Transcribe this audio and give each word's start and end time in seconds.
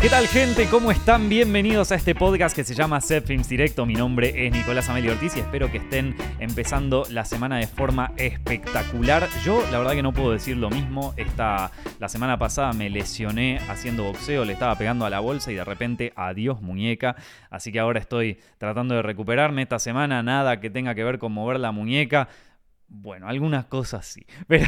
¿Qué 0.00 0.08
tal 0.08 0.26
gente? 0.28 0.66
¿Cómo 0.70 0.90
están? 0.90 1.28
Bienvenidos 1.28 1.92
a 1.92 1.94
este 1.94 2.14
podcast 2.14 2.56
que 2.56 2.64
se 2.64 2.74
llama 2.74 3.02
Set 3.02 3.26
Films 3.26 3.50
Directo. 3.50 3.84
Mi 3.84 3.92
nombre 3.92 4.46
es 4.46 4.50
Nicolás 4.50 4.88
Amelio 4.88 5.12
Ortiz 5.12 5.36
y 5.36 5.40
espero 5.40 5.70
que 5.70 5.76
estén 5.76 6.16
empezando 6.38 7.04
la 7.10 7.26
semana 7.26 7.58
de 7.58 7.66
forma 7.66 8.14
espectacular. 8.16 9.28
Yo 9.44 9.62
la 9.70 9.76
verdad 9.76 9.92
que 9.92 10.02
no 10.02 10.14
puedo 10.14 10.32
decir 10.32 10.56
lo 10.56 10.70
mismo. 10.70 11.12
Esta, 11.18 11.70
la 11.98 12.08
semana 12.08 12.38
pasada 12.38 12.72
me 12.72 12.88
lesioné 12.88 13.60
haciendo 13.68 14.04
boxeo, 14.04 14.46
le 14.46 14.54
estaba 14.54 14.74
pegando 14.74 15.04
a 15.04 15.10
la 15.10 15.20
bolsa 15.20 15.52
y 15.52 15.56
de 15.56 15.64
repente 15.64 16.14
adiós 16.16 16.62
muñeca. 16.62 17.16
Así 17.50 17.70
que 17.70 17.78
ahora 17.78 18.00
estoy 18.00 18.40
tratando 18.56 18.94
de 18.94 19.02
recuperarme. 19.02 19.60
Esta 19.60 19.78
semana 19.78 20.22
nada 20.22 20.60
que 20.60 20.70
tenga 20.70 20.94
que 20.94 21.04
ver 21.04 21.18
con 21.18 21.32
mover 21.32 21.60
la 21.60 21.72
muñeca. 21.72 22.28
Bueno, 22.88 23.28
algunas 23.28 23.66
cosas 23.66 24.06
sí. 24.06 24.24
Pero... 24.48 24.66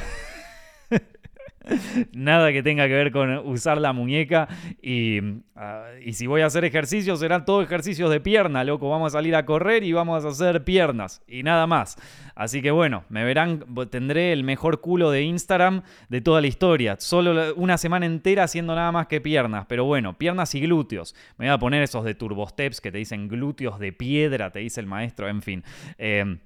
Nada 2.13 2.53
que 2.53 2.63
tenga 2.63 2.87
que 2.89 2.95
ver 2.95 3.13
con 3.13 3.31
usar 3.47 3.79
la 3.81 3.93
muñeca. 3.93 4.49
Y, 4.81 5.21
ah, 5.55 5.87
y, 6.05 6.13
si 6.15 6.27
voy 6.27 6.43
a 6.43 6.47
hacer 6.47 6.65
ejercicios, 6.65 7.21
serán 7.21 7.45
todos 7.45 7.65
ejercicios 7.65 8.11
de 8.11 8.21
pierna, 8.21 8.65
loco. 8.65 8.89
Vamos 8.89 9.13
a 9.13 9.19
salir 9.19 9.35
a 9.37 9.45
correr 9.45 9.85
y 9.85 9.93
vamos 9.93 10.25
a 10.25 10.29
hacer 10.29 10.65
piernas. 10.65 11.23
Y 11.27 11.43
nada 11.43 11.67
más. 11.67 11.97
Así 12.35 12.63
que 12.63 12.71
bueno, 12.71 13.05
me 13.09 13.25
verán, 13.25 13.65
tendré 13.91 14.33
el 14.33 14.45
mejor 14.45 14.81
culo 14.81 15.11
de 15.11 15.23
Instagram 15.23 15.83
de 16.09 16.21
toda 16.21 16.41
la 16.41 16.47
historia. 16.47 16.97
Solo 16.99 17.55
una 17.55 17.79
semana 17.79 18.07
entera 18.07 18.45
haciendo 18.45 18.75
nada 18.75 18.93
más 18.93 19.07
que 19.07 19.21
piernas. 19.21 19.67
Pero 19.69 19.85
bueno, 19.85 20.19
piernas 20.19 20.55
y 20.55 20.61
glúteos. 20.61 21.15
Me 21.39 21.47
voy 21.47 21.55
a 21.55 21.59
poner 21.59 21.83
esos 21.83 22.05
de 22.05 22.15
turbosteps 22.15 22.81
que 22.81 22.91
te 22.91 22.99
dicen 22.99 23.29
glúteos 23.29 23.79
de 23.79 23.93
piedra, 23.93 24.51
te 24.51 24.61
dice 24.61 24.81
el 24.81 24.87
maestro. 24.87 25.29
En 25.29 25.43
fin. 25.43 25.65
Eh, 25.99 26.39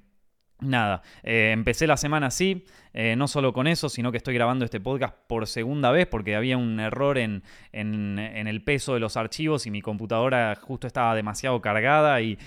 Nada, 0.60 1.02
eh, 1.22 1.50
empecé 1.52 1.86
la 1.86 1.98
semana 1.98 2.28
así, 2.28 2.64
eh, 2.94 3.14
no 3.14 3.28
solo 3.28 3.52
con 3.52 3.66
eso, 3.66 3.90
sino 3.90 4.10
que 4.10 4.16
estoy 4.16 4.32
grabando 4.32 4.64
este 4.64 4.80
podcast 4.80 5.14
por 5.26 5.46
segunda 5.46 5.90
vez 5.90 6.06
porque 6.06 6.34
había 6.34 6.56
un 6.56 6.80
error 6.80 7.18
en, 7.18 7.42
el 7.72 8.62
peso 8.64 8.94
de 8.94 9.00
los 9.00 9.18
archivos 9.18 9.66
y 9.66 9.70
mi 9.70 9.82
computadora 9.82 10.56
justo 10.58 10.86
estaba 10.86 11.14
demasiado 11.14 11.60
cargada 11.60 12.22
y, 12.22 12.38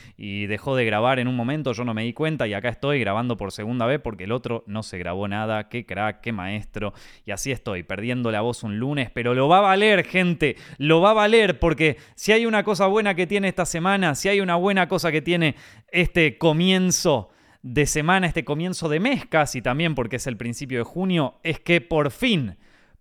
dejó 0.48 0.76
de 0.76 0.86
grabar 0.86 1.20
en 1.20 1.28
un 1.28 1.36
momento, 1.36 1.72
yo 1.74 1.84
no 1.84 1.94
me 1.94 2.02
di 2.02 2.14
cuenta 2.14 2.48
y 2.48 2.56
acá 2.56 2.70
estoy 2.70 3.00
grabando 3.00 3.38
por 3.38 3.52
segunda 3.52 3.86
vez 3.86 4.00
porque 4.02 4.24
el 4.24 4.32
otro 4.32 4.64
no 4.66 4.82
se 4.82 4.98
grabó 4.98 5.28
nada, 5.28 5.70
qué 5.70 5.86
crack, 5.86 6.22
qué 6.22 6.32
maestro, 6.32 6.94
y 7.26 7.32
así 7.32 7.52
estoy, 7.52 7.84
perdiendo 7.84 8.32
la 8.32 8.42
voz 8.42 8.64
un 8.64 8.80
lunes, 8.80 9.12
pero 9.12 9.36
lo 9.36 9.48
va 9.48 9.60
a 9.60 9.62
valer 9.62 10.04
gente, 10.04 10.56
lo 10.80 11.00
va 11.00 11.12
a 11.12 11.14
valer 11.14 11.60
porque 11.60 11.98
si 12.16 12.32
hay 12.32 12.48
una 12.48 12.64
cosa 12.64 12.88
buena 12.88 13.14
que 13.14 13.28
tiene 13.28 13.50
esta 13.50 13.68
semana, 13.68 14.16
si 14.16 14.30
hay 14.30 14.42
una 14.42 14.56
buena 14.56 14.88
cosa 14.88 15.12
que 15.12 15.22
tiene 15.22 15.54
este 15.92 16.40
comienzo, 16.40 17.30
de 17.62 17.86
semana, 17.86 18.28
este 18.28 18.46
comienzo 18.46 18.90
de 18.90 19.00
mes 19.00 19.26
casi 19.26 19.62
también, 19.62 19.96
porque 19.96 20.16
es 20.18 20.28
el 20.28 20.38
principio 20.38 20.80
de 20.80 20.84
junio, 20.84 21.40
es 21.44 21.60
que 21.60 21.82
por 21.82 22.12
fin, 22.12 22.58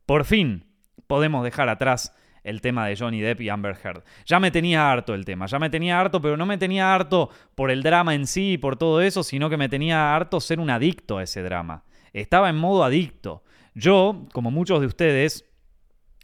por 0.07 0.25
fin 0.25 0.65
podemos 1.07 1.45
dejar 1.45 1.69
atrás 1.69 2.15
el 2.43 2.61
tema 2.61 2.87
de 2.87 2.97
Johnny 2.97 3.21
Depp 3.21 3.43
y 3.43 3.49
Amber 3.49 3.77
Heard. 3.83 4.05
Ya 4.25 4.41
me 4.41 4.51
tenía 4.51 4.91
harto 4.91 5.15
el 5.15 5.25
tema, 5.25 5.47
ya 5.47 5.59
me 5.59 5.71
tenía 5.71 6.01
harto, 6.01 6.21
pero 6.21 6.37
no 6.37 6.47
me 6.47 6.59
tenía 6.59 6.95
harto 6.95 7.31
por 7.55 7.71
el 7.71 7.83
drama 7.83 8.15
en 8.15 8.27
sí 8.27 8.53
y 8.53 8.59
por 8.59 8.77
todo 8.77 9.01
eso, 9.01 9.23
sino 9.23 9.51
que 9.51 9.57
me 9.57 9.69
tenía 9.69 10.15
harto 10.15 10.41
ser 10.41 10.61
un 10.61 10.71
adicto 10.71 11.19
a 11.19 11.23
ese 11.23 11.43
drama. 11.43 11.85
Estaba 12.13 12.49
en 12.49 12.57
modo 12.57 12.85
adicto. 12.85 13.45
Yo, 13.75 14.27
como 14.33 14.51
muchos 14.51 14.81
de 14.81 14.87
ustedes, 14.87 15.45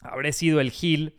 habré 0.00 0.32
sido 0.32 0.60
el 0.60 0.70
Gil 0.70 1.14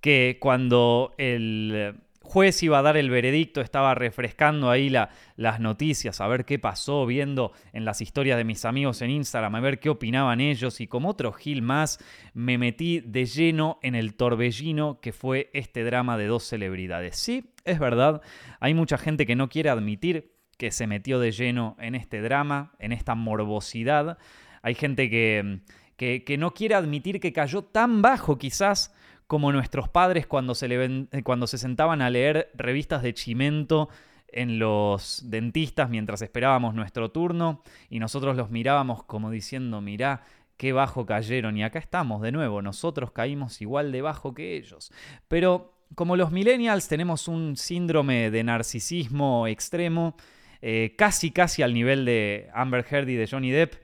que 0.00 0.38
cuando 0.40 1.14
el 1.18 1.94
juez 2.22 2.62
iba 2.62 2.78
a 2.78 2.82
dar 2.82 2.96
el 2.96 3.10
veredicto, 3.10 3.60
estaba 3.60 3.94
refrescando 3.94 4.70
ahí 4.70 4.88
la, 4.88 5.10
las 5.36 5.60
noticias, 5.60 6.20
a 6.20 6.28
ver 6.28 6.44
qué 6.44 6.58
pasó, 6.58 7.04
viendo 7.06 7.52
en 7.72 7.84
las 7.84 8.00
historias 8.00 8.36
de 8.38 8.44
mis 8.44 8.64
amigos 8.64 9.02
en 9.02 9.10
Instagram, 9.10 9.54
a 9.54 9.60
ver 9.60 9.80
qué 9.80 9.90
opinaban 9.90 10.40
ellos 10.40 10.80
y 10.80 10.86
como 10.86 11.10
otro 11.10 11.32
gil 11.32 11.62
más, 11.62 11.98
me 12.34 12.58
metí 12.58 13.00
de 13.00 13.26
lleno 13.26 13.78
en 13.82 13.94
el 13.94 14.14
torbellino 14.14 15.00
que 15.00 15.12
fue 15.12 15.50
este 15.52 15.84
drama 15.84 16.16
de 16.16 16.26
dos 16.26 16.44
celebridades. 16.44 17.16
Sí, 17.16 17.52
es 17.64 17.78
verdad, 17.78 18.22
hay 18.60 18.74
mucha 18.74 18.98
gente 18.98 19.26
que 19.26 19.36
no 19.36 19.48
quiere 19.48 19.70
admitir 19.70 20.32
que 20.56 20.70
se 20.70 20.86
metió 20.86 21.18
de 21.18 21.32
lleno 21.32 21.76
en 21.80 21.94
este 21.94 22.20
drama, 22.20 22.72
en 22.78 22.92
esta 22.92 23.14
morbosidad. 23.14 24.18
Hay 24.62 24.74
gente 24.74 25.10
que, 25.10 25.60
que 25.96 26.36
no 26.38 26.52
quiere 26.52 26.76
admitir 26.76 27.18
que 27.18 27.32
cayó 27.32 27.62
tan 27.62 28.00
bajo 28.00 28.38
quizás 28.38 28.94
como 29.32 29.50
nuestros 29.50 29.88
padres 29.88 30.26
cuando 30.26 30.54
se, 30.54 30.68
le 30.68 31.06
eh, 31.10 31.22
cuando 31.24 31.46
se 31.46 31.56
sentaban 31.56 32.02
a 32.02 32.10
leer 32.10 32.50
revistas 32.52 33.02
de 33.02 33.14
chimento 33.14 33.88
en 34.28 34.58
los 34.58 35.22
dentistas 35.24 35.88
mientras 35.88 36.20
esperábamos 36.20 36.74
nuestro 36.74 37.10
turno 37.12 37.62
y 37.88 37.98
nosotros 37.98 38.36
los 38.36 38.50
mirábamos 38.50 39.04
como 39.04 39.30
diciendo, 39.30 39.80
mirá, 39.80 40.22
qué 40.58 40.74
bajo 40.74 41.06
cayeron 41.06 41.56
y 41.56 41.64
acá 41.64 41.78
estamos 41.78 42.20
de 42.20 42.30
nuevo, 42.30 42.60
nosotros 42.60 43.10
caímos 43.12 43.62
igual 43.62 43.90
de 43.90 44.02
bajo 44.02 44.34
que 44.34 44.54
ellos. 44.54 44.92
Pero 45.28 45.78
como 45.94 46.16
los 46.16 46.30
millennials 46.30 46.88
tenemos 46.88 47.26
un 47.26 47.56
síndrome 47.56 48.30
de 48.30 48.44
narcisismo 48.44 49.46
extremo, 49.46 50.14
eh, 50.60 50.94
casi 50.98 51.30
casi 51.30 51.62
al 51.62 51.72
nivel 51.72 52.04
de 52.04 52.50
Amber 52.52 52.84
Heard 52.86 53.08
y 53.08 53.14
de 53.14 53.26
Johnny 53.26 53.50
Depp, 53.50 53.76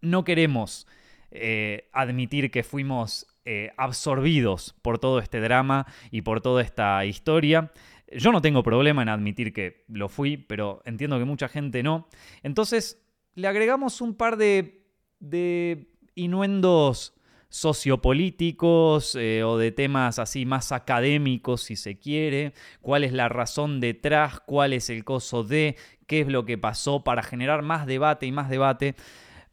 no 0.00 0.24
queremos 0.24 0.86
eh, 1.30 1.90
admitir 1.92 2.50
que 2.50 2.62
fuimos 2.62 3.26
eh, 3.44 3.72
absorbidos 3.76 4.74
por 4.82 4.98
todo 4.98 5.18
este 5.18 5.40
drama 5.40 5.86
y 6.10 6.22
por 6.22 6.40
toda 6.40 6.62
esta 6.62 7.04
historia. 7.04 7.72
Yo 8.12 8.32
no 8.32 8.40
tengo 8.40 8.62
problema 8.62 9.02
en 9.02 9.08
admitir 9.08 9.52
que 9.52 9.84
lo 9.88 10.08
fui, 10.08 10.36
pero 10.36 10.82
entiendo 10.84 11.18
que 11.18 11.24
mucha 11.24 11.48
gente 11.48 11.82
no. 11.82 12.08
Entonces, 12.42 13.02
le 13.34 13.48
agregamos 13.48 14.00
un 14.00 14.14
par 14.14 14.36
de, 14.36 14.86
de 15.20 15.88
inuendos 16.14 17.14
sociopolíticos 17.54 19.14
eh, 19.14 19.44
o 19.44 19.56
de 19.58 19.70
temas 19.70 20.18
así 20.18 20.44
más 20.44 20.72
académicos, 20.72 21.62
si 21.62 21.76
se 21.76 22.00
quiere, 22.00 22.52
cuál 22.80 23.04
es 23.04 23.12
la 23.12 23.28
razón 23.28 23.78
detrás, 23.78 24.40
cuál 24.40 24.72
es 24.72 24.90
el 24.90 25.04
coso 25.04 25.44
de, 25.44 25.76
qué 26.08 26.22
es 26.22 26.26
lo 26.26 26.44
que 26.44 26.58
pasó 26.58 27.04
para 27.04 27.22
generar 27.22 27.62
más 27.62 27.86
debate 27.86 28.26
y 28.26 28.32
más 28.32 28.50
debate. 28.50 28.96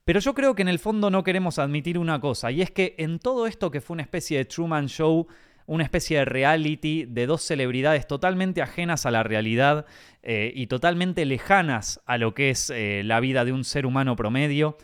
Pero 0.06 0.20
yo 0.20 0.34
creo 0.34 0.56
que 0.56 0.64
en 0.64 0.68
el 0.68 0.80
fondo 0.80 1.12
no 1.12 1.24
queremos 1.24 1.60
admitir 1.60 1.98
una 1.98 2.20
cosa, 2.20 2.52
y 2.52 2.62
es 2.62 2.72
que 2.72 2.96
en 2.98 3.20
todo 3.20 3.46
esto 3.46 3.70
que 3.70 3.82
fue 3.82 3.94
una 3.94 4.04
especie 4.04 4.38
de 4.38 4.46
Truman 4.46 4.88
Show, 4.88 5.28
una 5.68 5.84
especie 5.84 6.18
de 6.18 6.26
reality 6.26 7.06
de 7.06 7.28
dos 7.28 7.44
celebridades 7.44 8.08
totalmente 8.08 8.62
ajenas 8.62 9.06
a 9.06 9.12
la 9.12 9.24
realidad 9.24 9.86
eh, 10.24 10.52
y 10.56 10.68
totalmente 10.68 11.24
lejanas 11.26 12.02
a 12.06 12.18
lo 12.18 12.34
que 12.34 12.50
es 12.50 12.72
eh, 12.72 13.04
la 13.06 13.20
vida 13.20 13.46
de 13.46 13.54
un 13.54 13.64
ser 13.64 13.86
humano 13.86 14.16
promedio, 14.16 14.78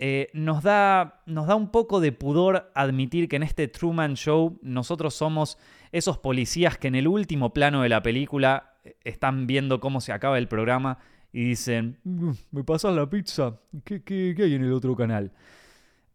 eh, 0.00 0.30
nos, 0.34 0.64
da, 0.64 1.22
nos 1.26 1.46
da 1.46 1.54
un 1.54 1.70
poco 1.70 2.00
de 2.00 2.10
pudor 2.10 2.72
admitir 2.74 3.28
que 3.28 3.36
en 3.36 3.44
este 3.44 3.68
Truman 3.68 4.16
Show 4.16 4.58
nosotros 4.62 5.14
somos 5.14 5.58
esos 5.92 6.18
policías 6.18 6.76
que 6.76 6.88
en 6.88 6.96
el 6.96 7.06
último 7.06 7.54
plano 7.54 7.82
de 7.82 7.88
la 7.88 8.02
película 8.02 8.74
están 9.04 9.46
viendo 9.46 9.78
cómo 9.78 10.00
se 10.00 10.12
acaba 10.12 10.36
el 10.36 10.48
programa 10.48 10.98
y 11.34 11.42
dicen, 11.46 11.98
mm, 12.04 12.30
me 12.52 12.62
pasan 12.62 12.94
la 12.94 13.10
pizza, 13.10 13.58
¿Qué, 13.82 14.36
hay 14.38 14.54
en 14.54 14.62
el 14.62 14.72
otro 14.72 14.94
canal? 14.94 15.32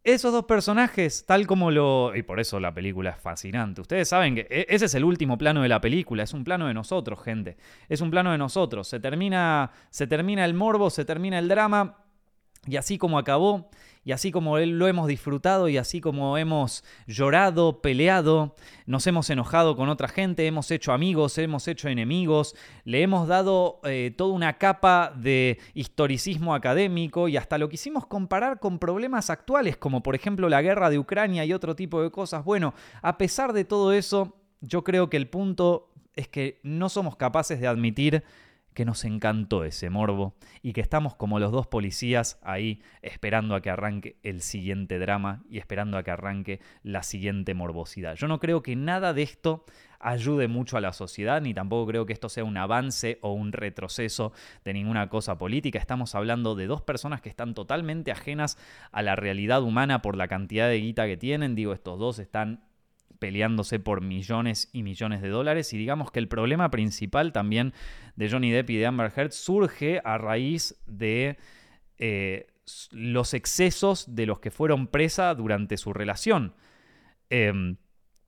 Esos 0.02 0.32
dos 0.32 0.46
personajes, 0.46 1.26
tal 1.26 1.46
como 1.46 1.72
lo... 1.72 2.16
Y 2.16 2.24
por 2.24 2.40
eso 2.40 2.58
la 2.62 2.74
película 2.74 3.10
es 3.10 3.18
fascinante. 3.18 3.82
Ustedes 3.82 4.08
saben 4.08 4.36
que 4.36 4.48
e, 4.50 4.66
ese 4.70 4.86
es 4.86 4.96
el 4.96 5.04
último 5.04 5.38
plano 5.38 5.62
de 5.62 5.68
la 5.68 5.82
película, 5.82 6.24
es 6.24 6.34
un 6.34 6.46
plano 6.46 6.68
de 6.68 6.74
nosotros, 6.74 7.22
gente. 7.22 7.58
Es 7.90 8.00
un 8.00 8.10
plano 8.10 8.32
de 8.32 8.38
nosotros. 8.38 8.88
Se 8.88 9.02
termina, 9.02 9.72
se 9.90 10.08
termina 10.08 10.46
el 10.46 10.54
morbo, 10.54 10.90
se 10.90 11.04
termina 11.04 11.38
el 11.38 11.50
drama, 11.50 11.98
y 12.68 12.76
así 12.76 12.98
como 12.98 13.18
acabó, 13.18 13.70
y 14.04 14.12
así 14.12 14.32
como 14.32 14.58
lo 14.58 14.88
hemos 14.88 15.08
disfrutado, 15.08 15.70
y 15.70 15.78
así 15.78 16.02
como 16.02 16.38
hemos 16.38 16.84
llorado, 17.06 17.82
peleado, 17.82 18.56
nos 18.86 19.06
hemos 19.08 19.30
enojado 19.30 19.76
con 19.76 19.90
otra 19.90 20.08
gente, 20.08 20.48
hemos 20.48 20.72
hecho 20.72 20.94
amigos, 20.94 21.38
hemos 21.38 21.68
hecho 21.68 21.90
enemigos, 21.90 22.56
le 22.86 23.02
hemos 23.02 23.28
dado 23.28 23.80
eh, 23.84 24.14
toda 24.18 24.34
una 24.34 24.58
capa 24.58 25.14
de 25.16 25.60
historicismo 25.74 26.56
académico 26.56 27.28
y 27.28 27.38
hasta 27.38 27.58
lo 27.58 27.70
quisimos 27.70 28.08
comparar 28.08 28.60
con 28.60 28.80
problemas 28.80 29.30
actuales, 29.30 29.78
como 29.78 30.02
por 30.02 30.16
ejemplo 30.16 30.50
la 30.50 30.62
guerra 30.62 30.90
de 30.90 31.00
Ucrania 31.00 31.46
y 31.46 31.54
otro 31.54 31.76
tipo 31.76 32.02
de 32.02 32.10
cosas. 32.10 32.44
Bueno, 32.44 32.74
a 33.02 33.18
pesar 33.18 33.54
de 33.54 33.66
todo 33.66 33.94
eso, 33.94 34.38
yo 34.62 34.84
creo 34.84 35.10
que 35.10 35.18
el 35.18 35.28
punto 35.28 35.92
es 36.16 36.28
que 36.28 36.60
no 36.64 36.90
somos 36.90 37.16
capaces 37.16 37.60
de 37.60 37.68
admitir 37.68 38.24
que 38.80 38.86
nos 38.86 39.04
encantó 39.04 39.66
ese 39.66 39.90
morbo 39.90 40.38
y 40.62 40.72
que 40.72 40.80
estamos 40.80 41.14
como 41.14 41.38
los 41.38 41.52
dos 41.52 41.68
policías 41.68 42.40
ahí 42.42 42.82
esperando 43.02 43.54
a 43.54 43.62
que 43.62 43.70
arranque 43.70 44.16
el 44.24 44.42
siguiente 44.42 45.00
drama 45.00 45.44
y 45.50 45.58
esperando 45.58 45.98
a 45.98 46.04
que 46.04 46.12
arranque 46.12 46.62
la 46.82 47.04
siguiente 47.04 47.54
morbosidad. 47.54 48.16
Yo 48.16 48.30
no 48.30 48.40
creo 48.40 48.64
que 48.64 48.78
nada 48.78 49.12
de 49.12 49.24
esto 49.24 49.66
ayude 50.00 50.48
mucho 50.48 50.78
a 50.78 50.82
la 50.82 50.94
sociedad, 50.94 51.42
ni 51.42 51.54
tampoco 51.54 51.88
creo 51.88 52.06
que 52.06 52.14
esto 52.14 52.30
sea 52.30 52.46
un 52.46 52.56
avance 52.56 53.20
o 53.22 53.34
un 53.34 53.52
retroceso 53.52 54.32
de 54.64 54.72
ninguna 54.72 55.10
cosa 55.10 55.38
política. 55.38 55.78
Estamos 55.78 56.16
hablando 56.16 56.56
de 56.56 56.68
dos 56.68 56.82
personas 56.82 57.20
que 57.20 57.28
están 57.28 57.56
totalmente 57.56 58.14
ajenas 58.14 58.58
a 58.94 59.02
la 59.02 59.18
realidad 59.18 59.62
humana 59.62 60.02
por 60.02 60.16
la 60.16 60.30
cantidad 60.30 60.70
de 60.70 60.80
guita 60.80 61.06
que 61.06 61.18
tienen. 61.18 61.54
Digo, 61.54 61.74
estos 61.74 62.00
dos 62.00 62.18
están 62.18 62.62
peleándose 63.20 63.80
por 63.80 64.02
millones 64.02 64.70
y 64.74 64.84
millones 64.84 65.22
de 65.22 65.30
dólares. 65.30 65.74
Y 65.74 65.78
digamos 65.78 66.12
que 66.12 66.20
el 66.20 66.28
problema 66.28 66.72
principal 66.72 67.32
también 67.32 67.74
de 68.16 68.30
Johnny 68.30 68.52
Depp 68.52 68.70
y 68.72 68.78
de 68.78 68.86
Amber 68.86 69.12
Heard 69.16 69.32
surge 69.32 70.02
a 70.04 70.18
raíz 70.18 70.82
de 70.88 71.38
eh, 71.98 72.48
los 72.92 73.34
excesos 73.34 74.16
de 74.16 74.26
los 74.26 74.40
que 74.40 74.52
fueron 74.52 74.88
presa 74.88 75.34
durante 75.36 75.78
su 75.78 75.94
relación. 75.94 76.56
Em, 77.30 77.78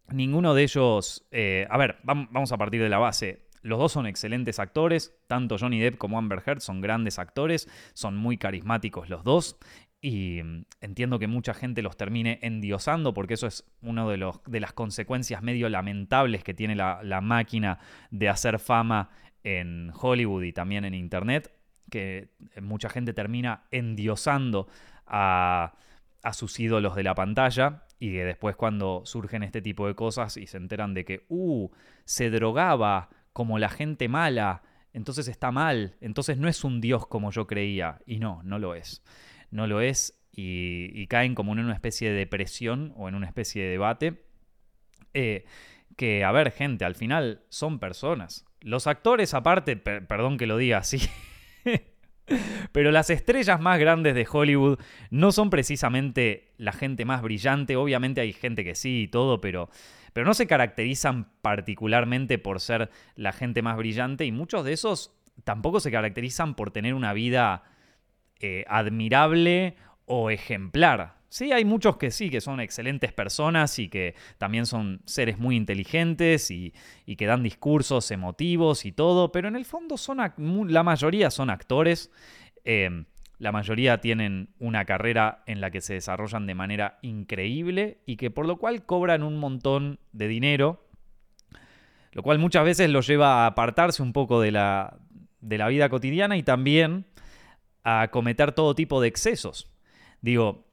ninguno 0.10 0.54
de 0.54 0.64
ellos, 0.64 1.28
eh, 1.32 1.68
a 1.70 1.78
ver, 1.78 1.98
vamos 2.04 2.52
a 2.52 2.58
partir 2.58 2.82
de 2.82 2.90
la 2.90 3.00
base. 3.00 3.48
Los 3.64 3.78
dos 3.78 3.92
son 3.92 4.08
excelentes 4.08 4.60
actores, 4.60 5.16
tanto 5.28 5.58
Johnny 5.60 5.80
Depp 5.80 5.98
como 5.98 6.18
Amber 6.18 6.42
Heard 6.46 6.62
son 6.62 6.82
grandes 6.82 7.20
actores, 7.20 7.70
son 7.94 8.18
muy 8.18 8.38
carismáticos 8.38 9.10
los 9.10 9.24
dos 9.24 9.58
y 10.02 10.42
mm, 10.44 10.66
entiendo 10.82 11.20
que 11.20 11.28
mucha 11.28 11.54
gente 11.54 11.82
los 11.82 11.96
termine 11.96 12.40
endiosando 12.42 13.14
porque 13.14 13.36
eso 13.36 13.48
es 13.48 13.64
una 13.82 14.08
de, 14.08 14.32
de 14.48 14.60
las 14.60 14.74
consecuencias 14.74 15.42
medio 15.42 15.70
lamentables 15.70 16.44
que 16.44 16.54
tiene 16.54 16.76
la, 16.76 17.02
la 17.04 17.22
máquina 17.22 17.80
de 18.10 18.30
hacer 18.30 18.60
fama 18.60 19.10
en 19.44 19.92
Hollywood 20.00 20.44
y 20.44 20.54
también 20.54 20.86
en 20.86 20.94
Internet, 20.94 21.52
que 21.90 22.30
mucha 22.62 22.90
gente 22.90 23.14
termina 23.14 23.64
endiosando 23.72 24.68
a, 25.06 25.74
a 26.24 26.34
sus 26.34 26.60
ídolos 26.60 26.96
de 26.96 27.04
la 27.04 27.16
pantalla 27.16 27.84
y 28.00 28.12
que 28.12 28.26
después 28.26 28.56
cuando 28.56 29.02
surgen 29.06 29.44
este 29.44 29.62
tipo 29.62 29.88
de 29.88 29.96
cosas 29.96 30.38
y 30.38 30.48
se 30.48 30.58
enteran 30.58 30.94
de 30.94 31.06
que, 31.06 31.26
uh, 31.30 31.70
se 32.06 32.30
drogaba 32.30 33.10
como 33.34 33.60
la 33.60 33.70
gente 33.70 34.10
mala, 34.10 34.64
entonces 34.94 35.28
está 35.28 35.52
mal, 35.52 35.96
entonces 36.02 36.38
no 36.38 36.48
es 36.48 36.64
un 36.64 36.82
dios 36.82 37.08
como 37.08 37.32
yo 37.32 37.48
creía. 37.48 38.00
Y 38.06 38.20
no, 38.20 38.42
no 38.44 38.60
lo 38.60 38.76
es. 38.76 39.04
No 39.52 39.68
lo 39.68 39.82
es 39.82 40.22
y, 40.32 41.08
caen 41.08 41.36
como 41.36 41.54
en 41.54 41.60
una 41.60 41.74
especie 41.74 42.10
de 42.10 42.16
depresión 42.16 42.94
o 42.96 43.10
en 43.10 43.16
una 43.16 43.28
especie 43.28 43.64
de 43.64 43.70
debate. 43.70 44.24
Eh, 45.14 45.46
que, 45.98 46.24
a 46.24 46.32
ver, 46.32 46.52
gente, 46.52 46.86
al 46.86 46.96
final 46.96 47.44
son 47.50 47.80
personas. 47.80 48.46
Los 48.62 48.88
actores, 48.88 49.34
aparte, 49.34 49.76
perdón 49.76 50.38
que 50.38 50.48
lo 50.48 50.58
diga 50.58 50.78
así, 50.78 51.02
pero 52.72 52.92
las 52.92 53.10
estrellas 53.10 53.60
más 53.60 53.80
grandes 53.80 54.16
de 54.16 54.28
Hollywood 54.30 54.80
no 55.10 55.32
son 55.32 55.50
precisamente 55.50 56.54
la 56.58 56.72
gente 56.72 57.06
más 57.06 57.22
brillante. 57.22 57.76
Obviamente 57.76 58.22
hay 58.22 58.34
gente 58.34 58.64
que 58.64 58.76
sí 58.76 59.04
y 59.04 59.08
todo, 59.08 59.42
pero, 59.42 59.70
pero 60.14 60.26
no 60.26 60.34
se 60.34 60.48
caracterizan 60.48 61.32
particularmente 61.42 62.38
por 62.38 62.62
ser 62.62 62.90
la 63.16 63.34
gente 63.34 63.62
más 63.62 63.78
brillante 63.78 64.26
y 64.26 64.32
muchos 64.32 64.64
de 64.64 64.74
esos 64.74 65.18
tampoco 65.44 65.80
se 65.80 65.92
caracterizan 65.92 66.56
por 66.56 66.72
tener 66.72 66.94
una 66.94 67.14
vida 67.14 67.64
eh, 68.42 68.66
admirable 68.68 69.76
o 70.06 70.30
ejemplar. 70.30 71.22
Sí, 71.30 71.54
hay 71.54 71.64
muchos 71.64 71.96
que 71.96 72.12
sí, 72.12 72.30
que 72.30 72.42
son 72.42 72.60
excelentes 72.60 73.14
personas 73.14 73.80
y 73.80 73.88
que 73.88 74.16
también 74.38 74.66
son 74.66 75.02
seres 75.06 75.40
muy 75.40 75.56
inteligentes 75.56 76.52
y, 76.52 76.74
que 77.18 77.26
dan 77.26 77.42
discursos 77.42 78.12
emotivos 78.12 78.86
y 78.86 78.92
todo, 78.92 79.32
pero 79.32 79.48
en 79.48 79.56
el 79.56 79.64
fondo 79.64 79.96
son 79.96 80.18
la 80.18 80.84
mayoría 80.84 81.32
son 81.32 81.50
actores. 81.50 82.12
Em, 82.66 83.06
la 83.38 83.52
mayoría 83.52 84.02
tienen 84.02 84.50
una 84.60 84.86
carrera 84.86 85.44
en 85.46 85.62
la 85.62 85.72
que 85.72 85.82
se 85.82 85.94
desarrollan 85.94 86.46
de 86.48 86.54
manera 86.54 87.00
increíble 87.02 88.00
y 88.06 88.18
que 88.18 88.30
por 88.30 88.46
lo 88.46 88.58
cual 88.58 88.86
cobran 88.86 89.24
un 89.24 89.38
montón 89.38 90.00
de 90.12 90.28
dinero, 90.28 90.86
lo 92.12 92.24
cual 92.24 92.40
muchas 92.40 92.66
veces 92.66 92.90
los 92.90 93.08
lleva 93.08 93.44
a 93.44 93.48
apartarse 93.48 94.04
un 94.04 94.14
poco 94.14 94.42
de 94.42 94.52
la, 94.52 94.98
de 95.40 95.58
la 95.58 95.70
vida 95.70 95.90
cotidiana 95.90 96.38
y 96.38 96.44
también 96.44 97.06
a 97.84 98.10
cometer 98.12 98.52
todo 98.52 98.76
tipo 98.76 99.02
de 99.02 99.08
excesos. 99.08 99.70
Digo, 100.22 100.66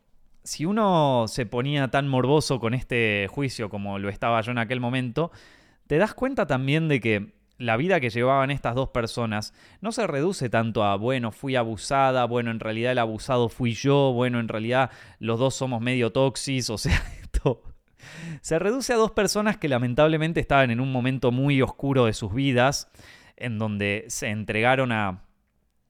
si 0.44 0.64
uno 0.64 1.26
se 1.28 1.46
ponía 1.46 1.88
tan 1.88 2.08
morboso 2.08 2.60
con 2.60 2.74
este 2.74 3.26
juicio 3.30 3.68
como 3.68 3.98
lo 3.98 4.08
estaba 4.08 4.40
yo 4.40 4.52
en 4.52 4.58
aquel 4.58 4.80
momento, 4.80 5.30
te 5.86 5.98
das 5.98 6.14
cuenta 6.14 6.46
también 6.46 6.88
de 6.88 7.00
que 7.00 7.38
la 7.58 7.76
vida 7.76 8.00
que 8.00 8.10
llevaban 8.10 8.50
estas 8.50 8.74
dos 8.74 8.90
personas 8.90 9.52
no 9.80 9.90
se 9.92 10.06
reduce 10.06 10.48
tanto 10.48 10.84
a, 10.84 10.96
bueno, 10.96 11.32
fui 11.32 11.56
abusada, 11.56 12.24
bueno, 12.24 12.50
en 12.50 12.60
realidad 12.60 12.92
el 12.92 12.98
abusado 12.98 13.48
fui 13.48 13.72
yo, 13.72 14.12
bueno, 14.12 14.38
en 14.38 14.48
realidad 14.48 14.90
los 15.18 15.38
dos 15.38 15.54
somos 15.54 15.80
medio 15.80 16.12
toxis, 16.12 16.70
o 16.70 16.78
sea, 16.78 17.02
esto 17.20 17.62
se 18.40 18.58
reduce 18.58 18.92
a 18.92 18.96
dos 18.96 19.10
personas 19.10 19.56
que 19.56 19.68
lamentablemente 19.68 20.40
estaban 20.40 20.70
en 20.70 20.80
un 20.80 20.92
momento 20.92 21.32
muy 21.32 21.60
oscuro 21.60 22.06
de 22.06 22.12
sus 22.12 22.32
vidas, 22.32 22.88
en 23.36 23.58
donde 23.58 24.04
se 24.08 24.28
entregaron 24.28 24.92
a 24.92 25.22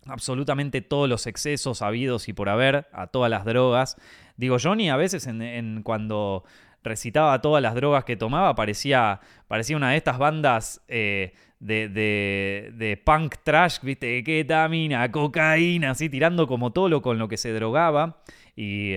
absolutamente 0.08 0.80
todos 0.80 1.08
los 1.08 1.26
excesos 1.26 1.82
habidos 1.82 2.28
y 2.28 2.32
por 2.32 2.48
haber, 2.48 2.88
a 2.92 3.06
todas 3.08 3.30
las 3.30 3.44
drogas. 3.44 3.96
Digo, 4.36 4.56
Johnny 4.62 4.90
a 4.90 4.96
veces 4.96 5.26
en, 5.26 5.82
cuando 5.82 6.44
recitaba 6.82 7.40
todas 7.40 7.62
las 7.62 7.74
drogas 7.74 8.04
que 8.04 8.16
tomaba 8.16 8.54
parecía, 8.54 9.20
parecía 9.46 9.76
una 9.76 9.90
de 9.90 9.96
estas 9.96 10.18
bandas 10.18 10.82
eh, 10.88 11.34
de, 11.60 11.88
de, 11.88 12.96
punk 13.04 13.36
trash, 13.42 13.80
¿viste? 13.82 14.22
Ketamina, 14.22 15.10
cocaína, 15.10 15.90
así 15.90 16.08
tirando 16.08 16.46
como 16.46 16.72
todo 16.72 16.88
lo 16.88 17.02
con 17.02 17.18
lo 17.18 17.28
que 17.28 17.36
se 17.36 17.52
drogaba. 17.52 18.22
Y, 18.54 18.96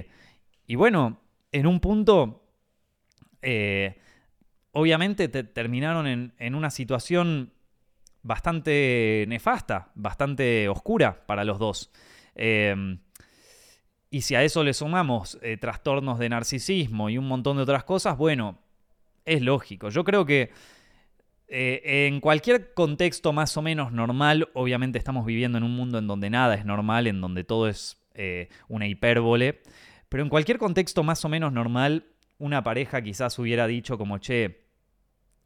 y 0.68 0.76
bueno, 0.76 1.20
en 1.52 1.68
un 1.68 1.80
punto, 1.80 2.44
eh, 3.42 4.00
obviamente 4.72 5.28
terminaron 5.28 6.08
en, 6.08 6.34
en 6.38 6.56
una 6.56 6.70
situación 6.70 7.52
bastante 8.24 9.26
nefasta, 9.28 9.92
bastante 9.96 10.70
oscura 10.70 11.26
para 11.26 11.44
los 11.44 11.60
dos. 11.60 11.92
Em, 12.36 13.00
y 14.10 14.22
si 14.22 14.36
a 14.36 14.44
eso 14.44 14.64
le 14.64 14.74
sumamos 14.74 15.40
eh, 15.42 15.58
trastornos 15.58 16.20
de 16.20 16.30
narcisismo 16.30 17.10
y 17.10 17.18
un 17.18 17.28
montón 17.28 17.58
de 17.58 17.64
otras 17.64 17.84
cosas, 17.84 18.18
bueno, 18.18 18.60
es 19.26 19.42
lógico. 19.42 19.90
Yo 19.90 20.04
creo 20.04 20.26
que 20.26 20.52
eh, 21.48 22.08
en 22.08 22.20
cualquier 22.20 22.74
contexto 22.74 23.34
más 23.34 23.56
o 23.58 23.62
menos 23.62 23.92
normal, 23.92 24.50
obviamente 24.54 24.98
estamos 24.98 25.26
viviendo 25.26 25.58
en 25.58 25.64
un 25.64 25.76
mundo 25.76 25.98
en 25.98 26.08
donde 26.08 26.30
nada 26.30 26.56
es 26.56 26.66
normal, 26.66 27.08
en 27.08 27.22
donde 27.22 27.44
todo 27.44 27.68
es 27.68 28.02
eh, 28.14 28.50
una 28.68 28.88
hipérbole, 28.88 29.62
pero 30.10 30.24
en 30.24 30.30
cualquier 30.30 30.58
contexto 30.58 31.04
más 31.04 31.24
o 31.26 31.30
menos 31.30 31.54
normal, 31.54 32.06
una 32.38 32.64
pareja 32.64 33.02
quizás 33.02 33.38
hubiera 33.40 33.68
dicho 33.68 33.98
como, 33.98 34.18
che, 34.18 34.66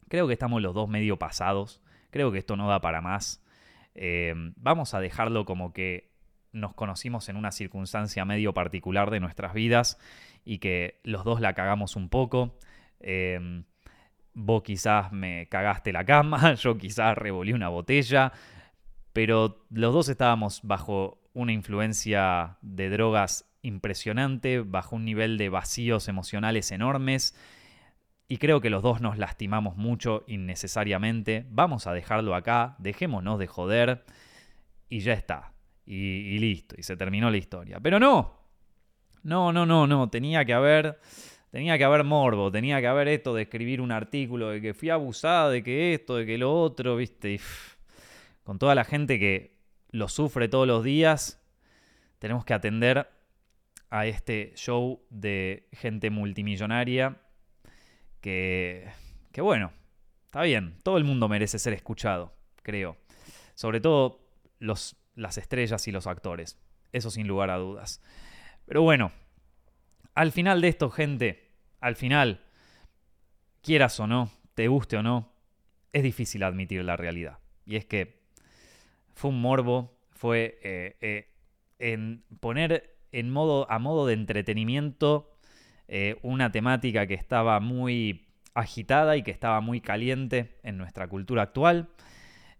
creo 0.07 0.27
que 0.27 0.33
estamos 0.33 0.61
los 0.61 0.73
dos 0.73 0.89
medio 0.89 1.17
pasados 1.17 1.81
creo 2.15 2.31
que 2.31 2.37
esto 2.37 2.55
no 2.55 2.69
da 2.69 2.79
para 2.79 3.01
más. 3.01 3.43
Em, 3.93 4.53
vamos 4.55 4.93
a 4.93 5.01
dejarlo 5.01 5.43
como 5.43 5.73
que 5.73 6.13
nos 6.53 6.73
conocimos 6.73 7.27
en 7.27 7.35
una 7.35 7.51
circunstancia 7.51 8.23
medio 8.23 8.53
particular 8.53 9.11
de 9.11 9.19
nuestras 9.19 9.53
vidas 9.53 9.99
y 10.45 10.59
que 10.59 11.01
los 11.03 11.25
dos 11.25 11.41
la 11.41 11.51
cagamos 11.51 11.97
un 11.97 12.07
poco. 12.07 12.57
Em, 13.01 13.65
vos 14.33 14.63
quizás 14.63 15.11
me 15.11 15.49
cagaste 15.49 15.91
la 15.91 16.05
cama, 16.05 16.53
yo 16.55 16.77
quizás 16.77 17.17
revolí 17.17 17.51
una 17.51 17.67
botella, 17.67 18.31
pero 19.11 19.65
los 19.69 19.93
dos 19.93 20.07
estábamos 20.07 20.61
bajo 20.63 21.19
una 21.33 21.51
influencia 21.51 22.59
de 22.61 22.89
drogas 22.89 23.51
impresionante, 23.61 24.61
bajo 24.61 24.95
un 24.95 25.03
nivel 25.03 25.37
de 25.37 25.49
vacíos 25.49 26.07
emocionales 26.07 26.71
enormes 26.71 27.35
y 28.27 28.37
creo 28.37 28.59
que 28.59 28.69
los 28.69 28.81
dos 28.81 29.01
nos 29.01 29.17
lastimamos 29.17 29.77
mucho 29.77 30.23
innecesariamente. 30.27 31.45
Vamos 31.49 31.85
a 31.85 31.93
dejarlo 31.93 32.35
acá, 32.35 32.75
dejémonos 32.79 33.37
de 33.37 33.47
joder 33.47 34.03
y 34.89 34.99
ya 35.01 35.13
está. 35.13 35.53
Y, 35.85 36.39
listo, 36.39 36.75
y 36.77 36.83
se 36.83 36.97
terminó 36.97 37.29
la 37.29 37.37
historia. 37.37 37.79
Pero 37.79 37.99
no, 37.99 38.39
no, 39.21 39.53
no, 39.53 39.65
no, 39.65 39.85
no, 39.85 40.09
tenía 40.09 40.45
que 40.45 40.53
haber... 40.53 40.99
Tenía 41.51 41.77
que 41.77 41.85
haber 41.85 42.03
morbo, 42.03 42.51
tenía 42.51 42.81
que 42.81 42.87
haber 42.87 43.07
esto 43.07 43.33
de 43.33 43.43
escribir 43.43 43.79
un 43.79 43.93
artículo 43.93 44.49
de 44.49 44.59
que 44.59 44.73
fui 44.73 44.89
abusada, 44.89 45.49
de 45.49 45.63
que 45.63 45.93
esto, 45.93 46.17
de 46.17 46.25
que 46.25 46.37
lo 46.37 46.53
otro, 46.53 46.97
¿viste? 46.97 47.39
con 48.43 48.59
toda 48.59 48.75
la 48.75 48.83
gente 48.83 49.17
que 49.19 49.55
lo 49.89 50.09
sufre 50.09 50.49
todos 50.49 50.67
los 50.67 50.83
días, 50.83 51.41
tenemos 52.19 52.43
que 52.43 52.53
atender 52.53 53.07
a 53.89 54.05
este 54.05 54.51
show 54.57 55.01
de 55.09 55.69
gente 55.71 56.09
multimillonaria 56.09 57.21
que, 58.25 59.41
bueno, 59.41 59.71
está 60.25 60.41
bien, 60.41 60.79
todo 60.81 60.97
el 60.97 61.03
mundo 61.03 61.29
merece 61.29 61.59
ser 61.59 61.73
escuchado, 61.73 62.33
creo. 62.63 62.97
Sobre 63.53 63.79
todo 63.79 64.19
los, 64.57 64.95
las 65.13 65.37
estrellas 65.37 65.87
y 65.87 65.91
los 65.91 66.07
actores, 66.07 66.57
eso 66.91 67.11
sin 67.11 67.27
lugar 67.27 67.51
a 67.51 67.57
dudas. 67.57 68.01
Pero 68.65 68.81
bueno, 68.81 69.11
al 70.15 70.31
final 70.31 70.59
de 70.61 70.69
esto, 70.69 70.89
gente, 70.89 71.51
al 71.81 71.95
final, 71.95 72.41
quieras 73.61 73.99
o 73.99 74.07
no, 74.07 74.31
te 74.55 74.69
guste 74.69 74.97
o 74.97 75.03
no, 75.03 75.31
es 75.93 76.01
difícil 76.01 76.41
admitir 76.41 76.83
la 76.83 76.97
realidad. 76.97 77.37
Y 77.63 77.75
es 77.75 77.85
que 77.85 78.23
fue 79.13 79.29
un 79.29 79.39
morbo, 79.39 79.99
fue 80.09 80.57
eh, 80.63 80.97
eh, 80.99 81.29
en 81.77 82.23
poner 82.39 82.97
en 83.11 83.29
modo, 83.29 83.69
a 83.69 83.77
modo 83.77 84.07
de 84.07 84.15
entretenimiento 84.15 85.34
eh, 85.87 86.17
una 86.23 86.51
temática 86.51 87.07
que 87.07 87.13
estaba 87.13 87.59
muy 87.59 88.27
agitada 88.53 89.17
y 89.17 89.23
que 89.23 89.31
estaba 89.31 89.61
muy 89.61 89.81
caliente 89.81 90.57
en 90.63 90.77
nuestra 90.77 91.07
cultura 91.07 91.43
actual. 91.43 91.89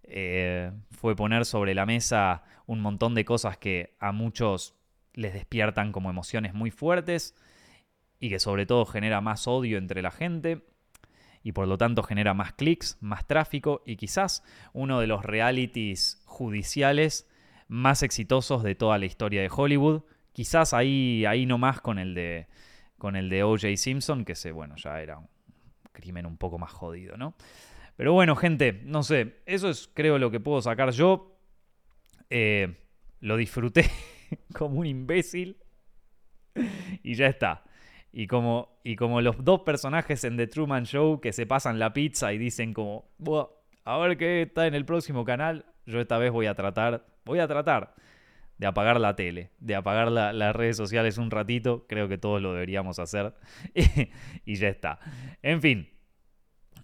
Eh, 0.03 0.71
fue 0.91 1.15
poner 1.15 1.45
sobre 1.45 1.73
la 1.73 1.85
mesa 1.85 2.43
un 2.67 2.81
montón 2.81 3.15
de 3.15 3.25
cosas 3.25 3.57
que 3.57 3.95
a 3.99 4.11
muchos 4.11 4.75
les 5.13 5.33
despiertan 5.33 5.91
como 5.91 6.09
emociones 6.09 6.53
muy 6.53 6.69
fuertes 6.69 7.35
y 8.19 8.29
que 8.29 8.39
sobre 8.39 8.65
todo 8.65 8.85
genera 8.85 9.21
más 9.21 9.47
odio 9.47 9.77
entre 9.77 10.01
la 10.01 10.11
gente 10.11 10.61
y 11.41 11.51
por 11.51 11.67
lo 11.67 11.77
tanto 11.77 12.03
genera 12.03 12.33
más 12.33 12.53
clics, 12.53 12.97
más 13.01 13.25
tráfico 13.25 13.81
y 13.85 13.95
quizás 13.97 14.43
uno 14.73 14.99
de 14.99 15.07
los 15.07 15.23
realities 15.23 16.21
judiciales 16.25 17.29
más 17.67 18.03
exitosos 18.03 18.63
de 18.63 18.75
toda 18.75 18.97
la 18.97 19.05
historia 19.05 19.41
de 19.41 19.49
Hollywood. 19.55 20.03
Quizás 20.33 20.73
ahí, 20.73 21.25
ahí 21.25 21.45
más 21.45 21.81
con 21.81 21.99
el 21.99 22.13
de 22.13 22.47
con 22.97 23.15
el 23.15 23.29
de 23.29 23.43
O.J. 23.43 23.75
Simpson, 23.77 24.25
que 24.25 24.35
se, 24.35 24.51
bueno, 24.51 24.75
ya 24.77 25.01
era 25.01 25.19
crimen 25.91 26.25
un 26.25 26.37
poco 26.37 26.57
más 26.57 26.71
jodido, 26.71 27.17
¿no? 27.17 27.35
Pero 27.95 28.13
bueno, 28.13 28.35
gente, 28.35 28.81
no 28.83 29.03
sé, 29.03 29.37
eso 29.45 29.69
es 29.69 29.89
creo 29.93 30.17
lo 30.17 30.29
que 30.31 30.39
puedo 30.39 30.61
sacar 30.61 30.91
yo. 30.91 31.37
Eh, 32.29 32.75
lo 33.21 33.37
disfruté 33.37 33.89
como 34.53 34.79
un 34.79 34.85
imbécil 34.85 35.57
y 37.03 37.15
ya 37.15 37.27
está. 37.27 37.63
Y 38.11 38.27
como, 38.27 38.79
y 38.83 38.95
como 38.95 39.21
los 39.21 39.43
dos 39.43 39.61
personajes 39.61 40.23
en 40.23 40.37
The 40.37 40.47
Truman 40.47 40.85
Show 40.85 41.19
que 41.19 41.33
se 41.33 41.45
pasan 41.45 41.79
la 41.79 41.93
pizza 41.93 42.33
y 42.33 42.37
dicen 42.37 42.73
como, 42.73 43.09
a 43.83 43.97
ver 43.97 44.17
qué 44.17 44.43
está 44.43 44.67
en 44.67 44.73
el 44.73 44.85
próximo 44.85 45.25
canal, 45.25 45.65
yo 45.85 45.99
esta 45.99 46.17
vez 46.17 46.31
voy 46.31 46.45
a 46.45 46.55
tratar, 46.55 47.05
voy 47.25 47.39
a 47.39 47.47
tratar 47.47 47.93
de 48.57 48.67
apagar 48.67 48.99
la 48.99 49.15
tele, 49.15 49.51
de 49.59 49.75
apagar 49.75 50.11
las 50.11 50.55
redes 50.55 50.77
sociales 50.77 51.17
un 51.17 51.31
ratito, 51.31 51.85
creo 51.87 52.07
que 52.07 52.17
todos 52.17 52.41
lo 52.41 52.53
deberíamos 52.53 52.99
hacer 52.99 53.33
y 54.45 54.55
ya 54.55 54.69
está. 54.69 54.99
En 55.41 55.61
fin, 55.61 55.89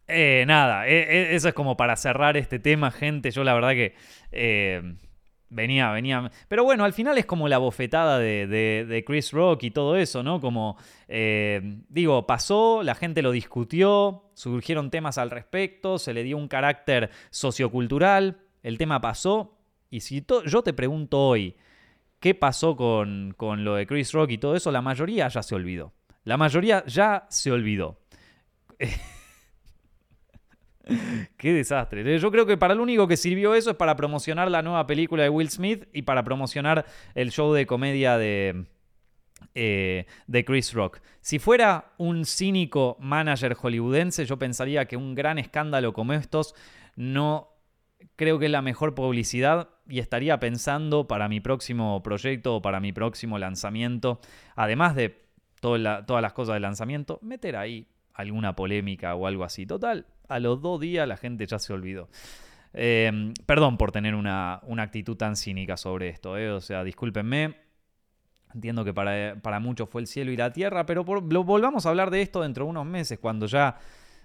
eh, 0.08 0.44
nada, 0.48 0.88
e, 0.88 1.00
e, 1.00 1.36
eso 1.36 1.48
es 1.48 1.54
como 1.54 1.78
para 1.78 1.96
cerrar 1.96 2.36
este 2.38 2.60
tema, 2.60 2.92
gente, 2.92 3.32
yo 3.32 3.44
la 3.44 3.54
verdad 3.54 3.72
que... 3.72 3.96
Eh, 4.32 4.96
venía, 5.52 5.92
venía. 5.92 6.32
Pero 6.48 6.64
bueno, 6.64 6.84
al 6.84 6.94
final 6.94 7.18
es 7.18 7.26
como 7.26 7.48
la 7.48 7.60
bofetada 7.60 8.18
de, 8.18 9.04
Chris 9.06 9.32
Rock 9.32 9.64
y 9.64 9.72
todo 9.72 9.96
eso, 9.96 10.24
¿no? 10.24 10.42
Como, 10.42 10.78
eh, 11.08 11.62
digo, 11.90 12.26
pasó, 12.26 12.82
la 12.84 12.96
gente 12.96 13.22
lo 13.22 13.32
discutió, 13.32 14.32
surgieron 14.34 14.90
temas 14.90 15.18
al 15.18 15.30
respecto, 15.30 16.00
se 16.00 16.14
le 16.14 16.24
dio 16.24 16.38
un 16.38 16.48
carácter 16.48 17.12
sociocultural, 17.30 18.40
el 18.64 18.78
tema 18.78 19.00
pasó. 19.02 19.58
Y 19.92 20.00
si 20.00 20.26
yo 20.46 20.64
te 20.64 20.74
pregunto 20.74 21.20
hoy, 21.20 21.56
¿qué 22.20 22.34
pasó 22.34 22.78
con, 22.78 23.34
con 23.36 23.66
lo 23.66 23.76
de 23.76 23.86
Chris 23.86 24.14
Rock 24.14 24.32
y 24.32 24.38
todo 24.38 24.56
eso? 24.56 24.72
La 24.72 24.82
mayoría 24.82 25.28
ya 25.28 25.44
se 25.44 25.54
olvidó. 25.54 25.92
La 26.24 26.38
mayoría 26.38 26.86
ya 26.88 27.28
se 27.30 27.52
olvidó. 27.52 28.00
Qué 31.38 31.54
desastre. 31.54 32.20
Yo 32.20 32.32
creo 32.32 32.46
que 32.46 32.58
para 32.58 32.74
lo 32.74 32.84
único 32.84 33.06
que 33.08 33.18
sirvió 33.18 33.54
eso 33.54 33.72
es 33.72 33.76
para 33.76 33.98
promocionar 33.98 34.50
la 34.50 34.62
nueva 34.62 34.88
película 34.88 35.24
de 35.24 35.30
Will 35.30 35.50
Smith 35.50 35.88
y 35.94 36.04
para 36.04 36.24
promocionar 36.24 36.86
el 37.14 37.32
show 37.32 37.52
de 37.54 37.68
comedia 37.68 38.18
de, 38.18 38.68
eh, 39.54 40.06
de 40.28 40.46
Chris 40.46 40.74
Rock. 40.74 41.02
Si 41.20 41.38
fuera 41.38 41.92
un 41.98 42.24
cínico 42.26 42.96
manager 43.00 43.56
hollywoodense, 43.56 44.26
yo 44.26 44.40
pensaría 44.40 44.86
que 44.86 44.96
un 44.96 45.16
gran 45.16 45.38
escándalo 45.38 45.92
como 45.94 46.14
estos 46.14 46.56
no 46.96 47.50
creo 48.16 48.40
que 48.40 48.46
es 48.46 48.52
la 48.52 48.62
mejor 48.62 48.96
publicidad 48.96 49.70
y 49.92 50.00
estaría 50.00 50.40
pensando 50.40 51.06
para 51.06 51.28
mi 51.28 51.42
próximo 51.42 52.02
proyecto 52.02 52.56
o 52.56 52.62
para 52.62 52.80
mi 52.80 52.94
próximo 52.94 53.38
lanzamiento, 53.38 54.22
además 54.56 54.96
de 54.96 55.22
todas 55.60 56.08
las 56.08 56.34
cosas 56.34 56.54
de 56.56 56.62
lanzamiento, 56.62 57.20
meter 57.22 57.58
ahí 57.58 57.88
alguna 58.14 58.56
polémica 58.56 59.14
o 59.16 59.28
algo 59.28 59.44
así. 59.44 59.66
Total, 59.66 60.06
a 60.30 60.40
los 60.40 60.62
dos 60.62 60.80
días 60.80 61.08
la 61.08 61.18
gente 61.18 61.46
ya 61.46 61.60
se 61.60 61.74
olvidó. 61.74 62.10
Em, 62.74 63.34
perdón 63.46 63.78
por 63.78 63.92
tener 63.92 64.16
una, 64.16 64.62
actitud 64.80 65.18
tan 65.18 65.36
cínica 65.36 65.76
sobre 65.76 66.08
esto, 66.08 66.38
eh, 66.38 66.50
o 66.52 66.62
sea, 66.62 66.86
discúlpenme. 66.86 67.56
Entiendo 68.54 68.86
que 68.86 68.94
para, 68.94 69.36
para, 69.42 69.60
muchos 69.60 69.90
fue 69.90 70.02
el 70.02 70.08
cielo 70.08 70.32
y 70.32 70.38
la 70.38 70.52
tierra, 70.54 70.86
pero 70.86 71.04
volvamos 71.04 71.86
a 71.86 71.90
hablar 71.90 72.12
de 72.12 72.22
esto 72.22 72.42
dentro 72.42 72.66
de 72.66 72.72
unos 72.72 72.86
meses, 72.86 73.20
cuando 73.20 73.46
ya 73.46 73.78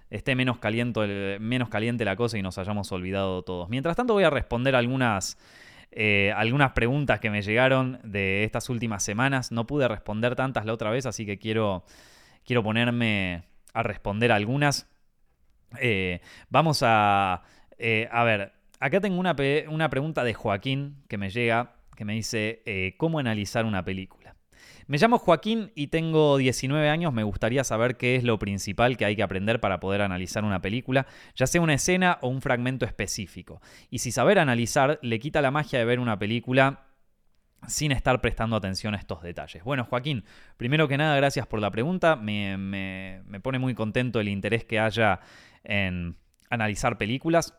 esté 0.09 0.35
menos 0.35 0.59
caliente, 0.59 1.37
menos 1.39 1.69
caliente 1.69 2.05
la 2.05 2.15
cosa 2.15 2.37
y 2.37 2.41
nos 2.41 2.57
hayamos 2.57 2.91
olvidado 2.91 3.43
todos. 3.43 3.69
Mientras 3.69 3.95
tanto 3.95 4.13
voy 4.13 4.23
a 4.23 4.29
responder 4.29 4.75
algunas, 4.75 5.37
eh, 5.91 6.33
algunas 6.35 6.71
preguntas 6.71 7.19
que 7.19 7.29
me 7.29 7.41
llegaron 7.41 7.99
de 8.03 8.43
estas 8.43 8.69
últimas 8.69 9.03
semanas. 9.03 9.51
No 9.51 9.67
pude 9.67 9.87
responder 9.87 10.35
tantas 10.35 10.65
la 10.65 10.73
otra 10.73 10.89
vez, 10.89 11.05
así 11.05 11.25
que 11.25 11.37
quiero, 11.37 11.83
quiero 12.45 12.63
ponerme 12.63 13.43
a 13.73 13.83
responder 13.83 14.31
algunas. 14.31 14.89
Eh, 15.79 16.21
vamos 16.49 16.81
a, 16.83 17.43
eh, 17.77 18.07
a 18.11 18.23
ver, 18.23 18.53
acá 18.79 18.99
tengo 19.01 19.19
una, 19.19 19.35
una, 19.69 19.89
pregunta 19.89 20.23
de 20.23 20.33
Joaquín 20.33 21.03
que 21.07 21.17
me 21.17 21.29
llega, 21.29 21.75
que 21.95 22.05
me 22.05 22.13
dice, 22.13 22.61
eh, 22.65 22.95
¿cómo 22.97 23.19
analizar 23.19 23.65
una 23.65 23.83
película? 23.83 24.16
Me 24.87 24.97
llamo 24.97 25.19
Joaquín 25.19 25.71
y 25.75 25.87
tengo 25.87 26.37
19 26.37 26.89
años. 26.89 27.13
Me 27.13 27.23
gustaría 27.23 27.65
saber 27.65 27.97
qué 27.97 28.15
es 28.15 28.23
lo 28.23 28.39
principal 28.39 28.95
que 28.95 29.03
hay 29.03 29.17
que 29.17 29.23
aprender 29.23 29.59
para 29.59 29.81
poder 29.81 30.01
analizar 30.01 30.45
una 30.45 30.61
película, 30.61 31.07
ya 31.35 31.45
sea 31.45 31.61
una 31.61 31.73
escena 31.73 32.19
o 32.21 32.29
un 32.29 32.41
fragmento 32.41 32.85
específico. 32.85 33.61
Y 33.89 33.99
si 33.99 34.13
saber 34.13 34.39
analizar 34.39 34.97
le 35.01 35.19
quita 35.19 35.41
la 35.41 35.51
magia 35.51 35.77
de 35.77 35.85
ver 35.85 35.99
una 35.99 36.17
película 36.17 36.85
sin 37.67 37.91
estar 37.91 38.21
prestando 38.21 38.55
atención 38.55 38.93
a 38.93 38.97
estos 38.97 39.21
detalles. 39.21 39.61
Bueno, 39.63 39.83
Joaquín, 39.83 40.23
primero 40.55 40.87
que 40.87 40.97
nada, 40.97 41.17
gracias 41.17 41.47
por 41.47 41.59
la 41.59 41.69
pregunta. 41.69 42.15
Me, 42.15 43.21
pone 43.41 43.59
muy 43.59 43.73
contento 43.73 44.21
el 44.21 44.29
interés 44.29 44.63
que 44.63 44.79
haya 44.79 45.19
en 45.65 46.15
analizar 46.49 46.97
películas 46.97 47.55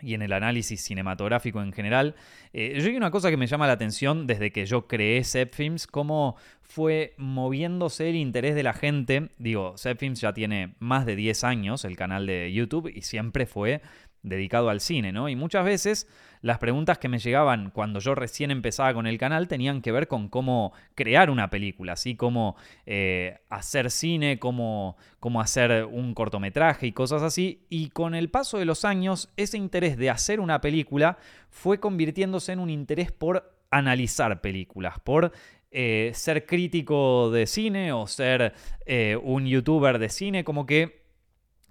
y 0.00 0.14
en 0.14 0.22
el 0.22 0.32
análisis 0.32 0.80
cinematográfico 0.82 1.62
en 1.62 1.72
general. 1.72 2.14
Eh, 2.52 2.78
yo 2.80 2.88
hay 2.88 2.96
una 2.96 3.10
cosa 3.10 3.30
que 3.30 3.36
me 3.36 3.46
llama 3.46 3.66
la 3.66 3.74
atención 3.74 4.26
desde 4.26 4.52
que 4.52 4.66
yo 4.66 4.86
creé 4.86 5.22
Films, 5.24 5.86
cómo 5.86 6.36
fue 6.62 7.14
moviéndose 7.16 8.08
el 8.10 8.16
interés 8.16 8.54
de 8.54 8.62
la 8.62 8.72
gente. 8.72 9.30
Digo, 9.38 9.74
Films 9.98 10.20
ya 10.20 10.32
tiene 10.32 10.74
más 10.78 11.06
de 11.06 11.16
10 11.16 11.44
años 11.44 11.84
el 11.84 11.96
canal 11.96 12.26
de 12.26 12.52
YouTube 12.52 12.90
y 12.94 13.02
siempre 13.02 13.46
fue 13.46 13.82
dedicado 14.22 14.70
al 14.70 14.80
cine, 14.80 15.12
¿no? 15.12 15.28
Y 15.28 15.36
muchas 15.36 15.64
veces 15.64 16.08
las 16.42 16.58
preguntas 16.58 16.98
que 16.98 17.08
me 17.08 17.18
llegaban 17.18 17.70
cuando 17.70 18.00
yo 18.00 18.14
recién 18.14 18.50
empezaba 18.50 18.94
con 18.94 19.06
el 19.06 19.18
canal 19.18 19.48
tenían 19.48 19.82
que 19.82 19.92
ver 19.92 20.08
con 20.08 20.28
cómo 20.28 20.72
crear 20.94 21.30
una 21.30 21.50
película, 21.50 21.94
así 21.94 22.16
como 22.16 22.56
eh, 22.86 23.38
hacer 23.48 23.90
cine, 23.90 24.38
cómo, 24.38 24.96
cómo 25.20 25.40
hacer 25.40 25.84
un 25.84 26.14
cortometraje 26.14 26.86
y 26.86 26.92
cosas 26.92 27.22
así. 27.22 27.66
Y 27.68 27.90
con 27.90 28.14
el 28.14 28.30
paso 28.30 28.58
de 28.58 28.64
los 28.64 28.84
años, 28.84 29.32
ese 29.36 29.58
interés 29.58 29.96
de 29.96 30.10
hacer 30.10 30.40
una 30.40 30.60
película 30.60 31.18
fue 31.50 31.80
convirtiéndose 31.80 32.52
en 32.52 32.60
un 32.60 32.70
interés 32.70 33.12
por 33.12 33.52
analizar 33.70 34.40
películas, 34.40 34.98
por 35.00 35.32
eh, 35.70 36.12
ser 36.14 36.46
crítico 36.46 37.30
de 37.30 37.46
cine 37.46 37.92
o 37.92 38.06
ser 38.06 38.54
eh, 38.86 39.18
un 39.22 39.46
youtuber 39.46 39.98
de 39.98 40.08
cine, 40.08 40.44
como 40.44 40.64
que 40.64 41.02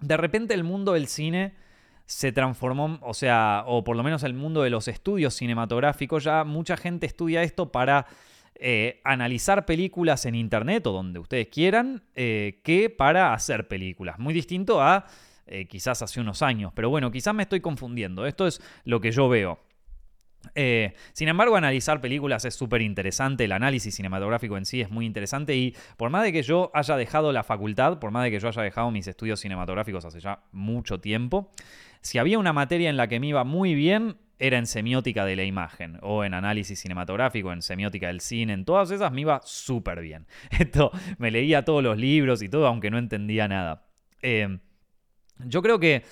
de 0.00 0.16
repente 0.16 0.54
el 0.54 0.64
mundo 0.64 0.92
del 0.92 1.06
cine 1.06 1.54
se 2.06 2.30
transformó, 2.32 2.98
o 3.02 3.14
sea, 3.14 3.64
o 3.66 3.82
por 3.84 3.96
lo 3.96 4.02
menos 4.02 4.22
el 4.22 4.32
mundo 4.32 4.62
de 4.62 4.70
los 4.70 4.88
estudios 4.88 5.34
cinematográficos, 5.34 6.24
ya 6.24 6.44
mucha 6.44 6.76
gente 6.76 7.06
estudia 7.06 7.42
esto 7.42 7.72
para 7.72 8.06
eh, 8.54 9.00
analizar 9.04 9.66
películas 9.66 10.24
en 10.24 10.36
internet 10.36 10.86
o 10.86 10.92
donde 10.92 11.18
ustedes 11.18 11.48
quieran, 11.48 12.04
eh, 12.14 12.60
que 12.62 12.88
para 12.88 13.34
hacer 13.34 13.66
películas. 13.68 14.18
Muy 14.18 14.32
distinto 14.32 14.80
a 14.80 15.04
eh, 15.46 15.66
quizás 15.66 16.00
hace 16.00 16.20
unos 16.20 16.42
años, 16.42 16.72
pero 16.74 16.88
bueno, 16.88 17.10
quizás 17.10 17.34
me 17.34 17.42
estoy 17.42 17.60
confundiendo. 17.60 18.24
Esto 18.24 18.46
es 18.46 18.62
lo 18.84 19.00
que 19.00 19.10
yo 19.10 19.28
veo. 19.28 19.58
Sin 21.12 21.28
embargo, 21.28 21.56
analizar 21.56 22.00
películas 22.00 22.44
es 22.44 22.54
súper 22.54 22.82
interesante, 22.82 23.44
el 23.44 23.52
análisis 23.52 23.94
cinematográfico 23.94 24.56
en 24.56 24.66
sí 24.66 24.80
es 24.80 24.90
muy 24.90 25.06
interesante 25.06 25.56
y 25.56 25.74
por 25.96 26.10
más 26.10 26.22
de 26.22 26.32
que 26.32 26.42
yo 26.42 26.70
haya 26.74 26.96
dejado 26.96 27.32
la 27.32 27.42
facultad, 27.42 27.98
por 27.98 28.10
más 28.10 28.24
de 28.24 28.30
que 28.30 28.40
yo 28.40 28.48
haya 28.48 28.62
dejado 28.62 28.90
mis 28.90 29.06
estudios 29.06 29.40
cinematográficos 29.40 30.04
hace 30.04 30.20
ya 30.20 30.40
mucho 30.52 31.00
tiempo, 31.00 31.50
si 32.00 32.18
había 32.18 32.38
una 32.38 32.52
materia 32.52 32.90
en 32.90 32.96
la 32.96 33.08
que 33.08 33.20
me 33.20 33.28
iba 33.28 33.44
muy 33.44 33.74
bien, 33.74 34.18
era 34.38 34.58
en 34.58 34.66
semiótica 34.66 35.24
de 35.24 35.36
la 35.36 35.44
imagen, 35.44 35.98
o 36.02 36.24
en 36.24 36.34
análisis 36.34 36.78
cinematográfico, 36.78 37.52
en 37.52 37.62
semiótica 37.62 38.08
del 38.08 38.20
cine, 38.20 38.52
en 38.52 38.64
todas 38.64 38.90
esas 38.90 39.12
me 39.12 39.22
iba 39.22 39.40
súper 39.44 40.00
bien. 40.00 40.26
Esto, 40.50 40.90
me 41.18 41.30
leía 41.30 41.64
todos 41.64 41.82
los 41.82 41.96
libros 41.96 42.42
y 42.42 42.48
todo, 42.48 42.66
aunque 42.66 42.90
no 42.90 42.98
entendía 42.98 43.48
nada. 43.48 43.86
Eh, 44.22 44.58
yo 45.38 45.62
creo 45.62 45.78
que 45.78 46.04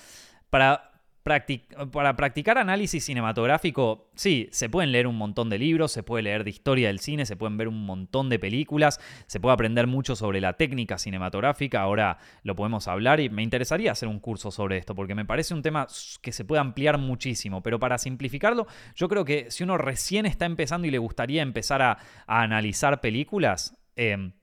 para 0.49 0.91
para 1.25 2.15
practicar 2.15 2.59
análisis 2.59 3.03
cinematográfico, 3.03 4.11
sí, 4.13 4.47
se 4.51 4.69
pueden 4.69 4.91
leer 4.91 5.07
un 5.07 5.17
montón 5.17 5.49
de 5.49 5.57
libros, 5.57 5.91
se 5.91 6.03
puede 6.03 6.21
leer 6.21 6.43
de 6.43 6.51
historia 6.51 6.89
del 6.89 6.99
cine, 6.99 7.25
se 7.25 7.35
pueden 7.35 7.57
ver 7.57 7.67
un 7.67 7.83
montón 7.83 8.29
de 8.29 8.37
películas, 8.37 8.99
se 9.25 9.39
puede 9.39 9.55
aprender 9.55 9.87
mucho 9.87 10.15
sobre 10.15 10.39
la 10.39 10.53
técnica 10.53 10.99
cinematográfica, 10.99 11.81
ahora 11.81 12.19
lo 12.43 12.55
podemos 12.55 12.87
hablar 12.87 13.19
y 13.21 13.29
me 13.31 13.41
interesaría 13.41 13.91
hacer 13.91 14.07
un 14.07 14.19
curso 14.19 14.51
sobre 14.51 14.77
esto 14.77 14.93
porque 14.93 15.15
me 15.15 15.25
parece 15.25 15.55
un 15.55 15.63
tema 15.63 15.87
que 16.21 16.31
se 16.31 16.45
puede 16.45 16.61
ampliar 16.61 16.99
muchísimo, 16.99 17.63
pero 17.63 17.79
para 17.79 17.97
simplificarlo, 17.97 18.67
yo 18.93 19.09
creo 19.09 19.25
que 19.25 19.49
si 19.49 19.63
uno 19.63 19.79
recién 19.79 20.27
está 20.27 20.45
empezando 20.45 20.85
y 20.85 20.91
le 20.91 20.99
gustaría 20.99 21.41
empezar 21.41 21.81
a, 21.81 21.97
analizar 22.27 23.01
películas, 23.01 23.75
em, 23.95 24.33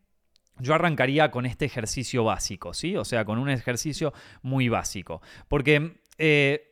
yo 0.58 0.74
arrancaría 0.74 1.30
con 1.30 1.46
este 1.46 1.64
ejercicio 1.64 2.24
básico, 2.24 2.74
¿sí? 2.74 2.96
O 2.96 3.04
sea, 3.04 3.24
con 3.24 3.38
un 3.38 3.50
ejercicio 3.50 4.12
muy 4.42 4.68
básico. 4.68 5.22
Porque 5.48 6.02
eh, 6.18 6.71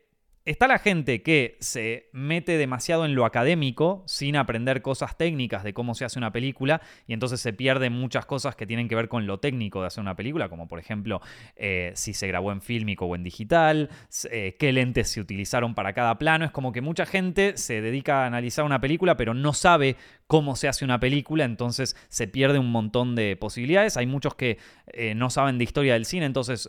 Está 0.51 0.67
la 0.67 0.81
gente 0.81 1.23
que 1.23 1.57
se 1.61 2.09
mete 2.11 2.59
demasiado 2.59 3.05
en 3.05 3.15
lo 3.15 3.25
académico 3.25 4.03
sin 4.09 4.35
aprender 4.35 4.83
cosas 4.83 5.17
técnicas 5.17 5.63
de 5.63 5.73
cómo 5.73 5.95
se 5.95 6.05
hace 6.05 6.19
una 6.19 6.33
película 6.33 6.83
y 7.07 7.13
entonces 7.13 7.41
se 7.41 7.53
pierden 7.53 7.93
muchas 7.93 8.27
cosas 8.27 8.57
que 8.57 8.67
tienen 8.67 8.89
que 8.89 8.97
ver 8.97 9.07
con 9.07 9.29
lo 9.29 9.39
técnico 9.39 9.81
de 9.81 9.87
hacer 9.87 10.01
una 10.01 10.17
película, 10.17 10.49
como 10.49 10.67
por 10.67 10.81
ejemplo 10.81 11.21
eh, 11.55 11.93
si 11.95 12.15
se 12.15 12.27
grabó 12.27 12.51
en 12.51 12.63
fílmico 12.63 13.07
o 13.07 13.15
en 13.15 13.23
digital, 13.23 13.91
eh, 14.29 14.57
qué 14.59 14.73
lentes 14.73 15.09
se 15.11 15.21
utilizaron 15.21 15.77
para 15.77 15.93
cada 15.93 16.19
plano. 16.19 16.45
Es 16.45 16.51
como 16.51 16.73
que 16.73 16.81
mucha 16.81 17.07
gente 17.07 17.57
se 17.57 17.81
dedica 17.81 18.25
a 18.25 18.27
analizar 18.27 18.65
una 18.65 18.81
película 18.81 19.17
pero 19.17 19.35
no 19.35 19.53
sabe 19.53 19.95
cómo 20.27 20.57
se 20.57 20.67
hace 20.67 20.85
una 20.85 20.99
película, 20.99 21.45
entonces 21.45 21.95
se 22.09 22.27
pierde 22.27 22.59
un 22.59 22.73
montón 22.73 23.15
de 23.15 23.37
posibilidades. 23.37 23.97
Hay 23.97 24.07
muchos 24.07 24.35
que 24.35 24.59
eh, 24.89 25.15
no 25.15 25.31
saben 25.31 25.59
de 25.59 25.65
historia 25.65 25.93
del 25.93 26.07
cine, 26.07 26.27
entonces 26.27 26.69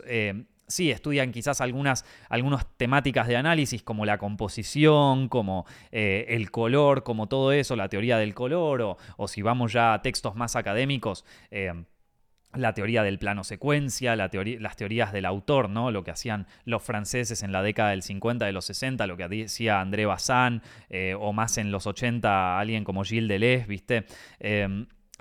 sí, 0.72 0.90
estudian 0.90 1.32
quizás 1.32 1.60
algunas, 1.60 2.04
algunas 2.28 2.66
temáticas 2.76 3.28
de 3.28 3.36
análisis 3.36 3.82
como 3.82 4.04
la 4.04 4.18
composición, 4.18 5.28
como 5.28 5.66
eh, 5.90 6.26
el 6.28 6.50
color, 6.50 7.02
como 7.02 7.28
todo 7.28 7.52
eso, 7.52 7.76
la 7.76 7.88
teoría 7.88 8.18
del 8.18 8.34
color, 8.34 8.96
o, 9.16 9.28
si 9.28 9.42
vamos 9.42 9.72
ya 9.72 9.94
a 9.94 10.02
textos 10.02 10.34
más 10.34 10.56
académicos, 10.56 11.24
eh, 11.50 11.72
la 12.54 12.74
teoría 12.74 13.02
del 13.02 13.18
plano 13.18 13.44
secuencia, 13.44 14.14
la 14.14 14.30
las 14.58 14.76
teorías 14.76 15.12
del 15.12 15.24
autor, 15.24 15.70
¿no? 15.70 15.90
Lo 15.90 16.04
que 16.04 16.10
hacían 16.10 16.46
los 16.66 16.82
franceses 16.82 17.42
en 17.42 17.50
la 17.50 17.62
década 17.62 17.90
del 17.90 18.02
50, 18.02 18.44
de 18.44 18.52
los 18.52 18.66
60, 18.66 19.06
lo 19.06 19.16
que 19.16 19.26
decía 19.26 19.80
André 19.80 20.04
Bazin, 20.04 20.60
eh, 20.90 21.16
o 21.18 21.32
más 21.32 21.56
en 21.56 21.70
los 21.70 21.86
80, 21.86 22.58
alguien 22.58 22.84
como 22.84 23.04
Gilles 23.04 23.28
Deleuze, 23.28 23.66
¿viste? 23.66 24.04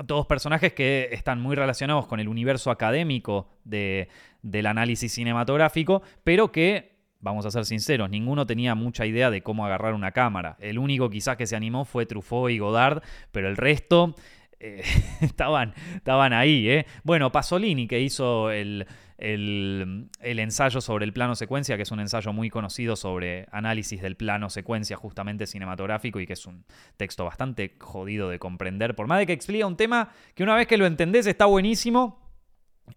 Todos 0.08 0.26
personajes 0.26 0.74
que 0.74 1.10
están 1.12 1.42
muy 1.42 1.56
relacionados 1.56 2.08
con 2.08 2.20
el 2.20 2.28
universo 2.28 2.72
académico 2.72 3.50
de, 3.64 4.10
del 4.42 4.66
análisis 4.66 5.14
cinematográfico, 5.14 6.02
pero 6.24 6.52
que, 6.52 6.92
vamos 7.20 7.46
a 7.46 7.52
ser 7.52 7.66
sinceros, 7.66 8.10
ninguno 8.10 8.46
tenía 8.46 8.74
mucha 8.76 9.06
idea 9.06 9.30
de 9.30 9.44
cómo 9.44 9.66
agarrar 9.66 9.94
una 9.94 10.12
cámara. 10.12 10.58
El 10.60 10.80
único 10.80 11.10
quizás 11.10 11.38
que 11.38 11.48
se 11.48 11.56
animó 11.56 11.86
fue 11.86 12.06
Truffaut 12.06 12.52
y 12.52 12.60
Godard, 12.60 13.04
pero 13.32 13.48
el 13.48 13.58
resto 13.58 14.16
eh, 14.60 14.84
estaban, 15.22 15.74
estaban 15.96 16.34
ahí. 16.34 16.70
¿eh? 16.70 16.86
Bueno, 17.04 17.32
Pasolini, 17.32 17.88
que 17.88 18.00
hizo 18.00 18.52
el, 18.52 18.88
el, 19.22 20.10
ensayo 20.22 20.82
sobre 20.82 21.06
el 21.06 21.14
plano 21.14 21.36
secuencia, 21.36 21.78
que 21.78 21.84
es 21.84 21.92
un 21.92 22.00
ensayo 22.00 22.34
muy 22.34 22.50
conocido 22.50 22.96
sobre 22.96 23.48
análisis 23.52 24.02
del 24.02 24.18
plano 24.18 24.50
secuencia 24.50 24.98
justamente 24.98 25.48
cinematográfico 25.48 26.20
y 26.20 26.28
que 26.28 26.34
es 26.34 26.46
un 26.46 26.66
texto 26.98 27.24
bastante 27.26 27.76
jodido 27.80 28.30
de 28.30 28.40
comprender, 28.40 28.96
por 28.96 29.08
más 29.08 29.20
de 29.20 29.28
que 29.28 29.34
explica 29.34 29.68
un 29.68 29.78
tema 29.78 30.10
que 30.36 30.44
una 30.44 30.56
vez 30.56 30.68
que 30.68 30.78
lo 30.78 30.86
entendés 30.86 31.28
está 31.28 31.46
buenísimo. 31.46 32.20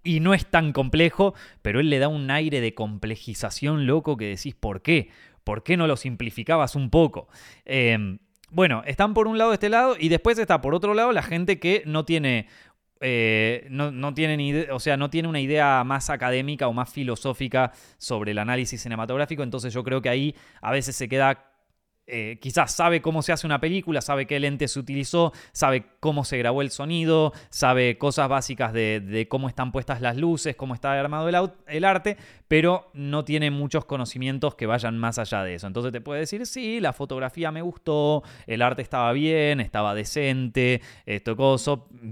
Y 0.03 0.19
no 0.19 0.35
es 0.35 0.47
tan 0.47 0.73
complejo, 0.73 1.35
pero 1.63 1.79
él 1.79 1.89
le 1.89 2.01
da 2.01 2.09
un 2.09 2.29
aire 2.31 2.61
de 2.61 2.75
complejización 2.75 3.87
loco 3.87 4.17
que 4.17 4.27
decís, 4.27 4.55
¿por 4.55 4.83
qué? 4.83 5.11
¿Por 5.45 5.63
qué 5.63 5.77
no 5.77 5.87
lo 5.87 5.97
simplificabas 5.97 6.75
un 6.75 6.91
poco? 6.91 7.29
Eh, 7.65 8.19
bueno, 8.55 8.83
están 8.87 9.15
por 9.15 9.27
un 9.27 9.37
lado 9.37 9.51
de 9.51 9.55
este 9.55 9.69
lado 9.69 9.97
y 9.99 10.09
después 10.09 10.39
está 10.39 10.61
por 10.61 10.75
otro 10.77 10.95
lado 10.95 11.11
la 11.11 11.23
gente 11.23 11.59
que 11.59 11.83
no 11.87 12.05
tiene 12.05 12.47
eh, 13.07 13.67
no, 13.69 13.91
no, 13.91 14.15
tiene 14.15 14.35
ni 14.39 14.55
o 14.55 14.81
sea, 14.81 14.97
no 14.97 15.11
tiene 15.11 15.29
una 15.29 15.39
idea 15.39 15.85
más 15.85 16.09
académica 16.09 16.69
o 16.69 16.73
más 16.73 16.91
filosófica 16.91 17.71
sobre 17.99 18.31
el 18.31 18.39
análisis 18.39 18.81
cinematográfico, 18.81 19.43
entonces 19.43 19.75
yo 19.75 19.85
creo 19.85 20.01
que 20.01 20.09
ahí 20.09 20.35
a 20.63 20.71
veces 20.71 20.97
se 20.97 21.07
queda 21.07 21.55
eh, 22.07 22.39
quizás 22.39 22.71
sabe 22.71 23.01
cómo 23.01 23.23
se 23.23 23.33
hace 23.33 23.47
una 23.47 23.61
película, 23.61 24.03
sabe 24.03 24.27
qué 24.27 24.39
lente 24.39 24.69
se 24.69 24.79
utilizó, 24.79 25.33
sabe 25.53 25.87
cómo 26.01 26.25
se 26.25 26.37
grabó 26.37 26.61
el 26.61 26.71
sonido, 26.71 27.33
sabe 27.49 27.97
cosas 27.97 28.29
básicas 28.29 28.75
de, 28.75 29.27
cómo 29.31 29.49
están 29.49 29.73
puestas 29.73 30.03
las 30.03 30.19
luces, 30.19 30.55
cómo 30.55 30.75
está 30.75 30.93
armado 30.93 31.29
el, 31.67 31.85
arte, 31.85 32.19
pero 32.55 32.89
no 32.95 33.25
tiene 33.25 33.51
muchos 33.51 33.85
conocimientos 33.85 34.55
que 34.55 34.67
vayan 34.67 34.97
más 34.97 35.19
allá 35.19 35.43
de 35.43 35.57
eso. 35.57 35.67
Entonces 35.67 35.91
te 35.91 36.01
puede 36.01 36.21
decir, 36.21 36.47
sí, 36.47 36.79
la 36.79 36.93
fotografía 36.93 37.51
me 37.51 37.63
gustó, 37.63 38.23
el 38.47 38.63
arte 38.63 38.81
estaba 38.81 39.13
bien, 39.13 39.59
estaba 39.59 39.93
decente, 39.93 40.81
esto 41.05 41.35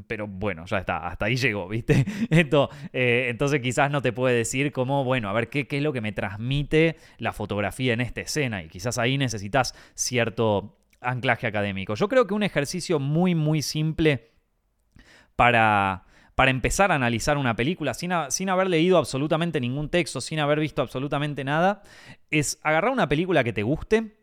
pero 0.09 0.27
bueno, 0.27 0.65
ya 0.67 0.79
está, 0.79 1.07
hasta 1.07 1.27
ahí 1.27 1.37
llegó, 1.37 1.69
¿viste? 1.69 2.05
Eh, 2.93 3.29
entonces 3.29 3.61
quizás 3.61 3.91
no 3.93 4.03
te 4.03 4.13
puede 4.13 4.35
decir 4.35 4.73
cómo, 4.73 5.05
bueno, 5.05 5.29
a 5.29 5.33
ver 5.33 5.49
qué 5.49 5.65
es 5.71 5.83
lo 5.83 5.93
que 5.93 6.01
me 6.01 6.11
transmite 6.11 6.97
la 7.19 7.33
fotografía 7.33 7.93
en 7.93 8.01
esta 8.01 8.23
escena 8.23 8.65
y 8.65 8.69
quizás 8.69 8.99
ahí 8.99 9.19
necesitas 9.19 9.77
cierto 9.95 10.77
anclaje 11.01 11.47
académico. 11.47 11.95
Yo 11.95 12.09
creo 12.09 12.27
que 12.27 12.35
un 12.35 12.43
ejercicio 12.43 12.99
muy, 12.99 13.37
muy 13.37 13.63
simple 13.63 14.33
para, 15.37 16.05
para 16.35 16.51
empezar 16.51 16.93
a 16.93 16.95
analizar 16.95 17.37
una 17.39 17.57
película 17.57 17.95
sin, 17.95 18.13
sin, 18.29 18.49
haber 18.49 18.69
leído 18.69 18.99
absolutamente 18.99 19.61
ningún 19.61 19.89
texto, 19.89 20.21
sin 20.21 20.39
haber 20.39 20.61
visto 20.61 20.83
absolutamente 20.83 21.45
nada, 21.45 21.83
es 22.31 22.59
agarrar 22.63 22.93
una 22.93 23.09
película 23.09 23.45
que 23.45 23.53
te 23.53 23.63
guste, 23.63 24.17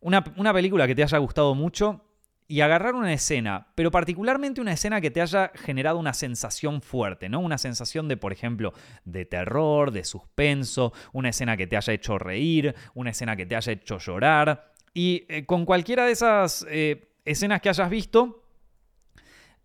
una, 0.00 0.24
una 0.36 0.52
película 0.52 0.86
que 0.86 0.94
te 0.94 1.02
haya 1.02 1.18
gustado 1.18 1.54
mucho 1.54 2.04
y 2.46 2.60
agarrar 2.60 2.94
una 2.94 3.12
escena, 3.12 3.68
pero 3.74 3.90
particularmente 3.90 4.60
una 4.60 4.72
escena 4.72 5.00
que 5.00 5.10
te 5.10 5.22
haya 5.22 5.50
generado 5.54 5.98
una 5.98 6.12
sensación 6.12 6.82
fuerte, 6.82 7.28
¿no? 7.28 7.40
Una 7.40 7.56
sensación 7.56 8.06
de, 8.06 8.18
por 8.18 8.32
ejemplo, 8.32 8.74
de 9.04 9.24
terror, 9.24 9.90
de 9.92 10.04
suspenso, 10.04 10.92
una 11.12 11.30
escena 11.30 11.56
que 11.56 11.66
te 11.66 11.76
haya 11.76 11.92
hecho 11.94 12.18
reír, 12.18 12.74
una 12.94 13.10
escena 13.10 13.34
que 13.34 13.46
te 13.46 13.56
haya 13.56 13.72
hecho 13.72 13.98
llorar, 13.98 14.72
y 14.92 15.24
eh, 15.28 15.46
con 15.46 15.64
cualquiera 15.64 16.04
de 16.04 16.12
esas 16.12 16.66
eh, 16.68 17.14
escenas 17.24 17.62
que 17.62 17.70
hayas 17.70 17.88
visto, 17.88 18.44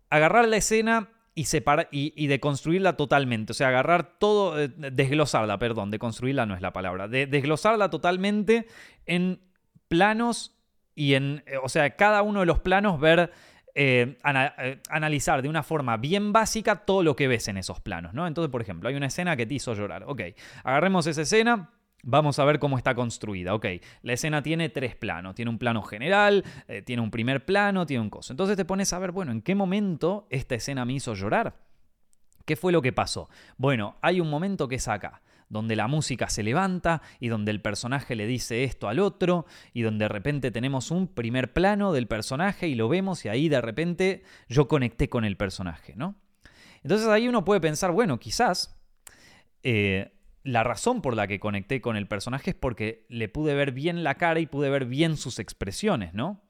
agarrar 0.08 0.48
la 0.48 0.56
escena 0.56 1.10
y, 1.34 1.44
separar, 1.44 1.88
y, 1.90 2.26
deconstruirla 2.26 2.96
totalmente. 2.96 3.52
O 3.52 3.54
sea, 3.54 3.68
agarrar 3.68 4.18
todo, 4.18 4.60
eh, 4.60 4.68
desglosarla, 4.68 5.58
perdón, 5.58 5.90
deconstruirla 5.90 6.46
no 6.46 6.54
es 6.54 6.60
la 6.60 6.72
palabra. 6.72 7.08
De, 7.08 7.26
desglosarla 7.26 7.90
totalmente 7.90 8.66
en 9.06 9.40
planos 9.88 10.56
y 10.94 11.14
en, 11.14 11.44
o 11.62 11.68
sea, 11.68 11.96
cada 11.96 12.22
uno 12.22 12.40
de 12.40 12.46
los 12.46 12.60
planos 12.60 13.00
ver... 13.00 13.32
analizar 14.90 15.42
de 15.42 15.48
una 15.48 15.62
forma 15.62 15.96
bien 15.96 16.32
básica 16.32 16.84
todo 16.84 17.02
lo 17.04 17.14
que 17.14 17.28
ves 17.28 17.46
en 17.46 17.56
esos 17.56 17.80
planos, 17.80 18.12
¿no? 18.12 18.26
Entonces, 18.26 18.50
por 18.50 18.60
ejemplo, 18.60 18.88
hay 18.88 18.96
una 18.96 19.06
escena 19.06 19.36
que 19.36 19.46
te 19.46 19.54
hizo 19.54 19.72
llorar. 19.74 20.02
Ok, 20.06 20.22
agarremos 20.64 21.06
esa 21.06 21.22
escena, 21.22 21.70
Vamos 22.02 22.38
a 22.38 22.44
ver 22.44 22.58
cómo 22.58 22.78
está 22.78 22.94
construida. 22.94 23.54
Ok, 23.54 23.66
la 24.02 24.12
escena 24.12 24.42
tiene 24.42 24.68
tres 24.68 24.96
planos. 24.96 25.34
Tiene 25.34 25.50
un 25.50 25.58
plano 25.58 25.82
general, 25.82 26.44
eh, 26.68 26.82
tiene 26.82 27.02
un 27.02 27.10
primer 27.10 27.44
plano, 27.44 27.86
tiene 27.86 28.02
un 28.02 28.10
coso. 28.10 28.32
Entonces 28.32 28.56
te 28.56 28.64
pones 28.64 28.92
a 28.92 28.98
ver, 28.98 29.12
bueno, 29.12 29.32
¿en 29.32 29.42
qué 29.42 29.54
momento 29.54 30.26
esta 30.30 30.54
escena 30.54 30.84
me 30.84 30.94
hizo 30.94 31.14
llorar? 31.14 31.56
¿Qué 32.44 32.56
fue 32.56 32.72
lo 32.72 32.82
que 32.82 32.92
pasó? 32.92 33.28
Bueno, 33.58 33.96
hay 34.00 34.20
un 34.20 34.30
momento 34.30 34.66
que 34.66 34.76
es 34.76 34.88
acá, 34.88 35.22
donde 35.48 35.76
la 35.76 35.88
música 35.88 36.30
se 36.30 36.42
levanta 36.42 37.02
y 37.20 37.28
donde 37.28 37.50
el 37.50 37.60
personaje 37.60 38.16
le 38.16 38.26
dice 38.26 38.64
esto 38.64 38.88
al 38.88 38.98
otro 38.98 39.46
y 39.72 39.82
donde 39.82 40.06
de 40.06 40.08
repente 40.08 40.50
tenemos 40.50 40.90
un 40.90 41.06
primer 41.06 41.52
plano 41.52 41.92
del 41.92 42.06
personaje 42.06 42.66
y 42.66 42.74
lo 42.74 42.88
vemos 42.88 43.24
y 43.24 43.28
ahí 43.28 43.48
de 43.48 43.60
repente 43.60 44.22
yo 44.48 44.68
conecté 44.68 45.08
con 45.08 45.24
el 45.24 45.36
personaje, 45.36 45.94
¿no? 45.96 46.16
Entonces 46.82 47.08
ahí 47.08 47.28
uno 47.28 47.44
puede 47.44 47.60
pensar, 47.60 47.92
bueno, 47.92 48.18
quizás... 48.18 48.76
Eh, 49.62 50.12
la 50.42 50.64
razón 50.64 51.02
por 51.02 51.14
la 51.14 51.26
que 51.26 51.40
conecté 51.40 51.80
con 51.80 51.96
el 51.96 52.06
personaje 52.06 52.50
es 52.50 52.56
porque 52.56 53.06
le 53.08 53.28
pude 53.28 53.54
ver 53.54 53.72
bien 53.72 54.04
la 54.04 54.14
cara 54.16 54.40
y 54.40 54.46
pude 54.46 54.70
ver 54.70 54.86
bien 54.86 55.16
sus 55.16 55.38
expresiones, 55.38 56.14
¿no? 56.14 56.42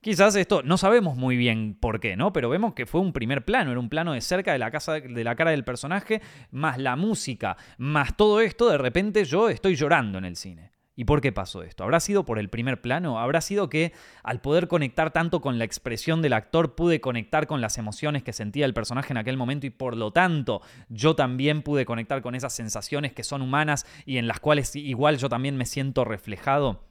Quizás 0.00 0.34
esto 0.34 0.62
no 0.62 0.78
sabemos 0.78 1.16
muy 1.16 1.36
bien 1.36 1.76
por 1.78 2.00
qué, 2.00 2.16
¿no? 2.16 2.32
Pero 2.32 2.48
vemos 2.48 2.72
que 2.72 2.86
fue 2.86 3.02
un 3.02 3.12
primer 3.12 3.44
plano, 3.44 3.70
era 3.70 3.80
un 3.80 3.90
plano 3.90 4.14
de 4.14 4.22
cerca 4.22 4.52
de 4.52 4.58
la, 4.58 4.70
casa, 4.70 4.94
de 4.94 5.24
la 5.24 5.36
cara 5.36 5.50
del 5.50 5.64
personaje, 5.64 6.22
más 6.50 6.78
la 6.78 6.96
música, 6.96 7.58
más 7.76 8.16
todo 8.16 8.40
esto, 8.40 8.70
de 8.70 8.78
repente 8.78 9.24
yo 9.26 9.50
estoy 9.50 9.76
llorando 9.76 10.16
en 10.16 10.24
el 10.24 10.36
cine. 10.36 10.70
¿Y 11.00 11.06
por 11.06 11.22
qué 11.22 11.32
pasó 11.32 11.62
esto? 11.62 11.82
¿Habrá 11.82 11.98
sido 11.98 12.26
por 12.26 12.38
el 12.38 12.50
primer 12.50 12.82
plano? 12.82 13.18
¿Habrá 13.18 13.40
sido 13.40 13.70
que 13.70 13.94
al 14.22 14.42
poder 14.42 14.68
conectar 14.68 15.14
tanto 15.14 15.40
con 15.40 15.58
la 15.58 15.64
expresión 15.64 16.20
del 16.20 16.34
actor 16.34 16.74
pude 16.74 17.00
conectar 17.00 17.46
con 17.46 17.62
las 17.62 17.78
emociones 17.78 18.22
que 18.22 18.34
sentía 18.34 18.66
el 18.66 18.74
personaje 18.74 19.14
en 19.14 19.16
aquel 19.16 19.38
momento 19.38 19.66
y 19.66 19.70
por 19.70 19.96
lo 19.96 20.12
tanto 20.12 20.60
yo 20.90 21.16
también 21.16 21.62
pude 21.62 21.86
conectar 21.86 22.20
con 22.20 22.34
esas 22.34 22.52
sensaciones 22.52 23.14
que 23.14 23.24
son 23.24 23.40
humanas 23.40 23.86
y 24.04 24.18
en 24.18 24.28
las 24.28 24.40
cuales 24.40 24.76
igual 24.76 25.16
yo 25.16 25.30
también 25.30 25.56
me 25.56 25.64
siento 25.64 26.04
reflejado? 26.04 26.84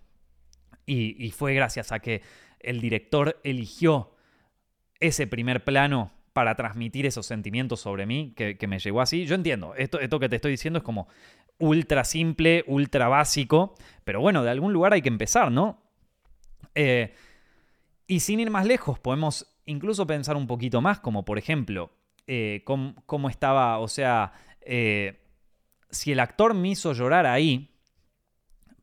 Y, 0.87 1.29
fue 1.29 1.53
gracias 1.53 1.91
a 1.91 1.99
que 1.99 2.23
el 2.61 2.81
director 2.81 3.39
eligió 3.43 4.15
ese 4.99 5.27
primer 5.27 5.63
plano 5.63 6.11
para 6.33 6.55
transmitir 6.55 7.05
esos 7.05 7.25
sentimientos 7.25 7.81
sobre 7.81 8.05
mí 8.05 8.33
que, 8.35 8.57
me 8.67 8.79
llegó 8.79 9.01
así. 9.01 9.25
Yo 9.25 9.35
entiendo, 9.35 9.75
esto, 9.75 10.19
que 10.19 10.29
te 10.29 10.37
estoy 10.37 10.51
diciendo 10.51 10.79
es 10.79 10.83
como 10.83 11.07
ultra 11.59 12.03
simple, 12.03 12.63
ultra 12.67 13.07
básico, 13.07 13.75
pero 14.03 14.21
bueno, 14.21 14.43
de 14.43 14.49
algún 14.49 14.73
lugar 14.73 14.93
hay 14.93 15.01
que 15.01 15.09
empezar, 15.09 15.51
¿no? 15.51 15.81
Eh, 16.73 17.13
y 18.07 18.21
sin 18.21 18.39
ir 18.39 18.49
más 18.49 18.65
lejos, 18.65 18.97
podemos 18.99 19.59
incluso 19.65 20.07
pensar 20.07 20.35
un 20.35 20.47
poquito 20.47 20.81
más, 20.81 20.99
como 20.99 21.25
por 21.25 21.37
ejemplo, 21.37 21.91
eh, 22.25 22.63
cómo, 22.65 23.29
estaba, 23.29 23.79
o 23.79 23.87
sea, 23.87 24.33
eh, 24.61 25.21
si 25.89 26.11
el 26.11 26.19
actor 26.19 26.53
me 26.53 26.69
hizo 26.69 26.93
llorar 26.93 27.25
ahí, 27.25 27.75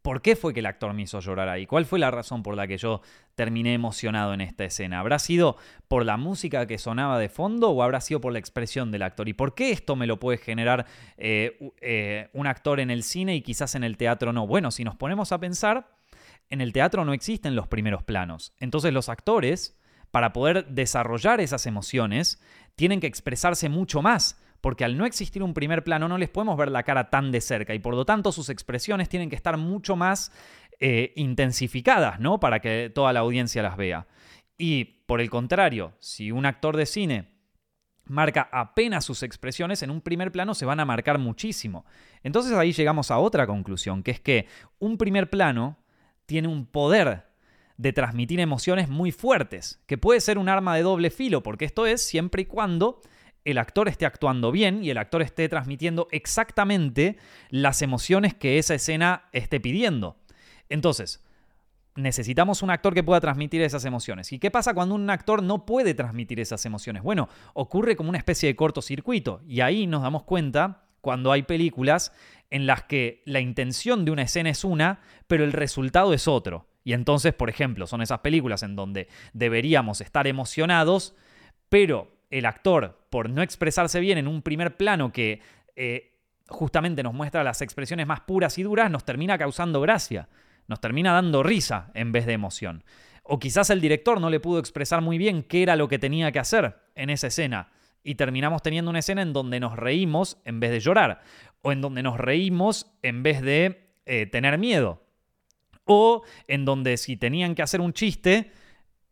¿Por 0.07 0.23
qué 0.23 0.37
fue 0.37 0.55
que 0.55 0.61
el 0.61 0.67
actor 0.67 0.95
me 0.95 1.03
hizo 1.03 1.19
llorar 1.19 1.49
ahí? 1.49 1.67
¿Cuál 1.67 1.85
fue 1.85 1.99
la 1.99 2.13
razón 2.13 2.45
por 2.45 2.55
la 2.55 2.69
que 2.69 2.79
yo 2.79 3.01
terminé 3.35 3.75
emocionado 3.75 4.35
en 4.35 4.41
esta 4.41 4.65
escena? 4.65 5.01
¿Habrá 5.01 5.19
sido 5.19 5.57
por 5.89 6.07
la 6.07 6.17
música 6.17 6.65
que 6.69 6.79
sonaba 6.79 7.19
de 7.19 7.29
fondo 7.29 7.71
o 7.71 7.83
habrá 7.83 8.01
sido 8.01 8.21
por 8.21 8.33
la 8.33 8.39
expresión 8.39 8.93
del 8.93 9.03
actor? 9.03 9.29
¿Y 9.29 9.33
por 9.33 9.57
qué 9.57 9.73
esto 9.73 9.97
me 9.97 10.07
lo 10.07 10.21
puede 10.21 10.39
generar 10.39 10.87
eh, 11.17 11.73
eh, 11.81 12.29
un 12.35 12.47
actor 12.47 12.79
en 12.79 12.93
el 12.93 13.03
cine 13.03 13.35
y 13.35 13.43
quizás 13.43 13.75
en 13.75 13.83
el 13.83 13.97
teatro 13.97 14.33
no? 14.33 14.47
Bueno, 14.47 14.71
si 14.71 14.85
nos 14.85 14.95
ponemos 14.95 15.33
a 15.33 15.41
pensar, 15.41 15.89
en 16.51 16.61
el 16.61 16.73
teatro 16.73 17.05
no 17.05 17.13
existen 17.13 17.57
los 17.57 17.67
primeros 17.67 18.05
planos. 18.05 18.53
Entonces 18.61 18.93
los 18.93 19.09
actores, 19.09 19.77
para 20.13 20.33
poder 20.33 20.69
desarrollar 20.69 21.41
esas 21.41 21.67
emociones, 21.67 22.41
tienen 22.77 23.01
que 23.01 23.09
expresarse 23.09 23.69
mucho 23.69 24.03
más 24.03 24.41
porque 24.61 24.85
al 24.85 24.97
no 24.97 25.07
existir 25.07 25.43
un 25.43 25.55
primer 25.55 25.85
plano 25.85 26.09
no 26.09 26.19
les 26.19 26.29
podemos 26.29 26.57
ver 26.57 26.71
la 26.71 26.83
cara 26.83 27.11
tan 27.11 27.31
de 27.33 27.41
cerca 27.41 27.75
y 27.75 27.79
por 27.79 27.95
lo 27.95 28.05
tanto 28.05 28.33
sus 28.33 28.49
expresiones 28.49 29.09
tienen 29.09 29.31
que 29.31 29.37
estar 29.37 29.57
mucho 29.57 29.97
más 29.97 30.33
eh, 30.81 31.13
intensificadas, 31.17 32.21
¿no? 32.21 32.41
Para 32.41 32.61
que 32.61 32.91
toda 32.95 33.13
la 33.13 33.21
audiencia 33.21 33.63
las 33.63 33.77
vea. 33.77 34.07
Y 34.59 34.85
por 35.07 35.21
el 35.21 35.31
contrario, 35.31 35.95
si 35.99 36.31
un 36.31 36.47
actor 36.47 36.77
de 36.77 36.87
cine 36.87 37.37
marca 38.05 38.49
apenas 38.53 39.05
sus 39.05 39.23
expresiones, 39.23 39.83
en 39.83 39.91
un 39.91 40.01
primer 40.01 40.33
plano 40.33 40.55
se 40.55 40.65
van 40.65 40.81
a 40.81 40.85
marcar 40.85 41.19
muchísimo. 41.19 41.85
Entonces 42.23 42.53
ahí 42.53 42.73
llegamos 42.73 43.11
a 43.11 43.19
otra 43.19 43.47
conclusión, 43.47 44.03
que 44.03 44.13
es 44.13 44.21
que 44.21 44.47
un 44.79 44.97
primer 44.97 45.29
plano 45.29 45.79
tiene 46.27 46.49
un 46.49 46.67
poder 46.67 47.27
de 47.77 47.93
transmitir 47.93 48.41
emociones 48.41 48.89
muy 48.89 49.13
fuertes, 49.13 49.81
que 49.87 49.99
puede 49.99 50.21
ser 50.21 50.39
un 50.39 50.49
arma 50.49 50.75
de 50.77 50.83
doble 50.83 51.11
filo, 51.11 51.43
porque 51.43 51.65
esto 51.65 51.87
es 51.87 52.03
siempre 52.03 52.43
y 52.43 52.47
cuando 52.47 53.01
el 53.47 53.59
actor 53.59 53.89
esté 53.89 54.05
actuando 54.07 54.51
bien 54.51 54.85
y 54.85 54.91
el 54.91 54.99
actor 54.99 55.23
esté 55.23 55.49
transmitiendo 55.49 56.09
exactamente 56.11 57.17
las 57.49 57.81
emociones 57.81 58.35
que 58.35 58.59
esa 58.59 58.75
escena 58.75 59.29
esté 59.33 59.61
pidiendo. 59.61 60.17
Entonces, 60.69 61.25
necesitamos 61.95 62.63
un 62.63 62.71
actor 62.71 62.93
que 62.93 63.05
pueda 63.05 63.21
transmitir 63.21 63.63
esas 63.63 63.85
emociones. 63.85 64.33
¿Y 64.33 64.41
qué 64.41 64.51
pasa 64.51 64.75
cuando 64.75 64.97
un 64.97 65.09
actor 65.09 65.45
no 65.45 65.65
puede 65.65 65.95
transmitir 65.95 66.41
esas 66.41 66.67
emociones? 66.67 67.05
Bueno, 67.05 67.29
ocurre 67.55 67.95
como 67.95 68.09
una 68.09 68.19
especie 68.19 68.49
de 68.49 68.57
cortocircuito 68.57 69.41
y 69.47 69.61
ahí 69.61 69.87
nos 69.87 70.03
damos 70.03 70.25
cuenta 70.25 70.83
cuando 71.01 71.31
hay 71.31 71.45
películas 71.45 72.13
en 72.51 72.67
las 72.67 72.83
que 72.83 73.23
la 73.27 73.39
intención 73.39 74.05
de 74.05 74.11
una 74.11 74.23
escena 74.23 74.51
es 74.51 74.65
una, 74.65 74.99
pero 75.29 75.45
el 75.45 75.53
resultado 75.53 76.13
es 76.13 76.27
otro. 76.27 76.67
Y 76.83 76.95
entonces, 76.95 77.33
por 77.33 77.49
ejemplo, 77.49 77.87
son 77.87 78.03
esas 78.03 78.19
películas 78.21 78.65
en 78.65 78.75
donde 78.75 79.07
deberíamos 79.33 80.01
estar 80.01 80.27
emocionados, 80.27 81.15
pero 81.69 82.16
el 82.31 82.47
actor, 82.47 83.07
por 83.11 83.31
no 83.31 83.43
expresarse 83.43 84.01
bien 84.01 84.19
en 84.19 84.29
un 84.29 84.43
primer 84.43 84.77
plano 84.77 85.13
que 85.13 85.41
eh, 85.77 86.19
justamente 86.49 87.03
nos 87.03 87.15
muestra 87.15 87.45
las 87.45 87.63
expresiones 87.63 88.07
más 88.07 88.21
puras 88.21 88.59
y 88.59 88.63
duras, 88.63 88.91
nos 88.91 89.05
termina 89.05 89.39
causando 89.39 89.81
gracia 89.81 90.29
nos 90.69 90.81
termina 90.81 91.13
dando 91.13 91.43
risa 91.43 91.91
en 91.95 92.13
vez 92.13 92.27
de 92.27 92.33
emoción. 92.33 92.85
O 93.23 93.39
quizás 93.39 93.71
el 93.71 93.81
director 93.81 94.21
no 94.21 94.31
le 94.31 94.41
pudo 94.41 94.59
expresar 94.59 95.01
muy 95.01 95.19
bien 95.19 95.43
qué 95.43 95.63
era 95.63 95.77
lo 95.77 95.89
que 95.89 95.99
tenía 95.99 96.31
que 96.33 96.39
hacer 96.39 96.77
en 96.95 97.11
esa 97.11 97.27
escena. 97.27 97.71
Y 98.05 98.15
terminamos 98.15 98.63
teniendo 98.63 98.91
una 98.91 99.01
escena 99.01 99.23
en 99.23 99.33
donde 99.33 99.59
nos 99.59 99.77
reímos 99.77 100.39
en 100.45 100.61
vez 100.61 100.71
de 100.71 100.81
llorar. 100.81 101.23
O 101.63 101.73
en 101.73 101.81
donde 101.81 102.03
nos 102.03 102.19
reímos 102.19 102.93
en 103.03 103.23
vez 103.23 103.43
de 103.43 103.91
eh, 104.07 104.27
tener 104.27 104.59
miedo. 104.59 105.03
O 105.85 106.23
en 106.47 106.65
donde 106.65 106.97
si 106.99 107.17
tenían 107.17 107.57
que 107.57 107.63
hacer 107.63 107.81
un 107.81 107.93
chiste, 107.93 108.53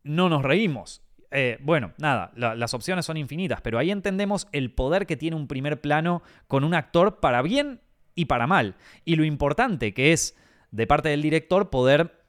no 0.05 0.29
nos 0.29 0.43
reímos. 0.43 1.03
Eh, 1.37 1.59
bueno, 1.61 1.93
nada, 1.99 2.31
las 2.37 2.75
opciones 2.75 3.05
son 3.05 3.17
infinitas, 3.17 3.61
pero 3.61 3.81
ahí 3.81 3.91
entendemos 3.91 4.47
el 4.53 4.71
poder 4.71 5.05
que 5.05 5.17
tiene 5.17 5.35
un 5.35 5.49
primer 5.49 5.81
plano 5.81 6.23
con 6.47 6.63
un 6.63 6.75
actor 6.75 7.19
para 7.19 7.43
bien 7.43 7.81
y 8.15 8.27
para 8.27 8.47
mal. 8.47 8.77
Y 9.05 9.17
lo 9.17 9.25
importante 9.25 9.93
que 9.95 10.13
es 10.13 10.37
de 10.71 10.87
parte 10.87 11.09
del 11.09 11.23
director 11.23 11.71
poder 11.71 12.23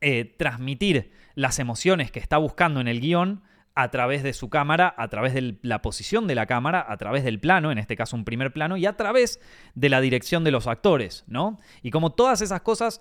eh, 0.00 0.34
transmitir 0.36 1.12
las 1.36 1.60
emociones 1.60 2.10
que 2.10 2.18
está 2.18 2.36
buscando 2.36 2.80
en 2.80 2.88
el 2.88 3.00
guion 3.00 3.42
a 3.76 3.92
través 3.92 4.24
de 4.24 4.32
su 4.32 4.50
cámara, 4.50 4.92
a 4.98 5.06
través 5.06 5.32
de 5.32 5.58
la 5.62 5.80
posición 5.80 6.26
de 6.26 6.34
la 6.34 6.46
cámara, 6.46 6.84
a 6.88 6.96
través 6.96 7.22
del 7.22 7.38
plano, 7.38 7.70
en 7.70 7.78
este 7.78 7.94
caso 7.94 8.16
un 8.16 8.24
primer 8.24 8.52
plano, 8.52 8.76
y 8.76 8.84
a 8.84 8.96
través 8.96 9.40
de 9.76 9.88
la 9.88 10.00
dirección 10.00 10.42
de 10.42 10.50
los 10.50 10.66
actores, 10.66 11.22
¿no? 11.28 11.60
Y 11.82 11.92
como 11.92 12.10
todas 12.10 12.40
esas 12.40 12.62
cosas 12.62 13.00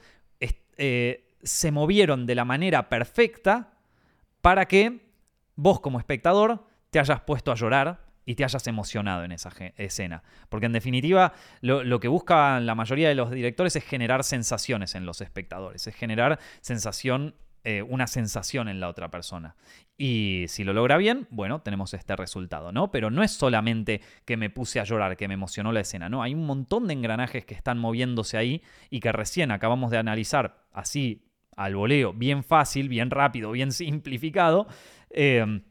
eh, 0.78 1.34
se 1.42 1.72
movieron 1.72 2.28
de 2.28 2.36
la 2.36 2.46
manera 2.46 2.88
perfecta 2.90 3.74
para 4.42 4.68
que 4.68 5.13
vos 5.56 5.80
como 5.80 6.00
espectador 6.00 6.66
te 6.90 7.00
hayas 7.00 7.22
puesto 7.22 7.52
a 7.52 7.56
llorar 7.56 8.14
y 8.26 8.36
te 8.36 8.44
hayas 8.44 8.66
emocionado 8.68 9.24
en 9.24 9.32
esa 9.32 9.52
escena. 9.78 10.24
Porque 10.50 10.68
en 10.68 10.74
definitiva 10.74 11.34
lo, 11.62 12.00
que 12.00 12.08
buscan 12.08 12.66
la 12.66 12.76
mayoría 12.76 13.10
de 13.10 13.16
los 13.16 13.32
directores 13.32 13.76
es 13.76 13.84
generar 13.84 14.24
sensaciones 14.24 14.96
en 14.96 15.06
los 15.06 15.22
espectadores, 15.22 15.88
es 15.88 15.96
generar 15.96 16.40
sensación, 16.62 17.36
eh, 17.64 17.82
una 17.82 18.08
sensación 18.08 18.70
en 18.70 18.80
la 18.80 18.90
otra 18.90 19.12
persona. 19.12 19.56
Y 19.98 20.46
si 20.48 20.64
lo 20.64 20.74
logra 20.74 20.98
bien, 20.98 21.28
bueno, 21.32 21.62
tenemos 21.62 21.94
este 21.94 22.16
resultado, 22.16 22.72
¿no? 22.72 22.92
Pero 22.92 23.10
no 23.10 23.24
es 23.24 23.32
solamente 23.32 24.02
que 24.26 24.38
me 24.38 24.50
puse 24.50 24.80
a 24.80 24.84
llorar, 24.84 25.18
que 25.18 25.28
me 25.28 25.34
emocionó 25.34 25.72
la 25.72 25.82
escena, 25.82 26.10
¿no? 26.10 26.24
Hay 26.24 26.34
un 26.34 26.46
montón 26.46 26.88
de 26.88 26.94
engranajes 26.94 27.46
que 27.46 27.56
están 27.56 27.78
moviéndose 27.78 28.38
ahí 28.38 28.64
y 28.90 29.02
que 29.02 29.12
recién 29.12 29.52
acabamos 29.52 29.92
de 29.92 29.98
analizar 29.98 30.66
así 30.72 31.30
al 31.56 31.76
voleo, 31.76 32.14
bien 32.14 32.44
fácil, 32.44 32.90
bien 32.90 33.10
rápido, 33.10 33.52
bien 33.52 33.72
simplificado. 33.72 34.68
Eh, 35.14 35.62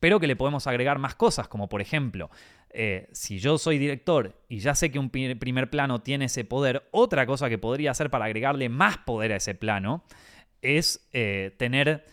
pero 0.00 0.18
que 0.18 0.26
le 0.26 0.34
podemos 0.34 0.66
agregar 0.66 0.98
más 0.98 1.14
cosas, 1.14 1.46
como 1.46 1.68
por 1.68 1.82
ejemplo, 1.82 2.30
eh, 2.70 3.08
si 3.12 3.38
yo 3.38 3.58
soy 3.58 3.78
director 3.78 4.40
y 4.48 4.60
ya 4.60 4.74
sé 4.74 4.90
que 4.90 4.98
un 4.98 5.10
primer 5.10 5.70
plano 5.70 6.02
tiene 6.02 6.24
ese 6.24 6.44
poder, 6.44 6.88
otra 6.90 7.26
cosa 7.26 7.48
que 7.48 7.58
podría 7.58 7.90
hacer 7.90 8.10
para 8.10 8.24
agregarle 8.24 8.68
más 8.68 8.98
poder 8.98 9.32
a 9.32 9.36
ese 9.36 9.54
plano 9.54 10.04
es 10.62 11.08
eh, 11.12 11.54
tener 11.58 12.06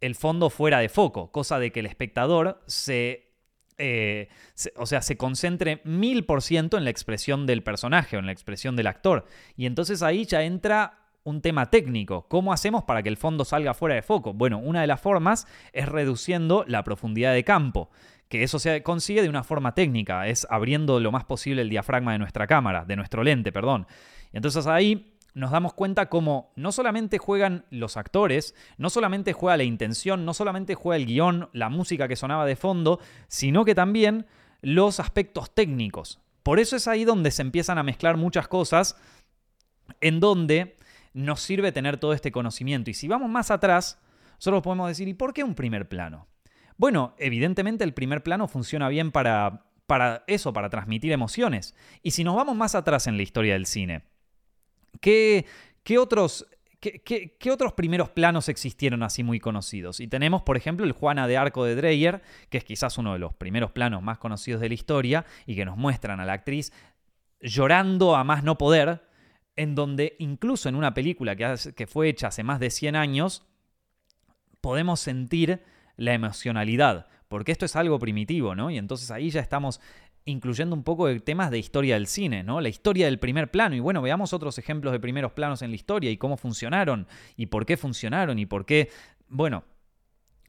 el 0.00 0.14
fondo 0.14 0.50
fuera 0.50 0.78
de 0.78 0.88
foco, 0.88 1.32
cosa 1.32 1.58
de 1.58 1.72
que 1.72 1.80
el 1.80 1.86
espectador 1.86 2.62
se, 2.66 3.32
eh, 3.78 4.28
o 4.76 4.86
sea, 4.86 5.02
se 5.02 5.16
concentre 5.16 5.80
mil 5.84 6.24
por 6.26 6.42
ciento 6.42 6.76
en 6.76 6.84
la 6.84 6.90
expresión 6.90 7.46
del 7.46 7.62
personaje 7.62 8.16
o 8.16 8.20
en 8.20 8.26
la 8.26 8.32
expresión 8.32 8.76
del 8.76 8.88
actor. 8.88 9.24
Y 9.56 9.66
entonces 9.66 10.02
ahí 10.02 10.26
ya 10.26 10.42
entra 10.42 11.01
un 11.24 11.40
tema 11.40 11.70
técnico. 11.70 12.26
¿Cómo 12.28 12.52
hacemos 12.52 12.84
para 12.84 13.02
que 13.02 13.08
el 13.08 13.16
fondo 13.16 13.44
salga 13.44 13.74
fuera 13.74 13.94
de 13.94 14.02
foco? 14.02 14.32
Bueno, 14.32 14.58
una 14.58 14.80
de 14.80 14.86
las 14.86 15.00
formas 15.00 15.46
es 15.72 15.88
reduciendo 15.88 16.64
la 16.66 16.84
profundidad 16.84 17.32
de 17.32 17.44
campo, 17.44 17.90
que 18.28 18.42
eso 18.42 18.58
se 18.58 18.82
consigue 18.82 19.22
de 19.22 19.28
una 19.28 19.44
forma 19.44 19.74
técnica, 19.74 20.26
es 20.26 20.46
abriendo 20.50 21.00
lo 21.00 21.12
más 21.12 21.24
posible 21.24 21.62
el 21.62 21.68
diafragma 21.68 22.12
de 22.12 22.18
nuestra 22.18 22.46
cámara, 22.46 22.84
de 22.84 22.96
nuestro 22.96 23.22
lente, 23.22 23.52
perdón. 23.52 23.86
Y 24.32 24.38
entonces 24.38 24.66
ahí 24.66 25.16
nos 25.34 25.50
damos 25.50 25.74
cuenta 25.74 26.06
cómo 26.06 26.52
no 26.56 26.72
solamente 26.72 27.18
juegan 27.18 27.64
los 27.70 27.96
actores, 27.96 28.54
no 28.76 28.90
solamente 28.90 29.32
juega 29.32 29.56
la 29.56 29.64
intención, 29.64 30.24
no 30.24 30.34
solamente 30.34 30.74
juega 30.74 30.96
el 30.96 31.06
guion, 31.06 31.48
la 31.52 31.68
música 31.68 32.08
que 32.08 32.16
sonaba 32.16 32.46
de 32.46 32.56
fondo, 32.56 33.00
sino 33.28 33.64
que 33.64 33.74
también 33.74 34.26
los 34.60 35.00
aspectos 35.00 35.54
técnicos. 35.54 36.20
Por 36.42 36.58
eso 36.58 36.76
es 36.76 36.88
ahí 36.88 37.04
donde 37.04 37.30
se 37.30 37.42
empiezan 37.42 37.78
a 37.78 37.82
mezclar 37.82 38.16
muchas 38.16 38.48
cosas, 38.48 38.96
en 40.00 40.20
donde 40.20 40.76
nos 41.14 41.40
sirve 41.40 41.72
tener 41.72 41.98
todo 41.98 42.12
este 42.12 42.32
conocimiento. 42.32 42.90
Y 42.90 42.94
si 42.94 43.08
vamos 43.08 43.30
más 43.30 43.50
atrás, 43.50 44.00
solo 44.38 44.62
podemos 44.62 44.88
decir, 44.88 45.08
¿y 45.08 45.14
por 45.14 45.32
qué 45.32 45.44
un 45.44 45.54
primer 45.54 45.88
plano? 45.88 46.28
Bueno, 46.76 47.14
evidentemente 47.18 47.84
el 47.84 47.94
primer 47.94 48.22
plano 48.22 48.48
funciona 48.48 48.88
bien 48.88 49.12
para, 49.12 49.66
para 49.86 50.24
eso, 50.26 50.52
para 50.52 50.70
transmitir 50.70 51.12
emociones. 51.12 51.74
Y 52.02 52.12
si 52.12 52.24
nos 52.24 52.36
vamos 52.36 52.56
más 52.56 52.74
atrás 52.74 53.06
en 53.06 53.16
la 53.16 53.22
historia 53.22 53.52
del 53.54 53.66
cine, 53.66 54.04
¿qué, 55.00 55.46
qué 55.84 55.98
otros 55.98 56.46
¿Qué, 56.82 57.50
otros 57.52 57.74
primeros 57.74 58.10
planos 58.10 58.48
existieron 58.48 59.04
así 59.04 59.22
muy 59.22 59.38
conocidos? 59.38 60.00
Y 60.00 60.08
tenemos, 60.08 60.42
por 60.42 60.56
ejemplo, 60.56 60.84
el 60.84 60.90
Juana 60.90 61.28
de 61.28 61.36
Arco 61.36 61.64
de 61.64 61.76
Dreyer, 61.76 62.22
que 62.50 62.58
es 62.58 62.64
quizás 62.64 62.98
uno 62.98 63.12
de 63.12 63.20
los 63.20 63.32
primeros 63.34 63.70
planos 63.70 64.02
más 64.02 64.18
conocidos 64.18 64.60
de 64.60 64.66
la 64.66 64.74
historia 64.74 65.24
y 65.46 65.54
que 65.54 65.64
nos 65.64 65.76
muestran 65.76 66.18
a 66.18 66.24
la 66.24 66.32
actriz 66.32 66.72
llorando 67.40 68.16
a 68.16 68.24
más 68.24 68.42
no 68.42 68.58
poder, 68.58 69.00
en 69.56 69.74
donde 69.74 70.16
incluso 70.18 70.68
en 70.68 70.74
una 70.74 70.94
película 70.94 71.36
que, 71.36 71.86
fue 71.86 72.08
hecha 72.08 72.28
hace 72.28 72.42
más 72.42 72.60
de 72.60 72.70
100 72.70 72.96
años, 72.96 73.46
podemos 74.60 75.00
sentir 75.00 75.62
la 75.96 76.14
emocionalidad, 76.14 77.06
porque 77.28 77.52
esto 77.52 77.66
es 77.66 77.76
algo 77.76 77.98
primitivo, 77.98 78.54
¿no? 78.54 78.70
Y 78.70 78.78
entonces 78.78 79.10
ahí 79.10 79.30
ya 79.30 79.40
estamos 79.40 79.80
incluyendo 80.24 80.74
un 80.76 80.84
poco 80.84 81.08
de 81.08 81.20
temas 81.20 81.50
de 81.50 81.58
historia 81.58 81.94
del 81.94 82.06
cine, 82.06 82.44
¿no? 82.44 82.60
La 82.60 82.68
historia 82.68 83.06
del 83.06 83.18
primer 83.18 83.50
plano. 83.50 83.74
Y 83.74 83.80
bueno, 83.80 84.00
veamos 84.02 84.32
otros 84.32 84.58
ejemplos 84.58 84.92
de 84.92 85.00
primeros 85.00 85.32
planos 85.32 85.62
en 85.62 85.70
la 85.70 85.76
historia 85.76 86.10
y 86.10 86.16
cómo 86.16 86.36
funcionaron 86.36 87.06
y 87.36 87.46
por 87.46 87.66
qué 87.66 87.76
funcionaron 87.76 88.38
y 88.38 88.46
por 88.46 88.64
qué. 88.64 88.90
Bueno, 89.28 89.64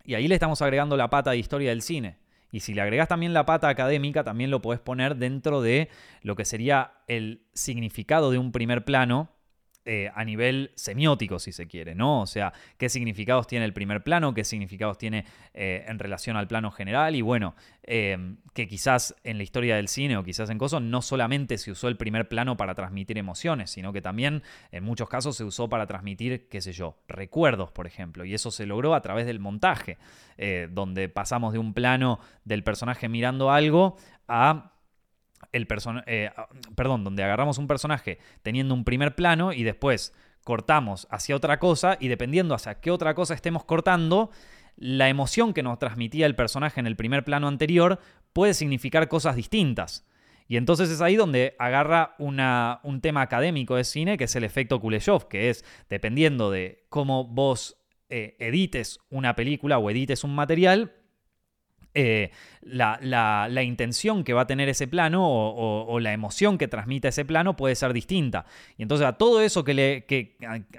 y 0.03 0.13
ahí 0.13 0.27
le 0.27 0.35
estamos 0.35 0.61
agregando 0.61 0.95
la 0.95 1.09
pata 1.09 1.31
de 1.31 1.37
historia 1.37 1.69
del 1.69 1.81
cine. 1.81 2.22
Y 2.53 2.59
si 2.59 2.75
le 2.75 2.81
agregas 2.83 3.07
también 3.07 3.33
la 3.33 3.47
pata 3.47 3.67
académica, 3.67 4.23
también 4.23 4.51
lo 4.51 4.61
puedes 4.61 4.79
poner 4.79 5.15
dentro 5.15 5.63
de 5.63 5.89
lo 6.21 6.35
que 6.35 6.45
sería 6.45 6.93
el 7.07 7.41
significado 7.53 8.29
de 8.29 8.37
un 8.37 8.51
primer 8.51 8.85
plano 8.85 9.32
eh, 9.85 10.09
a 10.15 10.23
nivel 10.23 10.71
semiótico, 10.75 11.39
si 11.39 11.51
se 11.51 11.67
quiere, 11.67 11.93
¿no? 11.93 12.21
O 12.21 12.25
sea, 12.25 12.53
qué 12.77 12.87
significados 12.87 13.47
tiene 13.47 13.65
el 13.65 13.73
primer 13.73 14.01
plano, 14.01 14.33
qué 14.33 14.45
significados 14.45 14.97
tiene 14.97 15.25
eh, 15.53 15.83
en 15.89 15.99
relación 15.99 16.37
al 16.37 16.47
plano 16.47 16.71
general, 16.71 17.17
y 17.17 17.21
bueno, 17.21 17.53
eh, 17.83 18.35
que 18.53 18.69
quizás 18.69 19.13
en 19.25 19.37
la 19.37 19.43
historia 19.43 19.75
del 19.75 19.89
cine 19.89 20.15
o 20.15 20.23
quizás 20.23 20.49
en 20.49 20.57
cosas 20.57 20.81
no 20.81 21.01
solamente 21.01 21.57
se 21.57 21.69
usó 21.69 21.89
el 21.89 21.97
primer 21.97 22.29
plano 22.29 22.55
para 22.55 22.75
transmitir 22.75 23.17
emociones, 23.17 23.71
sino 23.71 23.91
que 23.91 24.01
también 24.01 24.41
en 24.71 24.85
muchos 24.85 25.09
casos 25.09 25.35
se 25.35 25.43
usó 25.43 25.67
para 25.67 25.85
transmitir, 25.85 26.47
qué 26.47 26.61
sé 26.61 26.71
yo, 26.71 26.95
recuerdos, 27.09 27.71
por 27.71 27.85
ejemplo, 27.85 28.23
y 28.23 28.33
eso 28.33 28.51
se 28.51 28.65
logró 28.65 28.95
a 28.95 29.01
través 29.01 29.25
del 29.25 29.41
montaje, 29.41 29.97
donde 30.69 31.09
pasamos 31.09 31.53
de 31.53 31.59
un 31.59 31.73
plano 31.73 32.19
del 32.43 32.63
personaje 32.63 33.07
mirando 33.09 33.51
algo 33.51 33.97
a 34.27 34.72
el 35.51 35.67
eh, 36.06 36.32
perdón, 36.75 37.03
donde 37.03 37.23
agarramos 37.23 37.58
un 37.58 37.67
personaje 37.67 38.19
teniendo 38.41 38.73
un 38.73 38.84
primer 38.84 39.15
plano 39.15 39.53
y 39.53 39.63
después 39.63 40.13
cortamos 40.43 41.08
hacia 41.10 41.36
otra 41.36 41.60
cosa 41.60 41.97
y 41.99 42.08
dependiendo 42.08 42.56
hacia 42.56 42.79
qué 42.79 42.91
otra 42.91 43.13
cosa 43.13 43.34
estemos 43.34 43.63
cortando, 43.63 44.29
la 44.75 45.10
emoción 45.10 45.53
que 45.53 45.63
nos 45.63 45.79
transmitía 45.79 46.25
el 46.25 46.36
personaje 46.36 46.79
en 46.79 46.88
el 46.88 46.95
primer 46.95 47.23
plano 47.23 47.47
anterior 47.47 47.99
puede 48.34 48.53
significar 48.53 49.08
cosas 49.08 49.36
distintas. 49.36 50.06
Y 50.47 50.58
entonces 50.58 50.89
es 50.89 51.01
ahí 51.01 51.15
donde 51.15 51.56
agarra 51.58 52.15
un 52.17 53.01
tema 53.01 53.21
académico 53.21 53.75
de 53.75 53.84
cine, 53.84 54.17
que 54.17 54.25
es 54.25 54.36
el 54.36 54.43
efecto 54.43 54.79
Kuleshov, 54.79 55.27
que 55.27 55.49
es 55.49 55.63
dependiendo 55.89 56.51
de 56.51 56.86
cómo 56.89 57.25
vos 57.25 57.77
eh, 58.10 58.36
edites 58.39 58.99
una 59.10 59.36
película 59.36 59.77
o 59.77 59.89
edites 59.89 60.23
un 60.23 60.36
material, 60.36 60.93
eh, 61.93 62.32
la, 62.62 63.63
intención 63.63 64.23
que 64.23 64.34
va 64.34 64.41
a 64.41 64.47
tener 64.47 64.69
ese 64.69 64.88
plano 64.88 65.23
o, 65.25 65.99
la 65.99 66.13
emoción 66.13 66.58
que 66.58 66.67
transmite 66.67 67.10
ese 67.10 67.25
plano 67.25 67.56
puede 67.56 67.75
ser 67.75 67.93
distinta. 67.93 68.45
Y 68.77 68.84
entonces 68.84 69.08
a 69.08 69.13
todo 69.13 69.41
eso 69.41 69.63
que 69.63 69.73
le. 69.73 70.06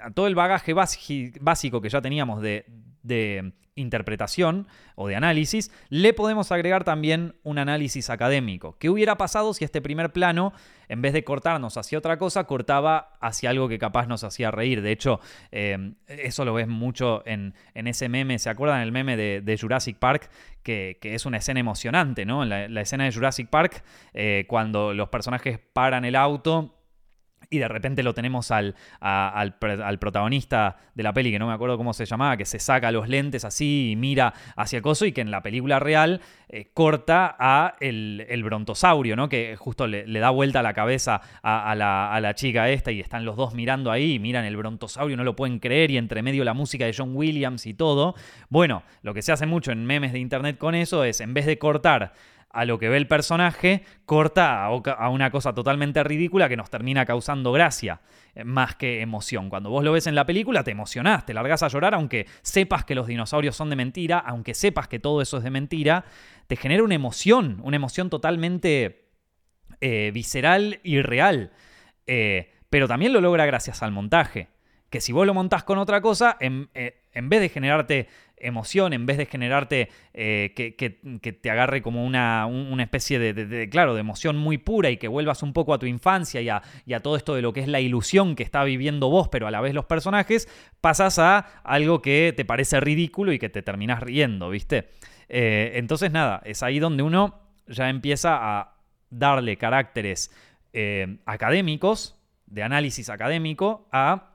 a, 0.01 0.11
todo 0.11 0.27
el 0.27 0.35
bagaje 0.35 0.73
básico 0.73 1.81
que 1.81 1.89
ya 1.89 2.01
teníamos 2.01 2.41
de, 2.41 2.65
de 3.05 3.53
interpretación 3.75 4.67
o 4.95 5.07
de 5.07 5.15
análisis, 5.15 5.71
le 5.89 6.13
podemos 6.13 6.51
agregar 6.51 6.83
también 6.85 7.35
un 7.43 7.57
análisis 7.57 8.09
académico. 8.09 8.77
¿Qué 8.79 8.89
hubiera 8.89 9.17
pasado 9.17 9.53
si 9.53 9.65
este 9.65 9.81
primer 9.81 10.13
plano, 10.13 10.53
en 10.87 11.01
vez 11.01 11.11
de 11.11 11.25
cortarnos 11.25 11.75
hacia 11.75 11.97
otra 11.97 12.17
cosa, 12.17 12.45
cortaba 12.45 13.13
hacia 13.19 13.49
algo 13.49 13.67
que 13.67 13.77
capaz 13.77 14.07
nos 14.07 14.23
hacía 14.23 14.49
reír? 14.49 14.81
De 14.81 14.91
hecho, 14.91 15.19
eh, 15.51 15.91
eso 16.07 16.45
lo 16.45 16.53
ves 16.53 16.69
mucho 16.69 17.21
en, 17.25 17.53
ese 17.73 18.07
meme, 18.07 18.39
¿se 18.39 18.49
acuerdan 18.49 18.81
el 18.81 18.93
meme 18.93 19.17
de, 19.17 19.57
Jurassic 19.59 19.97
Park? 19.97 20.29
Que, 20.63 20.97
es 21.01 21.25
una 21.25 21.37
escena 21.37 21.59
emocionante, 21.59 22.25
¿no? 22.25 22.43
En 22.43 22.73
la, 22.73 22.81
escena 22.81 23.03
de 23.03 23.11
Jurassic 23.11 23.49
Park, 23.49 23.83
eh, 24.13 24.45
cuando 24.47 24.93
los 24.93 25.09
personajes 25.09 25.59
paran 25.73 26.05
el 26.05 26.15
auto 26.15 26.75
y 27.49 27.57
de 27.57 27.67
repente 27.67 28.03
lo 28.03 28.13
tenemos 28.13 28.51
al, 28.51 28.75
al, 28.99 29.55
protagonista 29.99 30.77
de 30.93 31.03
la 31.03 31.13
peli, 31.13 31.31
que 31.31 31.39
no 31.39 31.47
me 31.47 31.53
acuerdo 31.53 31.77
cómo 31.77 31.93
se 31.93 32.05
llamaba, 32.05 32.37
que 32.37 32.45
se 32.45 32.59
saca 32.59 32.91
los 32.91 33.07
lentes 33.07 33.45
así 33.45 33.91
y 33.91 33.95
mira 33.95 34.33
hacia 34.55 34.77
el 34.77 34.83
coso 34.83 35.05
y 35.05 35.11
que 35.11 35.21
en 35.21 35.31
la 35.31 35.41
película 35.41 35.79
real 35.79 36.21
eh, 36.49 36.69
corta 36.73 37.35
a 37.39 37.75
el, 37.79 38.43
brontosaurio, 38.43 39.15
¿no? 39.15 39.29
Que 39.29 39.55
justo 39.57 39.87
le, 39.87 40.05
da 40.05 40.29
vuelta 40.29 40.61
la 40.61 40.73
cabeza 40.73 41.21
a, 41.41 41.75
la, 41.75 42.33
chica 42.35 42.69
esta 42.69 42.91
y 42.91 42.99
están 42.99 43.25
los 43.25 43.35
dos 43.35 43.53
mirando 43.53 43.91
ahí 43.91 44.13
y 44.13 44.19
miran 44.19 44.45
el 44.45 44.57
brontosaurio, 44.57 45.17
no 45.17 45.23
lo 45.23 45.35
pueden 45.35 45.59
creer 45.59 45.91
y 45.91 45.97
entre 45.97 46.21
medio 46.21 46.43
la 46.43 46.53
música 46.53 46.85
de 46.85 46.93
John 46.95 47.15
Williams 47.15 47.65
y 47.65 47.73
todo. 47.73 48.15
Bueno, 48.49 48.83
lo 49.01 49.13
que 49.13 49.21
se 49.21 49.31
hace 49.31 49.45
mucho 49.45 49.71
en 49.71 49.85
memes 49.85 50.13
de 50.13 50.19
internet 50.19 50.57
con 50.57 50.75
eso 50.75 51.03
es, 51.03 51.21
en 51.21 51.33
vez 51.33 51.45
de 51.45 51.57
cortar 51.57 52.13
a 52.55 52.63
lo 52.63 52.79
que 52.79 52.87
ve 52.87 52.95
el 52.95 53.07
personaje, 53.07 53.83
corta 54.05 54.63
a, 54.63 55.09
una 55.09 55.29
cosa 55.29 55.53
totalmente 55.53 56.01
ridícula 56.05 56.47
que 56.47 56.55
nos 56.55 56.69
termina 56.69 57.05
causando 57.05 57.51
gracia, 57.51 57.99
eh, 58.33 58.45
más 58.45 58.75
que 58.75 59.01
emoción. 59.01 59.49
Cuando 59.49 59.69
vos 59.69 59.83
lo 59.83 59.91
ves 59.91 60.07
en 60.07 60.15
la 60.15 60.25
película, 60.25 60.63
te 60.63 60.71
emocionás, 60.71 61.25
te 61.25 61.33
largas 61.33 61.63
a 61.63 61.67
llorar, 61.67 61.93
aunque 61.93 62.27
sepas 62.41 62.85
que 62.85 62.95
los 62.95 63.07
dinosaurios 63.07 63.57
son 63.57 63.69
de 63.69 63.75
mentira, 63.75 64.19
aunque 64.19 64.53
sepas 64.53 64.87
que 64.87 64.99
todo 64.99 65.21
eso 65.21 65.37
es 65.37 65.43
de 65.43 65.51
mentira, 65.51 66.05
te 66.47 66.55
genera 66.55 66.81
una 66.81 66.95
emoción, 66.95 67.59
una 67.61 67.75
emoción 67.75 68.09
totalmente 68.09 69.09
eh, 69.81 70.11
visceral 70.13 70.79
y 70.81 71.01
real. 71.01 71.51
Eh, 72.07 72.53
pero 72.69 72.87
también 72.87 73.11
lo 73.11 73.19
logra 73.19 73.45
gracias 73.45 73.83
al 73.83 73.91
montaje. 73.91 74.47
Que 74.95 75.01
si 75.01 75.11
vos 75.11 75.27
lo 75.27 75.33
montás 75.33 75.65
con 75.65 75.77
otra 75.77 75.99
cosa, 75.99 76.37
en, 76.39 76.69
en 76.73 77.29
vez 77.29 77.41
de 77.41 77.49
generarte 77.49 78.07
emoción, 78.37 78.93
en 78.93 79.05
vez 79.05 79.17
de 79.17 79.25
generarte 79.25 79.89
eh, 80.13 80.53
que, 80.55 81.31
te 81.31 81.49
agarre 81.49 81.81
como 81.81 82.05
una, 82.05 82.47
especie 82.79 83.19
de, 83.19 83.69
claro, 83.69 83.93
de 83.93 84.01
emoción 84.01 84.37
muy 84.37 84.57
pura 84.57 84.89
y 84.89 84.97
que 84.97 85.07
vuelvas 85.07 85.43
un 85.43 85.53
poco 85.53 85.73
a 85.73 85.79
tu 85.79 85.85
infancia 85.85 86.41
y 86.41 86.49
a, 86.49 86.99
todo 87.01 87.15
esto 87.15 87.35
de 87.35 87.41
lo 87.41 87.53
que 87.53 87.61
es 87.61 87.67
la 87.67 87.79
ilusión 87.79 88.35
que 88.35 88.43
está 88.43 88.63
viviendo 88.63 89.09
vos, 89.09 89.27
pero 89.29 89.47
a 89.47 89.51
la 89.51 89.61
vez 89.61 89.73
los 89.73 89.85
personajes, 89.85 90.47
pasas 90.81 91.19
a 91.19 91.39
algo 91.63 92.01
que 92.01 92.33
te 92.35 92.45
parece 92.45 92.79
ridículo 92.79 93.31
y 93.31 93.39
que 93.39 93.49
te 93.49 93.61
terminas 93.61 94.01
riendo, 94.01 94.49
¿viste? 94.49 94.89
Eh, 95.27 95.73
entonces 95.75 96.11
nada, 96.11 96.41
es 96.45 96.61
ahí 96.63 96.79
donde 96.79 97.03
uno 97.03 97.41
ya 97.67 97.89
empieza 97.89 98.37
a 98.59 98.75
darle 99.09 99.57
caracteres 99.57 100.31
eh, 100.73 101.17
académicos, 101.25 102.15
de 102.45 102.63
análisis 102.63 103.09
académico, 103.09 103.87
a 103.91 104.34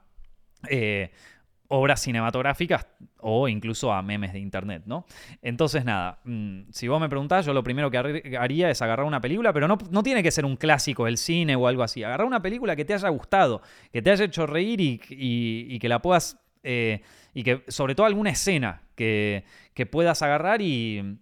obras 1.73 2.01
cinematográficas 2.01 2.87
o 3.21 3.47
incluso 3.49 3.93
a 3.93 4.03
memes 4.03 4.33
de 4.33 4.41
internet, 4.41 4.83
¿no? 4.87 5.07
Entonces, 5.41 5.85
nada, 5.85 6.19
mm, 6.25 6.63
si 6.71 6.89
vos 6.89 7.01
me 7.01 7.09
preguntás, 7.09 7.47
yo 7.47 7.55
lo 7.55 7.63
primero 7.63 7.91
que 7.91 8.37
haría 8.39 8.71
es 8.71 8.83
agarrar 8.83 9.07
una 9.07 9.21
película, 9.21 9.53
pero 9.53 9.69
no, 9.69 9.79
no, 9.91 10.03
tiene 10.03 10.23
que 10.23 10.33
ser 10.33 10.45
un 10.45 10.57
clásico 10.57 11.05
del 11.05 11.17
cine 11.17 11.55
o 11.55 11.69
algo 11.69 11.85
así. 11.85 12.03
Agarrar 12.03 12.27
una 12.27 12.43
película 12.43 12.75
que 12.75 12.85
te 12.85 12.95
haya 12.95 13.09
gustado, 13.09 13.63
que 13.93 14.03
te 14.03 14.11
haya 14.11 14.25
hecho 14.25 14.47
reír 14.47 14.81
y, 14.81 15.79
que 15.79 15.89
la 15.89 16.03
puedas. 16.03 16.41
Eh, 16.65 17.03
y 17.35 17.45
que, 17.45 17.63
sobre 17.69 17.95
todo, 17.95 18.07
alguna 18.07 18.31
escena 18.31 18.83
que, 18.97 19.45
puedas 19.91 20.23
agarrar 20.23 20.61
y. 20.63 21.19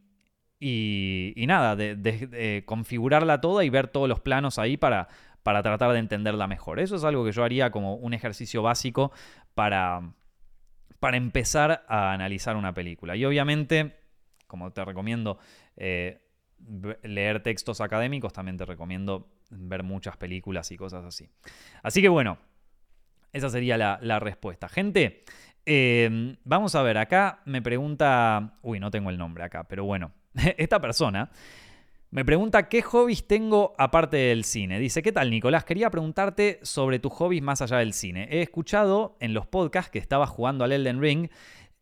Y, 0.61 1.45
nada, 1.47 1.77
de, 1.77 2.65
configurarla 2.67 3.41
toda 3.41 3.65
y 3.65 3.71
ver 3.71 3.87
todos 3.89 4.09
los 4.09 4.19
planos 4.19 4.59
ahí 4.59 4.77
para, 4.77 5.09
para 5.43 5.63
tratar 5.63 5.93
de 5.93 5.99
entenderla 5.99 6.47
mejor. 6.47 6.81
Eso 6.81 6.97
es 6.97 7.05
algo 7.05 7.25
que 7.25 7.33
yo 7.33 7.45
haría 7.45 7.71
como 7.71 7.95
un 7.95 8.15
ejercicio 8.15 8.63
básico 8.63 9.13
para, 9.55 10.13
para 11.01 11.17
empezar 11.17 11.85
a 11.89 12.13
analizar 12.13 12.57
una 12.57 12.75
película. 12.75 13.17
Y 13.17 13.25
obviamente, 13.25 13.97
como 14.47 14.73
te 14.73 14.85
recomiendo 14.85 15.39
eh, 15.77 16.21
leer 17.03 17.43
textos 17.43 17.81
académicos, 17.81 18.33
también 18.33 18.57
te 18.57 18.65
recomiendo 18.65 19.29
ver 19.51 19.83
muchas 19.83 20.17
películas 20.17 20.71
y 20.71 20.77
cosas 20.77 21.05
así. 21.05 21.29
Así 21.83 22.03
que 22.03 22.09
bueno, 22.09 22.39
esa 23.33 23.49
sería 23.49 23.77
la, 23.77 24.19
respuesta. 24.19 24.69
Gente, 24.69 25.25
em, 25.65 26.37
vamos 26.45 26.75
a 26.75 26.83
ver, 26.83 26.99
acá 26.99 27.43
me 27.45 27.63
pregunta, 27.63 28.59
uy, 28.63 28.81
no 28.81 28.91
tengo 28.91 29.11
el 29.11 29.19
nombre 29.19 29.45
acá, 29.45 29.65
pero 29.65 29.85
bueno, 29.85 30.13
esta 30.57 30.81
persona 30.81 31.31
me 32.11 32.25
pregunta 32.25 32.69
qué 32.69 32.81
hobbies 32.81 33.27
tengo 33.27 33.75
aparte 33.77 34.17
del 34.17 34.45
cine. 34.45 34.79
Dice, 34.79 35.03
¿qué 35.03 35.13
tal 35.13 35.31
Nicolás? 35.31 35.65
Quería 35.65 35.91
preguntarte 35.91 36.59
sobre 36.63 36.99
tus 36.99 37.13
hobbies 37.13 37.43
más 37.43 37.61
allá 37.61 37.79
del 37.79 37.93
cine. 37.93 38.29
He 38.31 38.41
escuchado 38.41 39.17
en 39.21 39.35
los 39.35 39.47
podcasts 39.47 39.91
que 39.91 39.99
estabas 39.99 40.31
jugando 40.31 40.65
al 40.65 40.73
Elden 40.73 41.03
Ring 41.03 41.29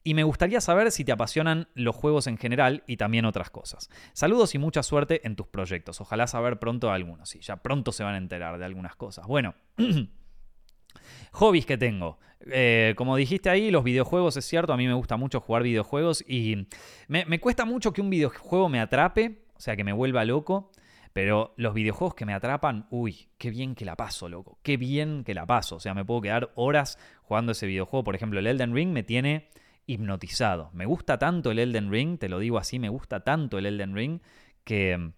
y 0.03 0.15
me 0.15 0.25
gustaría 0.25 0.61
saber 0.61 0.91
si 0.91 1.05
te 1.05 1.13
apasionan 1.13 1.69
los 1.75 1.95
juegos 1.95 2.27
en 2.27 2.39
general 2.39 2.83
y 2.89 2.97
también 2.97 3.25
otras 3.25 3.51
cosas. 3.51 3.89
Saludos 4.15 4.55
y 4.55 4.59
mucha 4.59 4.83
suerte 4.83 5.25
en 5.27 5.37
tus 5.37 5.47
proyectos. 5.47 6.01
Ojalá 6.01 6.27
saber 6.27 6.59
pronto 6.59 6.91
algunos. 6.91 7.29
Sí, 7.29 7.41
ya 7.41 7.57
pronto 7.57 7.93
se 7.93 8.03
van 8.03 8.15
a 8.15 8.19
enterar 8.19 8.59
de 8.59 8.65
algunas 8.65 8.97
cosas. 8.97 9.27
Bueno. 9.27 9.55
Hobbies 11.33 11.67
que 11.67 11.77
tengo. 11.77 12.19
Eh, 12.51 12.95
como 12.97 13.17
dijiste 13.17 13.51
ahí, 13.51 13.71
los 13.71 13.85
videojuegos 13.85 14.37
es 14.37 14.45
cierto, 14.47 14.73
a 14.73 14.77
mí 14.77 14.87
me 14.87 14.95
gusta 14.95 15.17
mucho 15.17 15.41
jugar 15.41 15.63
videojuegos 15.63 16.25
y 16.27 16.67
me 17.09 17.39
cuesta 17.39 17.67
mucho 17.67 17.93
que 17.93 18.01
un 18.01 18.09
videojuego 18.09 18.69
me 18.71 18.81
atrape 18.81 19.46
o 19.57 19.61
sea, 19.61 19.77
que 19.77 19.85
me 19.85 19.93
vuelva 19.93 20.25
loco. 20.25 20.71
Pero 21.17 21.55
los 21.57 21.73
videojuegos 21.73 22.15
que 22.15 22.27
me 22.27 22.35
atrapan, 22.35 22.87
uy, 22.91 23.31
qué 23.39 23.49
bien 23.49 23.75
que 23.75 23.87
la 23.87 23.97
paso, 23.97 24.29
loco. 24.29 24.59
Qué 24.63 24.77
bien 24.77 25.25
que 25.25 25.33
la 25.33 25.47
paso. 25.47 25.77
O 25.77 25.81
sea, 25.81 25.95
me 25.95 26.05
puedo 26.05 26.21
quedar 26.21 26.53
horas 26.57 26.99
jugando 27.23 27.53
ese 27.53 27.67
videojuego. 27.67 28.05
Por 28.05 28.15
ejemplo, 28.15 28.39
el 28.39 28.47
Elden 28.47 28.75
Ring 28.75 28.91
me 28.91 29.03
tiene 29.03 29.49
hipnotizado. 29.87 30.69
Me 30.75 30.85
gusta 30.85 31.19
tanto 31.19 31.51
el 31.51 31.59
Elden 31.59 31.91
Ring, 31.91 32.19
te 32.19 32.29
lo 32.29 32.39
digo 32.39 32.59
así, 32.59 32.79
me 32.79 32.91
gusta 32.91 33.21
tanto 33.21 33.57
el 33.57 33.65
Elden 33.65 33.95
Ring 33.95 34.21
que... 34.63 35.13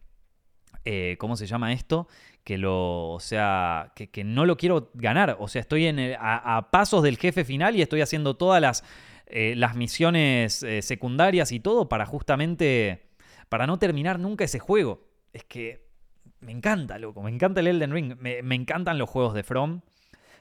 Eh, 0.85 1.17
¿Cómo 1.19 1.37
se 1.37 1.47
llama 1.47 1.73
esto? 1.73 2.07
Que 2.45 2.59
lo, 2.59 3.11
o 3.11 3.21
sea, 3.21 3.93
que, 3.97 4.23
no 4.23 4.47
lo 4.47 4.57
quiero 4.57 4.93
ganar. 4.95 5.37
O 5.41 5.49
sea, 5.49 5.61
estoy 5.61 5.87
en 5.87 6.15
a, 6.19 6.69
pasos 6.71 7.03
del 7.03 7.19
jefe 7.19 7.45
final 7.45 7.75
y 7.75 7.83
estoy 7.83 8.03
haciendo 8.03 8.37
todas 8.37 8.63
las, 8.63 8.85
eh, 9.27 9.55
las 9.57 9.75
misiones 9.75 10.63
eh, 10.63 10.81
secundarias 10.81 11.51
y 11.51 11.59
todo 11.59 11.89
para 11.89 12.07
justamente 12.07 13.08
para 13.49 13.67
no 13.67 13.79
terminar 13.79 14.19
nunca 14.19 14.45
ese 14.45 14.59
juego. 14.59 15.05
Es 15.33 15.45
que 15.45 15.87
me 16.41 16.53
encanta, 16.53 16.99
loco, 16.99 17.23
me 17.23 17.31
encanta 17.31 17.61
el 17.61 17.67
Elden 17.67 17.93
Ring, 17.93 18.17
me, 18.19 18.55
encantan 18.55 18.99
los 18.99 19.09
juegos 19.09 19.35
de 19.35 19.43
From. 19.43 19.81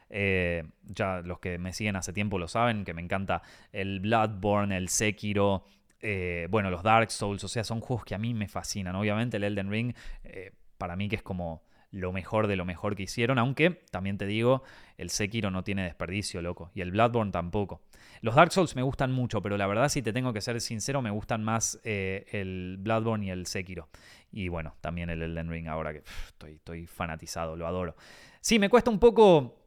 Eh, 0.09 0.63
ya 0.83 1.21
los 1.21 1.39
que 1.39 1.57
me 1.57 1.73
siguen 1.73 1.97
hace 1.97 2.13
tiempo 2.13 2.39
lo 2.39 2.47
saben, 2.47 2.85
que 2.85 2.93
me 2.93 3.01
encanta 3.01 3.41
el 3.73 3.99
Bloodborne, 3.99 4.77
el 4.77 4.87
Sekiro, 4.87 5.65
eh, 5.99 6.47
bueno, 6.49 6.69
los 6.69 6.83
Dark 6.83 7.11
Souls, 7.11 7.43
o 7.43 7.47
sea, 7.47 7.63
son 7.63 7.81
juegos 7.81 8.05
que 8.05 8.15
a 8.15 8.17
mí 8.17 8.33
me 8.33 8.47
fascinan. 8.47 8.95
Obviamente 8.95 9.37
el 9.37 9.43
Elden 9.43 9.69
Ring, 9.69 9.93
eh, 10.23 10.51
para 10.77 10.95
mí 10.95 11.09
que 11.09 11.17
es 11.17 11.23
como 11.23 11.63
lo 11.91 12.11
mejor 12.11 12.47
de 12.47 12.55
lo 12.55 12.65
mejor 12.65 12.95
que 12.95 13.03
hicieron, 13.03 13.39
aunque 13.39 13.71
también 13.91 14.17
te 14.17 14.25
digo, 14.25 14.63
el 14.97 15.09
Sekiro 15.09 15.51
no 15.51 15.63
tiene 15.63 15.83
desperdicio, 15.83 16.41
loco, 16.41 16.71
y 16.73 16.81
el 16.81 16.91
Bloodborne 16.91 17.31
tampoco. 17.31 17.81
Los 18.21 18.35
Dark 18.35 18.51
Souls 18.51 18.75
me 18.75 18.81
gustan 18.81 19.11
mucho, 19.11 19.41
pero 19.41 19.57
la 19.57 19.67
verdad, 19.67 19.89
si 19.89 20.01
te 20.01 20.13
tengo 20.13 20.33
que 20.33 20.41
ser 20.41 20.59
sincero, 20.61 21.01
me 21.01 21.11
gustan 21.11 21.43
más 21.43 21.79
eh, 21.83 22.25
el 22.31 22.77
Bloodborne 22.79 23.25
y 23.27 23.29
el 23.29 23.45
Sekiro. 23.45 23.89
Y 24.31 24.49
bueno, 24.49 24.75
también 24.81 25.09
el 25.09 25.21
Elden 25.21 25.49
Ring, 25.49 25.67
ahora 25.67 25.93
que 25.93 26.03
estoy, 26.27 26.53
estoy 26.53 26.87
fanatizado, 26.87 27.55
lo 27.55 27.67
adoro. 27.67 27.95
Sí, 28.41 28.59
me 28.59 28.69
cuesta 28.69 28.89
un 28.89 28.99
poco 28.99 29.57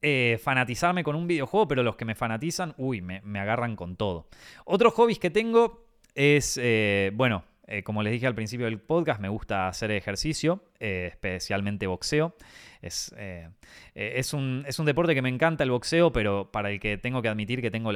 eh, 0.00 0.38
fanatizarme 0.42 1.04
con 1.04 1.16
un 1.16 1.26
videojuego, 1.26 1.68
pero 1.68 1.82
los 1.82 1.96
que 1.96 2.04
me 2.04 2.14
fanatizan, 2.14 2.74
uy, 2.78 3.00
me, 3.00 3.20
agarran 3.38 3.76
con 3.76 3.96
todo. 3.96 4.28
Otros 4.64 4.94
hobbies 4.94 5.18
que 5.18 5.30
tengo 5.30 5.86
es, 6.14 6.58
eh, 6.62 7.10
bueno, 7.14 7.44
eh, 7.66 7.82
como 7.82 8.02
les 8.02 8.12
dije 8.12 8.26
al 8.26 8.34
principio 8.34 8.66
del 8.66 8.78
podcast, 8.78 9.20
me 9.20 9.28
gusta 9.28 9.68
hacer 9.68 9.90
ejercicio, 9.90 10.64
eh, 10.80 11.08
especialmente 11.10 11.86
boxeo. 11.86 12.36
Es, 12.82 13.14
eh, 13.16 13.48
es, 13.94 14.34
un, 14.34 14.64
es, 14.66 14.78
un, 14.78 14.84
deporte 14.84 15.14
que 15.14 15.22
me 15.22 15.30
encanta 15.30 15.64
el 15.64 15.70
boxeo, 15.70 16.12
pero 16.12 16.50
para 16.52 16.70
el 16.70 16.78
que 16.78 16.98
tengo 16.98 17.22
que 17.22 17.28
admitir 17.28 17.62
que 17.62 17.70
tengo 17.70 17.90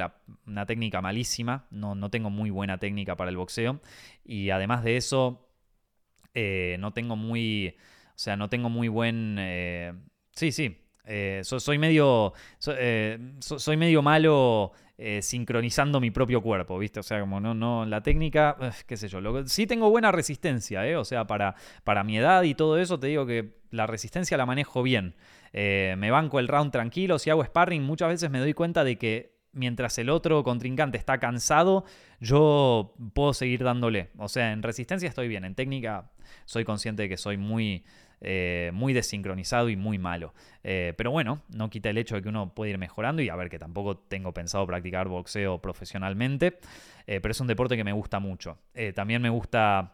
una 0.47 0.65
técnica 0.65 1.01
malísima. 1.01 1.67
No, 1.69 1.93
no, 1.93 2.09
tengo 2.09 2.31
muy 2.31 2.49
buena 2.49 2.79
técnica 2.79 3.15
para 3.15 3.29
el 3.29 3.37
boxeo. 3.37 3.79
Y 4.25 4.49
además 4.49 4.83
de 4.83 4.97
eso, 4.97 5.47
no 6.33 6.93
tengo 6.93 7.15
muy. 7.15 7.75
O 8.09 8.21
sea, 8.21 8.35
no 8.35 8.49
tengo 8.49 8.69
muy 8.69 8.87
buen. 8.87 9.37
sí, 10.33 10.51
sí. 10.51 10.81
Soy 11.43 11.77
medio. 11.77 12.33
soy 12.57 13.77
medio 13.77 14.01
malo 14.01 14.73
sincronizando 15.21 15.99
mi 15.99 16.11
propio 16.11 16.41
cuerpo, 16.41 16.77
¿viste? 16.77 16.99
O 16.99 17.03
sea, 17.03 17.19
como 17.21 17.39
no, 17.39 17.53
no, 17.53 17.85
la 17.85 18.01
técnica, 18.01 18.57
qué 18.87 18.97
sé 18.97 19.07
yo. 19.07 19.19
sí 19.45 19.67
tengo 19.67 19.89
buena 19.89 20.11
resistencia, 20.11 20.87
¿eh? 20.87 20.95
O 20.95 21.05
sea, 21.05 21.25
para, 21.27 21.55
para 21.83 22.03
mi 22.03 22.17
edad 22.17 22.43
y 22.43 22.55
todo 22.55 22.77
eso, 22.77 22.99
te 22.99 23.07
digo 23.07 23.25
que 23.25 23.59
la 23.71 23.87
resistencia 23.87 24.37
la 24.37 24.45
manejo 24.45 24.83
bien. 24.83 25.15
me 25.53 26.11
banco 26.11 26.39
el 26.39 26.47
round 26.47 26.71
tranquilo, 26.71 27.19
si 27.19 27.29
hago 27.29 27.43
sparring, 27.43 27.83
muchas 27.83 28.09
veces 28.09 28.29
me 28.29 28.39
doy 28.39 28.53
cuenta 28.53 28.83
de 28.83 28.97
que 28.97 29.39
mientras 29.51 29.97
el 29.97 30.09
otro 30.09 30.43
contrincante 30.43 30.97
está 30.97 31.19
cansado, 31.19 31.85
yo 32.19 32.93
puedo 33.13 33.33
seguir 33.33 33.63
dándole. 33.63 34.09
O 34.17 34.27
sea, 34.27 34.51
en 34.51 34.63
resistencia 34.63 35.09
estoy 35.09 35.27
bien, 35.27 35.45
en 35.45 35.55
técnica 35.55 36.11
soy 36.45 36.65
consciente 36.65 37.03
de 37.03 37.09
que 37.09 37.17
soy 37.17 37.37
muy, 37.37 37.83
eh, 38.21 38.71
muy 38.73 38.93
desincronizado 38.93 39.69
y 39.69 39.75
muy 39.77 39.97
malo. 39.97 40.33
Eh, 40.63 40.93
pero 40.97 41.11
bueno, 41.11 41.41
no 41.55 41.69
quita 41.69 41.89
el 41.89 41.97
hecho 41.97 42.15
de 42.15 42.21
que 42.21 42.29
uno 42.29 42.53
puede 42.53 42.71
ir 42.71 42.77
mejorando 42.77 43.21
y 43.21 43.29
a 43.29 43.35
ver 43.35 43.49
que 43.49 43.59
tampoco 43.59 43.97
tengo 43.97 44.33
pensado 44.33 44.67
practicar 44.67 45.07
boxeo 45.07 45.61
profesionalmente, 45.61 46.59
eh, 47.07 47.21
pero 47.21 47.31
es 47.31 47.39
un 47.39 47.47
deporte 47.47 47.77
que 47.77 47.83
me 47.83 47.93
gusta 47.93 48.19
mucho. 48.19 48.57
también 48.93 49.21
me 49.21 49.29
gusta 49.29 49.93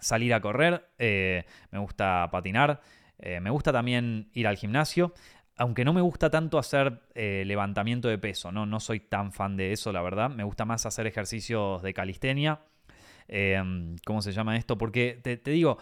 salir 0.00 0.32
a 0.32 0.40
correr, 0.40 0.86
me 0.98 1.78
gusta 1.78 2.28
patinar. 2.30 2.80
me 3.18 3.50
gusta 3.50 3.72
también 3.72 4.30
ir 4.32 4.46
al 4.46 4.56
gimnasio 4.56 5.12
aunque 5.56 5.84
no 5.84 5.92
me 5.92 6.00
gusta 6.00 6.30
tanto 6.30 6.58
hacer 6.58 7.02
levantamiento 7.14 8.08
de 8.08 8.16
peso, 8.16 8.50
¿no? 8.50 8.64
no 8.64 8.80
soy 8.80 9.00
tan 9.00 9.30
fan 9.30 9.58
de 9.58 9.72
eso, 9.72 9.92
la 9.92 10.00
verdad. 10.00 10.30
Me 10.30 10.42
gusta 10.42 10.64
más 10.64 10.86
hacer 10.86 11.06
ejercicios 11.06 11.82
de 11.82 11.92
calistenia. 11.92 12.60
¿Cómo 14.06 14.22
se 14.22 14.32
llama 14.32 14.56
esto? 14.56 14.78
Porque 14.78 15.20
te, 15.22 15.36
digo, 15.50 15.76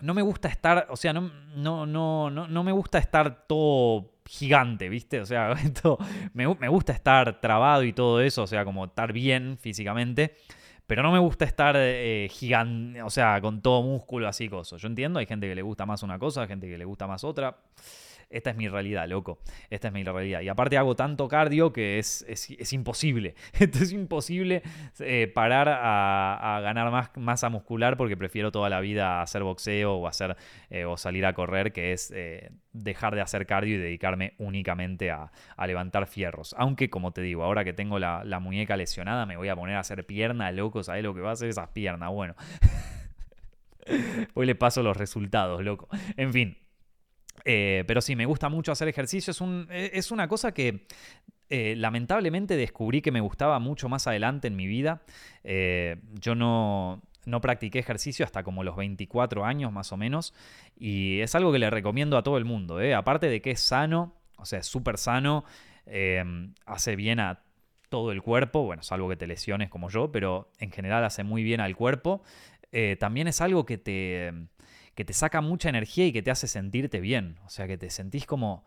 no 0.00 0.14
me 0.14 0.22
gusta 0.22 0.48
estar, 0.48 0.86
o 0.90 0.96
sea, 0.96 1.12
no, 1.12 1.30
no, 1.54 1.86
no, 1.86 2.30
no, 2.30 2.64
me 2.64 2.72
gusta 2.72 2.98
estar 2.98 3.46
todo 3.46 4.12
gigante, 4.26 4.88
¿viste? 4.88 5.20
O 5.20 5.26
sea, 5.26 5.54
me, 6.32 6.68
gusta 6.68 6.92
estar 6.92 7.40
trabado 7.40 7.84
y 7.84 7.92
todo 7.92 8.20
eso, 8.20 8.42
o 8.42 8.46
sea, 8.46 8.64
como 8.64 8.86
estar 8.86 9.12
bien 9.12 9.58
físicamente. 9.58 10.36
Pero 10.86 11.04
no 11.04 11.12
me 11.12 11.20
gusta 11.20 11.44
estar 11.44 11.76
eh, 11.78 12.28
gigante, 12.32 13.00
o 13.02 13.10
sea, 13.10 13.40
con 13.40 13.62
todo 13.62 13.82
músculo 13.82 14.26
así, 14.26 14.48
coso. 14.48 14.76
Yo 14.76 14.88
entiendo, 14.88 15.20
hay 15.20 15.26
gente 15.26 15.48
que 15.48 15.54
le 15.54 15.62
gusta 15.62 15.86
más 15.86 16.02
una 16.02 16.18
cosa, 16.18 16.48
gente 16.48 16.68
que 16.68 16.76
le 16.76 16.84
gusta 16.84 17.06
más 17.06 17.22
otra 17.22 17.56
esta 18.30 18.50
es 18.50 18.56
mi 18.56 18.68
realidad, 18.68 19.08
loco. 19.08 19.40
Esta 19.70 19.88
es 19.88 19.94
mi 19.94 20.04
realidad. 20.04 20.40
Y 20.40 20.48
aparte 20.48 20.78
hago 20.78 20.94
tanto 20.94 21.26
cardio 21.26 21.72
que 21.72 21.98
es, 21.98 22.24
es, 22.28 22.72
imposible. 22.72 23.34
Entonces 23.54 23.88
es 23.88 23.92
imposible 23.92 24.62
eh, 25.00 25.30
parar 25.34 25.68
a, 25.68 26.60
ganar 26.62 26.90
más 26.92 27.10
masa 27.16 27.48
muscular 27.48 27.96
porque 27.96 28.16
prefiero 28.16 28.52
toda 28.52 28.70
la 28.70 28.80
vida 28.80 29.20
hacer 29.20 29.42
boxeo 29.42 29.94
o, 29.94 30.06
hacer, 30.06 30.36
eh, 30.70 30.84
o 30.84 30.96
salir 30.96 31.26
a 31.26 31.34
correr, 31.34 31.72
que 31.72 31.92
es 31.92 32.12
eh, 32.14 32.52
dejar 32.72 33.16
de 33.16 33.20
hacer 33.20 33.46
cardio 33.46 33.74
y 33.74 33.78
dedicarme 33.78 34.34
únicamente 34.38 35.10
a, 35.10 35.30
levantar 35.66 36.06
fierros. 36.06 36.54
Aunque, 36.56 36.88
como 36.88 37.12
te 37.12 37.22
digo, 37.22 37.44
ahora 37.44 37.64
que 37.64 37.72
tengo 37.72 37.98
la, 37.98 38.22
la 38.24 38.40
muñeca 38.40 38.76
lesionada, 38.76 39.26
me 39.26 39.36
voy 39.36 39.48
a 39.48 39.56
poner 39.56 39.76
a 39.76 39.80
hacer 39.80 40.06
pierna, 40.06 40.52
loco. 40.52 40.82
¿Sabes 40.82 41.02
lo 41.02 41.14
que 41.14 41.20
va 41.20 41.30
a 41.30 41.32
hacer 41.32 41.48
esas 41.48 41.68
piernas? 41.68 42.10
Bueno. 42.10 42.34
Hoy 44.34 44.46
le 44.46 44.54
paso 44.54 44.82
los 44.82 44.96
resultados, 44.96 45.64
loco. 45.64 45.88
En 46.16 46.32
fin, 46.32 46.56
eh, 47.44 47.84
pero 47.86 48.00
sí, 48.00 48.16
me 48.16 48.26
gusta 48.26 48.48
mucho 48.48 48.72
hacer 48.72 48.88
ejercicio. 48.88 49.30
Es, 49.30 49.40
un, 49.40 49.66
e, 49.70 49.90
es 49.94 50.10
una 50.10 50.28
cosa 50.28 50.52
que 50.52 50.86
eh, 51.48 51.74
lamentablemente 51.76 52.56
descubrí 52.56 53.02
que 53.02 53.12
me 53.12 53.20
gustaba 53.20 53.58
mucho 53.58 53.88
más 53.88 54.06
adelante 54.06 54.48
en 54.48 54.56
mi 54.56 54.66
vida. 54.66 55.02
Eh, 55.44 55.96
yo 56.20 56.34
no, 56.34 57.02
no 57.24 57.40
practiqué 57.40 57.78
ejercicio 57.78 58.24
hasta 58.24 58.42
como 58.42 58.64
los 58.64 58.76
24 58.76 59.44
años 59.44 59.72
más 59.72 59.92
o 59.92 59.96
menos. 59.96 60.34
Y 60.76 61.20
es 61.20 61.34
algo 61.34 61.52
que 61.52 61.58
le 61.58 61.70
recomiendo 61.70 62.16
a 62.16 62.22
todo 62.22 62.38
el 62.38 62.44
mundo. 62.44 62.78
Aparte 62.96 63.28
de 63.28 63.40
que 63.40 63.52
es 63.52 63.60
sano, 63.60 64.14
o 64.36 64.44
sea, 64.44 64.60
es 64.60 64.66
súper 64.66 64.98
sano, 64.98 65.44
hace 66.66 66.96
bien 66.96 67.20
a 67.20 67.42
todo 67.88 68.12
el 68.12 68.22
cuerpo, 68.22 68.62
bueno, 68.62 68.84
salvo 68.84 69.08
que 69.08 69.16
te 69.16 69.26
lesiones 69.26 69.68
como 69.68 69.90
yo, 69.90 70.12
pero 70.12 70.52
en 70.60 70.70
general 70.70 71.04
hace 71.04 71.24
muy 71.24 71.42
bien 71.42 71.60
al 71.60 71.74
cuerpo. 71.74 72.22
también 73.00 73.26
es 73.26 73.40
algo 73.40 73.66
que 73.66 73.76
te 73.76 74.32
que 74.94 75.04
te 75.04 75.12
saca 75.12 75.40
mucha 75.40 75.68
energía 75.68 76.06
y 76.06 76.12
que 76.12 76.22
te 76.22 76.30
hace 76.30 76.46
sentirte 76.46 77.00
bien. 77.00 77.38
O 77.44 77.48
sea, 77.48 77.66
que 77.66 77.78
te 77.78 77.90
sentís 77.90 78.26
como... 78.26 78.64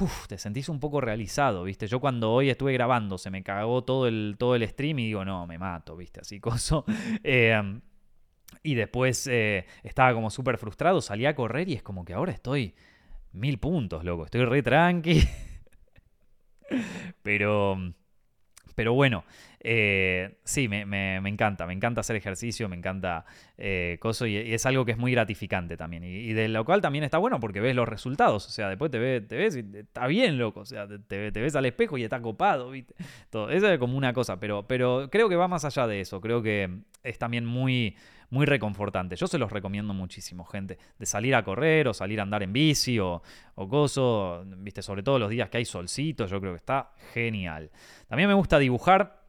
Uf, 0.00 0.26
te 0.26 0.38
sentís 0.38 0.70
un 0.70 0.80
poco 0.80 1.02
realizado, 1.02 1.64
¿viste? 1.64 1.86
Yo 1.86 2.00
cuando 2.00 2.32
hoy 2.32 2.48
estuve 2.48 2.72
grabando 2.72 3.18
se 3.18 3.30
me 3.30 3.42
cagó 3.42 3.84
todo 3.84 4.08
el, 4.08 4.36
todo 4.38 4.54
el 4.54 4.66
stream 4.66 5.00
y 5.00 5.06
digo, 5.06 5.24
no, 5.24 5.46
me 5.46 5.58
mato, 5.58 5.96
¿viste? 5.96 6.20
Así 6.20 6.40
coso. 6.40 6.84
Em, 7.22 7.82
y 8.62 8.74
después 8.74 9.26
eh, 9.26 9.66
estaba 9.82 10.14
como 10.14 10.30
súper 10.30 10.56
frustrado, 10.56 11.02
salí 11.02 11.26
a 11.26 11.34
correr 11.34 11.68
y 11.68 11.74
es 11.74 11.82
como 11.82 12.04
que 12.04 12.14
ahora 12.14 12.32
estoy 12.32 12.74
mil 13.32 13.58
puntos, 13.58 14.04
loco. 14.04 14.24
Estoy 14.24 14.44
re 14.44 14.62
tranqui. 14.62 15.22
Pero 17.22 17.76
pero 18.74 18.94
bueno, 18.94 19.24
eh, 19.64 20.38
sí, 20.42 20.66
me, 20.66 21.16
encanta, 21.28 21.66
me 21.66 21.72
encanta 21.72 22.00
hacer 22.00 22.16
ejercicio, 22.16 22.68
me 22.68 22.74
encanta 22.74 23.24
eh, 23.56 23.98
y, 24.26 24.52
es 24.52 24.66
algo 24.66 24.84
que 24.84 24.92
es 24.92 24.98
muy 24.98 25.12
gratificante 25.12 25.76
también. 25.76 26.02
Y, 26.02 26.32
de 26.32 26.48
lo 26.48 26.64
cual 26.64 26.80
también 26.80 27.04
está 27.04 27.18
bueno 27.18 27.38
porque 27.38 27.60
ves 27.60 27.76
los 27.76 27.88
resultados, 27.88 28.46
o 28.46 28.50
sea, 28.50 28.68
después 28.68 28.90
te, 28.90 28.98
ves 28.98 29.56
y 29.56 29.78
está 29.78 30.08
bien, 30.08 30.36
loco, 30.36 30.60
o 30.60 30.64
sea, 30.64 30.88
te, 30.88 31.30
ves 31.30 31.54
al 31.54 31.66
espejo 31.66 31.96
y 31.96 32.02
está 32.02 32.20
copado, 32.20 32.70
¿viste? 32.70 32.94
Todo, 33.30 33.50
es 33.50 33.78
como 33.78 33.96
una 33.96 34.12
cosa, 34.12 34.40
pero, 34.40 34.66
pero 34.66 35.08
creo 35.10 35.28
que 35.28 35.36
va 35.36 35.46
más 35.46 35.64
allá 35.64 35.86
de 35.86 36.00
eso, 36.00 36.20
creo 36.20 36.42
que 36.42 36.68
es 37.04 37.18
también 37.18 37.44
muy 37.44 37.94
muy 38.30 38.46
reconfortante. 38.46 39.14
Yo 39.14 39.26
se 39.26 39.36
los 39.36 39.52
recomiendo 39.52 39.92
muchísimo, 39.92 40.46
gente, 40.46 40.78
de 40.98 41.04
salir 41.04 41.34
a 41.34 41.44
correr 41.44 41.86
o 41.86 41.92
salir 41.92 42.18
a 42.18 42.22
andar 42.22 42.42
en 42.42 42.50
bici 42.50 42.98
o, 42.98 43.22
o 43.56 43.86
viste, 44.56 44.80
sobre 44.80 45.02
todo 45.02 45.18
los 45.18 45.28
días 45.28 45.50
que 45.50 45.58
hay 45.58 45.66
solcito, 45.66 46.24
yo 46.24 46.40
creo 46.40 46.52
que 46.52 46.56
está 46.56 46.92
genial. 47.12 47.70
También 48.08 48.30
me 48.30 48.34
gusta 48.34 48.58
dibujar. 48.58 49.21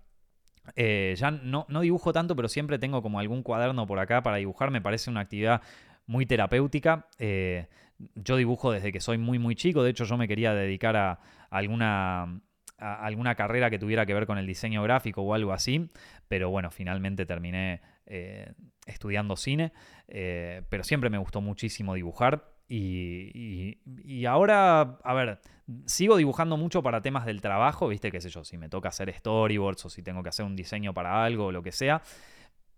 Eh, 0.76 1.14
ya 1.18 1.32
no, 1.32 1.66
no 1.70 1.82
dibujo 1.82 2.14
tanto, 2.14 2.36
pero 2.36 2.48
siempre 2.48 2.80
tengo 2.80 3.02
como 3.02 3.20
algún 3.20 3.44
cuaderno 3.44 3.86
por 3.86 4.00
acá 4.00 4.24
para 4.24 4.38
dibujar. 4.38 4.72
Me 4.72 4.82
parece 4.82 5.10
una 5.10 5.22
actividad 5.22 5.62
muy 6.06 6.26
terapéutica. 6.26 7.08
Eh, 7.20 7.68
yo 8.16 8.36
dibujo 8.38 8.72
desde 8.72 8.92
que 8.92 9.00
soy 9.00 9.18
muy, 9.18 9.40
muy 9.40 9.56
chico. 9.56 9.84
De 9.84 9.92
hecho, 9.92 10.06
yo 10.06 10.18
me 10.18 10.28
quería 10.28 10.54
dedicar 10.54 10.96
a, 10.96 11.20
alguna, 11.50 12.42
alguna 12.78 13.36
carrera 13.36 13.70
que 13.70 13.80
tuviera 13.80 14.06
que 14.06 14.14
ver 14.14 14.26
con 14.26 14.38
el 14.38 14.48
diseño 14.48 14.84
gráfico 14.84 15.22
o 15.22 15.34
algo 15.34 15.54
así. 15.54 15.90
Pero 16.28 16.50
bueno, 16.50 16.72
finalmente 16.72 17.26
terminé 17.26 17.82
eh, 18.06 18.54
estudiando 18.86 19.36
cine, 19.36 19.72
pero 20.08 20.84
siempre 20.84 21.10
me 21.10 21.18
gustó 21.18 21.42
muchísimo 21.42 21.94
dibujar. 21.94 22.53
Y, 22.68 24.26
ahora, 24.26 24.98
a 25.04 25.14
ver, 25.14 25.40
sigo 25.86 26.18
dibujando 26.18 26.58
mucho 26.58 26.82
para 26.82 27.02
temas 27.02 27.26
del 27.26 27.42
trabajo, 27.42 27.88
viste, 27.88 28.12
qué 28.12 28.22
sé 28.22 28.30
yo, 28.30 28.44
si 28.44 28.58
me 28.58 28.70
toca 28.70 28.90
hacer 28.90 29.14
storyboards 29.14 29.86
o 29.86 29.90
si 29.90 30.02
tengo 30.02 30.24
que 30.24 30.30
hacer 30.30 30.46
un 30.46 30.56
diseño 30.56 30.94
para 30.94 31.24
algo 31.24 31.48
o 31.48 31.52
lo 31.52 31.62
que 31.62 31.72
sea. 31.72 32.02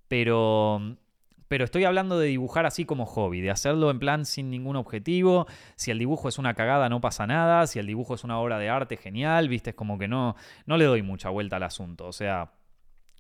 Pero, 0.08 0.98
pero 1.48 1.66
estoy 1.66 1.84
hablando 1.86 2.20
de 2.20 2.28
dibujar 2.28 2.66
así 2.66 2.86
como 2.86 3.06
hobby, 3.06 3.42
de 3.42 3.52
hacerlo 3.52 3.90
en 3.92 4.00
plan 4.00 4.26
sin 4.26 4.50
ningún 4.50 4.76
objetivo. 4.76 5.48
Si 5.76 5.92
el 5.92 6.00
dibujo 6.00 6.30
es 6.30 6.38
una 6.38 6.54
cagada, 6.54 6.90
no 6.90 7.02
pasa 7.02 7.28
nada. 7.28 7.66
Si 7.68 7.80
el 7.80 7.88
dibujo 7.88 8.16
es 8.16 8.24
una 8.24 8.40
obra 8.40 8.58
de 8.58 8.70
arte, 8.70 8.98
genial, 8.98 9.50
viste, 9.50 9.72
es 9.72 9.76
como 9.76 9.98
que 9.98 10.08
no, 10.08 10.36
no 10.66 10.78
le 10.78 10.86
doy 10.86 11.02
mucha 11.02 11.30
vuelta 11.30 11.56
al 11.58 11.64
asunto. 11.64 12.08
O 12.08 12.14
sea, 12.14 12.52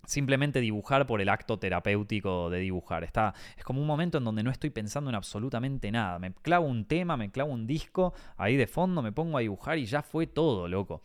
simplemente 0.06 0.60
dibujar 0.62 1.06
por 1.06 1.22
el 1.22 1.30
acto 1.30 1.60
terapéutico 1.60 2.50
de 2.50 2.60
dibujar. 2.60 3.04
Está, 3.04 3.34
es 3.58 3.64
como 3.64 3.82
un 3.82 3.88
momento 3.88 4.18
en 4.18 4.24
donde 4.24 4.44
no 4.44 4.52
estoy 4.52 4.70
pensando 4.70 5.10
en 5.10 5.16
absolutamente 5.16 5.92
nada. 5.92 6.20
Me 6.20 6.34
clavo 6.34 6.66
un 6.68 6.86
tema, 6.86 7.18
me 7.18 7.32
clavo 7.32 7.52
un 7.52 7.68
disco, 7.68 8.14
ahí 8.38 8.56
de 8.56 8.68
fondo 8.68 9.02
me 9.02 9.12
pongo 9.12 9.38
a 9.38 9.42
dibujar 9.42 9.78
y 9.78 9.86
ya 9.86 10.02
fue 10.02 10.28
todo, 10.28 10.68
loco. 10.68 11.02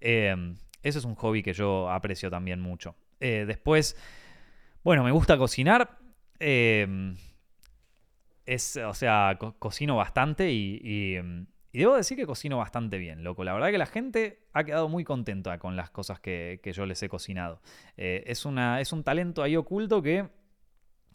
Eh, 0.00 0.54
ese 0.82 0.98
es 0.98 1.04
un 1.04 1.14
hobby 1.14 1.42
que 1.42 1.52
yo 1.52 1.90
aprecio 1.90 2.30
también 2.30 2.60
mucho. 2.60 2.94
Eh, 3.20 3.44
después, 3.46 3.96
bueno, 4.82 5.02
me 5.02 5.10
gusta 5.10 5.38
cocinar. 5.38 5.98
Eh, 6.38 7.14
es, 8.44 8.76
o 8.76 8.92
sea, 8.92 9.38
cocino 9.58 9.96
bastante 9.96 10.52
y 10.52 10.80
y 10.82 11.16
debo 11.78 11.96
decir 11.96 12.16
que 12.16 12.26
cocino 12.26 12.58
bastante 12.58 12.98
bien, 12.98 13.24
loco. 13.24 13.44
La 13.44 13.52
verdad 13.52 13.70
que 13.70 13.78
la 13.78 13.86
gente 13.86 14.46
ha 14.52 14.64
quedado 14.64 14.88
muy 14.88 15.04
contenta 15.04 15.58
con 15.58 15.76
las 15.76 15.90
cosas 15.90 16.20
que, 16.20 16.60
yo 16.72 16.86
les 16.86 17.02
he 17.02 17.08
cocinado. 17.08 17.60
Eh, 17.96 18.24
es, 18.26 18.44
una, 18.44 18.80
es 18.80 18.92
un 18.92 19.02
talento 19.02 19.42
ahí 19.42 19.56
oculto 19.56 20.02
que, 20.02 20.28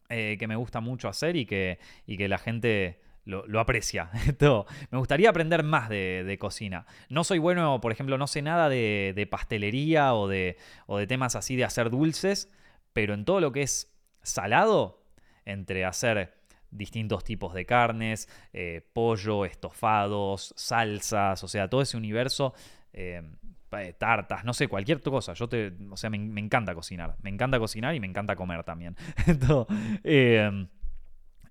eh, 0.10 0.36
que 0.38 0.48
me 0.48 0.56
gusta 0.56 0.82
mucho 0.82 1.08
hacer 1.08 1.36
y 1.36 1.46
que, 1.46 1.80
y 2.06 2.18
que 2.18 2.28
la 2.28 2.38
gente 2.38 3.00
lo, 3.26 3.60
aprecia. 3.60 4.10
Me 4.92 4.98
gustaría 4.98 5.30
aprender 5.30 5.64
más 5.64 5.88
de, 5.90 6.38
cocina. 6.40 6.86
No 7.10 7.24
soy 7.24 7.40
bueno, 7.40 7.80
por 7.80 7.92
ejemplo, 7.92 8.18
no 8.18 8.28
sé 8.28 8.42
nada 8.42 8.70
de, 8.70 9.14
de 9.16 9.28
pastelería 9.28 10.14
o 10.14 10.28
de, 10.28 10.58
o 10.88 10.98
de 10.98 11.08
temas 11.08 11.36
así 11.36 11.56
de 11.56 11.64
hacer 11.64 11.90
dulces, 11.90 12.52
pero 12.94 13.14
en 13.14 13.26
todo 13.26 13.40
lo 13.40 13.52
que 13.52 13.62
es 13.62 13.96
salado, 14.24 15.06
entre 15.46 15.86
hacer 15.86 16.39
distintos 16.72 17.24
tipos 17.24 17.54
de 17.54 17.66
carnes, 17.66 18.30
eh, 18.54 18.82
pollo, 18.94 19.46
estofados, 19.46 20.54
salsas, 20.56 21.44
o 21.44 21.48
sea, 21.48 21.70
todo 21.70 21.82
ese 21.82 21.98
universo, 21.98 22.54
eh, 22.94 23.22
eh, 23.72 23.94
tartas, 23.98 24.44
no 24.46 24.54
sé, 24.54 24.68
cualquier 24.68 25.02
cosa. 25.02 25.34
Yo 25.34 25.48
te, 25.48 25.74
o 25.90 25.98
sea, 25.98 26.10
me, 26.10 26.18
encanta 26.18 26.74
cocinar, 26.74 27.16
me 27.22 27.30
encanta 27.30 27.60
cocinar 27.60 27.96
y 27.96 28.00
me 28.00 28.08
encanta 28.08 28.36
comer 28.36 28.64
también. 28.64 28.96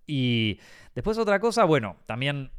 y 0.07 0.59
después 0.95 1.19
otra 1.19 1.39
cosa, 1.39 1.65
bueno, 1.65 1.97
también 2.07 2.51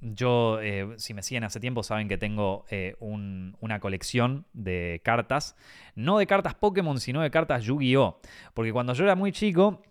yo, 0.00 0.58
si 0.96 1.12
me 1.12 1.22
siguen 1.22 1.44
hace 1.44 1.60
tiempo, 1.60 1.82
saben 1.82 2.08
que 2.08 2.16
tengo 2.18 2.64
una 3.00 3.80
colección 3.80 4.46
de 4.52 5.00
cartas. 5.04 5.56
No 5.94 6.18
de 6.18 6.26
cartas 6.26 6.54
Pokémon, 6.54 7.00
sino 7.00 7.20
de 7.20 7.30
cartas 7.30 7.64
Yu-Gi-Oh! 7.64 8.20
Porque 8.54 8.72
cuando 8.72 8.94
yo 8.94 9.04
era 9.04 9.16
muy 9.16 9.32
chico, 9.32 9.82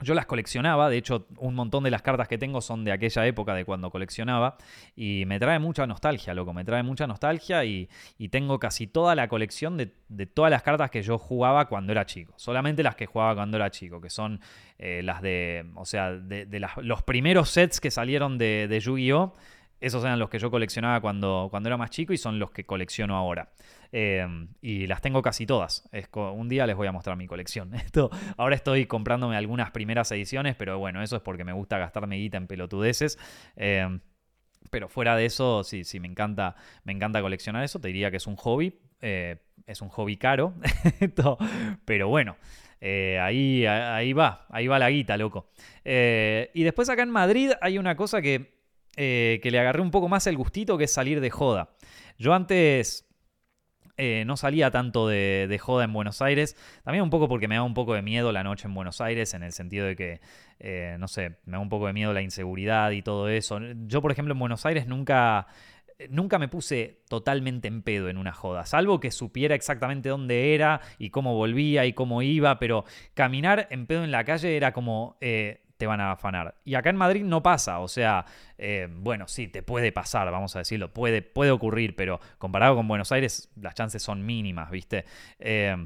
yo 0.00 0.14
las 0.14 0.26
coleccionaba, 0.26 0.90
de 0.90 0.98
hecho 0.98 1.26
un 1.38 1.54
montón 1.54 1.84
de 1.84 1.90
las 1.90 2.02
cartas 2.02 2.28
que 2.28 2.38
tengo 2.38 2.60
son 2.60 2.84
de 2.84 2.92
aquella 2.92 3.26
época 3.26 3.54
de 3.54 3.64
cuando 3.64 3.90
coleccionaba 3.90 4.56
y 4.94 5.24
me 5.26 5.38
trae 5.38 5.58
mucha 5.58 5.86
nostalgia, 5.86 6.34
loco, 6.34 6.52
me 6.52 6.64
trae 6.64 6.82
mucha 6.82 7.06
nostalgia 7.06 7.64
y, 7.64 7.88
tengo 8.30 8.58
casi 8.58 8.86
toda 8.86 9.14
la 9.14 9.28
colección 9.28 9.76
de, 9.78 9.86
todas 10.26 10.50
las 10.50 10.62
cartas 10.62 10.90
que 10.90 11.02
yo 11.02 11.16
jugaba 11.16 11.66
cuando 11.68 11.92
era 11.92 12.04
chico, 12.04 12.34
solamente 12.36 12.82
las 12.82 12.96
que 12.96 13.06
jugaba 13.06 13.34
cuando 13.34 13.56
era 13.56 13.70
chico, 13.70 14.00
que 14.00 14.10
son 14.10 14.40
eh, 14.78 15.00
las 15.02 15.22
de, 15.22 15.64
o 15.74 15.86
sea, 15.86 16.12
de, 16.12 16.60
los 16.82 17.02
primeros 17.02 17.48
sets 17.48 17.80
que 17.80 17.90
salieron 17.90 18.36
de, 18.36 18.66
de 18.68 18.80
Yu-Gi-Oh! 18.80 19.34
Esos 19.80 20.02
eran 20.04 20.18
los 20.18 20.30
que 20.30 20.38
yo 20.38 20.50
coleccionaba 20.50 21.00
cuando, 21.00 21.48
cuando 21.50 21.68
era 21.68 21.76
más 21.76 21.90
chico 21.90 22.12
y 22.12 22.16
son 22.16 22.38
los 22.38 22.50
que 22.50 22.64
colecciono 22.64 23.16
ahora. 23.16 23.50
Em, 23.92 24.48
y 24.60 24.86
las 24.86 25.00
tengo 25.00 25.22
casi 25.22 25.46
todas. 25.46 25.88
un 26.12 26.48
día 26.48 26.66
les 26.66 26.76
voy 26.76 26.86
a 26.86 26.92
mostrar 26.92 27.16
mi 27.16 27.26
colección. 27.26 27.74
Esto, 27.74 28.10
ahora 28.36 28.54
estoy 28.54 28.86
comprándome 28.86 29.36
algunas 29.36 29.70
primeras 29.70 30.10
ediciones, 30.12 30.56
pero 30.56 30.78
bueno, 30.78 31.02
eso 31.02 31.16
es 31.16 31.22
porque 31.22 31.44
me 31.44 31.52
gusta 31.52 31.78
gastarme 31.78 32.16
guita 32.16 32.36
en 32.36 32.46
pelotudeces. 32.46 33.18
Em, 33.56 34.00
pero 34.70 34.88
fuera 34.88 35.16
de 35.16 35.26
eso, 35.26 35.62
sí, 35.62 35.84
sí, 35.84 36.00
me 36.00 36.08
encanta, 36.08 36.56
me 36.84 36.92
encanta 36.92 37.20
coleccionar 37.20 37.64
eso. 37.64 37.80
Te 37.80 37.88
diría 37.88 38.10
que 38.10 38.16
es 38.16 38.26
un 38.26 38.36
hobby. 38.36 38.78
Eh, 39.00 39.36
es 39.66 39.82
un 39.82 39.88
hobby 39.90 40.16
caro. 40.16 40.54
pero 41.84 42.08
bueno. 42.08 42.36
Eh, 42.80 43.18
ahí, 43.20 43.64
ahí 43.66 44.12
va, 44.12 44.46
ahí 44.50 44.66
va 44.66 44.78
la 44.78 44.90
guita, 44.90 45.16
loco. 45.16 45.48
Eh, 45.84 46.50
y 46.54 46.62
después 46.62 46.88
acá 46.88 47.02
en 47.02 47.10
Madrid 47.10 47.52
hay 47.60 47.78
una 47.78 47.96
cosa 47.96 48.20
que 48.20 48.55
eh, 48.96 49.40
que 49.42 49.50
le 49.50 49.58
agarré 49.58 49.82
un 49.82 49.90
poco 49.90 50.08
más 50.08 50.26
el 50.26 50.36
gustito, 50.36 50.78
que 50.78 50.84
es 50.84 50.92
salir 50.92 51.20
de 51.20 51.30
joda. 51.30 51.70
Yo 52.18 52.32
antes 52.32 53.06
eh, 53.98 54.24
no 54.26 54.36
salía 54.36 54.70
tanto 54.70 55.08
de, 55.08 55.58
joda 55.60 55.84
en 55.84 55.92
Buenos 55.92 56.20
Aires, 56.20 56.56
también 56.84 57.02
un 57.02 57.10
poco 57.10 57.28
porque 57.28 57.48
me 57.48 57.54
da 57.54 57.62
un 57.62 57.72
poco 57.72 57.94
de 57.94 58.02
miedo 58.02 58.30
la 58.30 58.42
noche 58.42 58.68
en 58.68 58.74
Buenos 58.74 59.00
Aires, 59.00 59.32
en 59.32 59.42
el 59.42 59.52
sentido 59.52 59.86
de 59.86 59.96
que, 59.96 60.20
eh, 60.58 60.96
no 60.98 61.08
sé, 61.08 61.38
me 61.46 61.52
da 61.52 61.58
un 61.60 61.70
poco 61.70 61.86
de 61.86 61.94
miedo 61.94 62.12
la 62.12 62.20
inseguridad 62.20 62.90
y 62.90 63.00
todo 63.02 63.28
eso. 63.28 63.58
Yo, 63.86 64.02
por 64.02 64.12
ejemplo, 64.12 64.32
en 64.32 64.38
Buenos 64.38 64.66
Aires 64.66 64.86
nunca... 64.86 65.46
Nunca 66.10 66.38
me 66.38 66.48
puse 66.48 67.00
totalmente 67.08 67.68
en 67.68 67.80
pedo 67.80 68.10
en 68.10 68.18
una 68.18 68.34
joda, 68.34 68.66
salvo 68.66 69.00
que 69.00 69.10
supiera 69.10 69.54
exactamente 69.54 70.10
dónde 70.10 70.54
era 70.54 70.82
y 70.98 71.08
cómo 71.08 71.32
volvía 71.32 71.86
y 71.86 71.94
cómo 71.94 72.20
iba, 72.20 72.58
pero 72.58 72.84
caminar 73.14 73.66
en 73.70 73.86
pedo 73.86 74.04
en 74.04 74.10
la 74.10 74.22
calle 74.24 74.58
era 74.58 74.74
como, 74.74 75.16
te 75.76 75.86
van 75.86 76.00
a 76.00 76.12
afanar. 76.12 76.56
Y 76.64 76.74
acá 76.74 76.90
en 76.90 76.96
Madrid 76.96 77.24
no 77.24 77.42
pasa, 77.42 77.80
o 77.80 77.88
sea, 77.88 78.24
eh, 78.58 78.88
bueno, 78.90 79.28
sí, 79.28 79.48
te 79.48 79.62
puede 79.62 79.92
pasar, 79.92 80.30
vamos 80.30 80.56
a 80.56 80.60
decirlo, 80.60 80.92
puede, 80.92 81.22
puede 81.22 81.50
ocurrir, 81.50 81.94
pero 81.96 82.20
comparado 82.38 82.76
con 82.76 82.88
Buenos 82.88 83.12
Aires, 83.12 83.50
las 83.60 83.74
chances 83.74 84.02
son 84.02 84.24
mínimas, 84.24 84.70
¿viste? 84.70 85.04
Eh, 85.38 85.76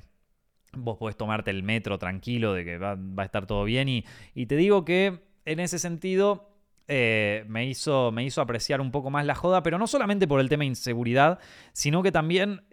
vos 0.72 0.96
podés 0.98 1.16
tomarte 1.16 1.50
el 1.50 1.62
metro 1.62 1.98
tranquilo 1.98 2.54
de 2.54 2.64
que 2.64 2.78
va, 2.78 2.96
a 3.16 3.24
estar 3.24 3.46
todo 3.46 3.64
bien 3.64 3.88
y, 3.88 4.04
te 4.46 4.56
digo 4.56 4.84
que 4.84 5.20
en 5.44 5.60
ese 5.60 5.78
sentido... 5.78 6.46
Eh, 6.92 7.44
me, 7.46 7.66
hizo, 7.66 8.10
me 8.10 8.24
hizo 8.24 8.40
apreciar 8.40 8.80
un 8.80 8.90
poco 8.90 9.10
más 9.10 9.24
la 9.24 9.36
joda, 9.36 9.62
pero 9.62 9.78
no 9.78 9.86
solamente 9.86 10.26
por 10.26 10.40
el 10.40 10.48
tema 10.48 10.64
inseguridad, 10.64 11.38
sino 11.72 12.02
que 12.02 12.10
también 12.10 12.64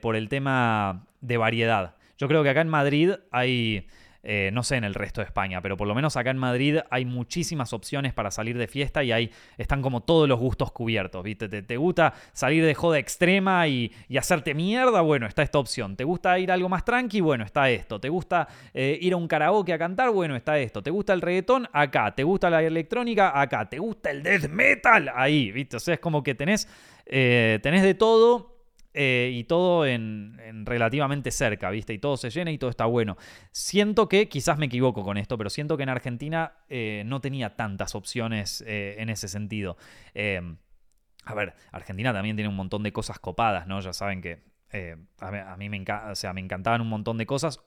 por 0.00 0.16
el 0.16 0.30
tema 0.30 1.06
de 1.20 1.36
variedad. 1.36 1.94
Yo 2.16 2.26
creo 2.26 2.42
que 2.42 2.48
acá 2.48 2.62
en 2.62 2.70
Madrid 2.70 3.10
hay, 3.30 3.86
eh, 4.28 4.50
no 4.52 4.64
sé 4.64 4.74
en 4.74 4.82
el 4.82 4.94
resto 4.94 5.20
de 5.20 5.26
España, 5.26 5.62
pero 5.62 5.76
por 5.76 5.86
lo 5.86 5.94
menos 5.94 6.16
acá 6.16 6.30
en 6.30 6.36
Madrid 6.36 6.78
hay 6.90 7.04
muchísimas 7.04 7.72
opciones 7.72 8.12
para 8.12 8.32
salir 8.32 8.58
de 8.58 8.66
fiesta 8.66 9.04
y 9.04 9.12
ahí 9.12 9.30
están 9.56 9.82
como 9.82 10.00
todos 10.00 10.28
los 10.28 10.40
gustos 10.40 10.72
cubiertos, 10.72 11.22
¿viste? 11.22 11.48
¿Te, 11.48 11.76
gusta 11.76 12.12
salir 12.32 12.64
de 12.64 12.74
joda 12.74 12.98
extrema 12.98 13.68
y, 13.68 13.92
hacerte 14.18 14.52
mierda? 14.52 15.00
Bueno, 15.02 15.28
está 15.28 15.42
esta 15.42 15.60
opción. 15.60 15.94
¿Te 15.94 16.02
gusta 16.02 16.36
ir 16.40 16.50
a 16.50 16.54
algo 16.54 16.68
más 16.68 16.84
tranqui? 16.84 17.20
Bueno, 17.20 17.44
está 17.44 17.70
esto. 17.70 18.00
¿Te 18.00 18.08
gusta 18.08 18.48
eh, 18.74 18.98
ir 19.00 19.12
a 19.12 19.16
un 19.16 19.28
karaoke 19.28 19.72
a 19.72 19.78
cantar? 19.78 20.10
Bueno, 20.10 20.34
está 20.34 20.58
esto. 20.58 20.82
¿Te 20.82 20.90
gusta 20.90 21.12
el 21.12 21.20
reggaetón? 21.20 21.68
Acá. 21.72 22.12
¿Te 22.12 22.24
gusta 22.24 22.50
la 22.50 22.64
electrónica? 22.64 23.40
Acá. 23.40 23.68
¿Te 23.68 23.78
gusta 23.78 24.10
el 24.10 24.24
death 24.24 24.48
metal? 24.48 25.08
Ahí, 25.14 25.52
¿viste? 25.52 25.76
O 25.76 25.80
sea, 25.80 25.94
es 25.94 26.00
como 26.00 26.24
que 26.24 26.34
tenés, 26.34 26.66
eh, 27.06 27.60
tenés 27.62 27.84
de 27.84 27.94
todo 27.94 28.55
eh, 28.98 29.30
y 29.30 29.44
todo 29.44 29.84
en, 29.84 30.64
relativamente 30.64 31.30
cerca, 31.30 31.68
¿viste? 31.68 31.92
Y 31.92 31.98
todo 31.98 32.16
se 32.16 32.30
llena 32.30 32.50
y 32.50 32.56
todo 32.56 32.70
está 32.70 32.86
bueno. 32.86 33.18
Siento 33.52 34.08
que, 34.08 34.26
quizás 34.30 34.56
me 34.56 34.66
equivoco 34.66 35.04
con 35.04 35.18
esto, 35.18 35.36
pero 35.36 35.50
siento 35.50 35.76
que 35.76 35.82
en 35.82 35.90
Argentina 35.90 36.54
eh, 36.70 37.02
no 37.04 37.20
tenía 37.20 37.56
tantas 37.56 37.94
opciones 37.94 38.64
eh, 38.66 38.96
en 38.98 39.10
ese 39.10 39.28
sentido. 39.28 39.76
a 41.26 41.34
ver, 41.34 41.54
Argentina 41.72 42.14
también 42.14 42.36
tiene 42.36 42.48
un 42.48 42.56
montón 42.56 42.82
de 42.84 42.92
cosas 42.94 43.18
copadas, 43.18 43.66
¿no? 43.66 43.80
Ya 43.80 43.92
saben 43.92 44.22
que 44.22 44.40
a, 45.20 45.56
mí, 45.58 45.68
me, 45.68 45.84
sea, 46.14 46.32
me 46.32 46.40
encantaban 46.40 46.80
un 46.80 46.88
montón 46.88 47.18
de 47.18 47.26
cosas, 47.26 47.60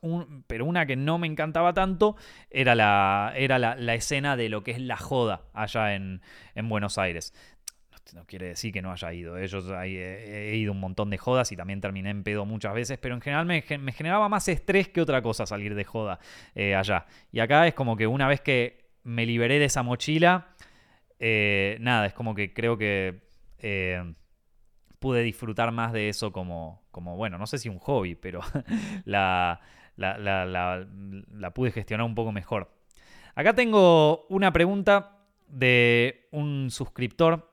pero 0.47 0.65
una 0.65 0.87
que 0.87 0.95
no 0.95 1.19
me 1.19 1.27
encantaba 1.27 1.73
tanto 1.73 2.15
era, 2.49 2.73
la, 2.73 3.33
era 3.35 3.59
la, 3.59 3.93
escena 3.93 4.35
de 4.35 4.49
lo 4.49 4.63
que 4.63 4.71
es 4.71 4.81
la 4.81 4.97
joda 4.97 5.43
allá 5.53 5.93
en, 5.93 6.21
en 6.55 6.69
Buenos 6.69 6.97
Aires 6.97 7.33
no 8.13 8.25
quiere 8.25 8.47
decir 8.47 8.71
que 8.73 8.81
no 8.81 8.91
haya 8.91 9.13
ido. 9.13 9.37
Ellos 9.37 9.65
he, 9.83 10.55
ido 10.55 10.71
un 10.71 10.79
montón 10.79 11.09
de 11.09 11.17
jodas 11.17 11.51
y 11.51 11.55
también 11.55 11.81
terminé 11.81 12.09
en 12.09 12.23
pedo 12.23 12.45
muchas 12.45 12.73
veces, 12.73 12.97
pero 12.97 13.15
en 13.15 13.21
general 13.21 13.45
me, 13.45 13.61
generaba 13.61 14.29
más 14.29 14.47
estrés 14.47 14.89
que 14.89 15.01
otra 15.01 15.21
cosa 15.21 15.45
salir 15.45 15.75
de 15.75 15.83
joda 15.83 16.19
eh, 16.55 16.75
allá. 16.75 17.05
Y 17.31 17.39
acá 17.39 17.67
es 17.67 17.73
como 17.73 17.95
que 17.95 18.07
una 18.07 18.27
vez 18.27 18.41
que 18.41 18.89
me 19.03 19.25
liberé 19.25 19.59
de 19.59 19.65
esa 19.65 19.83
mochila, 19.83 20.49
eh, 21.19 21.77
nada, 21.81 22.05
es 22.05 22.13
como 22.13 22.35
que 22.35 22.53
creo 22.53 22.77
que 22.77 23.21
eh, 23.59 24.13
pude 24.99 25.21
disfrutar 25.23 25.71
más 25.71 25.93
de 25.93 26.09
eso 26.09 26.31
como, 26.31 26.83
como, 26.91 27.15
bueno, 27.15 27.37
no 27.37 27.47
sé 27.47 27.57
si 27.57 27.69
un 27.69 27.79
hobby, 27.79 28.15
pero 28.15 28.41
la, 29.05 29.61
la 29.95 31.53
pude 31.53 31.71
gestionar 31.71 32.05
un 32.05 32.15
poco 32.15 32.31
mejor. 32.31 32.71
Acá 33.35 33.53
tengo 33.53 34.25
una 34.27 34.51
pregunta 34.51 35.15
de 35.47 36.27
un 36.31 36.69
suscriptor 36.69 37.48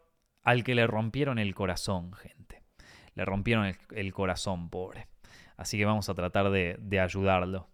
al 0.47 0.62
que 0.62 0.76
le 0.76 0.86
rompieron 0.86 1.40
el 1.40 1.57
corazón, 1.57 2.12
gente. 2.12 2.62
Le 3.16 3.24
rompieron 3.24 3.74
el, 3.90 4.12
corazón, 4.12 4.70
pobre. 4.70 5.09
Así 5.57 5.76
que 5.76 5.84
vamos 5.84 6.09
a 6.09 6.14
tratar 6.14 6.51
de, 6.51 7.01
ayudarlo. 7.01 7.68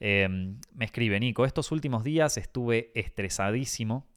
Em, 0.00 0.58
me 0.74 0.86
escribe 0.86 1.20
Nico, 1.20 1.44
estos 1.44 1.70
últimos 1.70 2.02
días 2.02 2.36
estuve 2.36 2.90
estresadísimo 2.96 4.08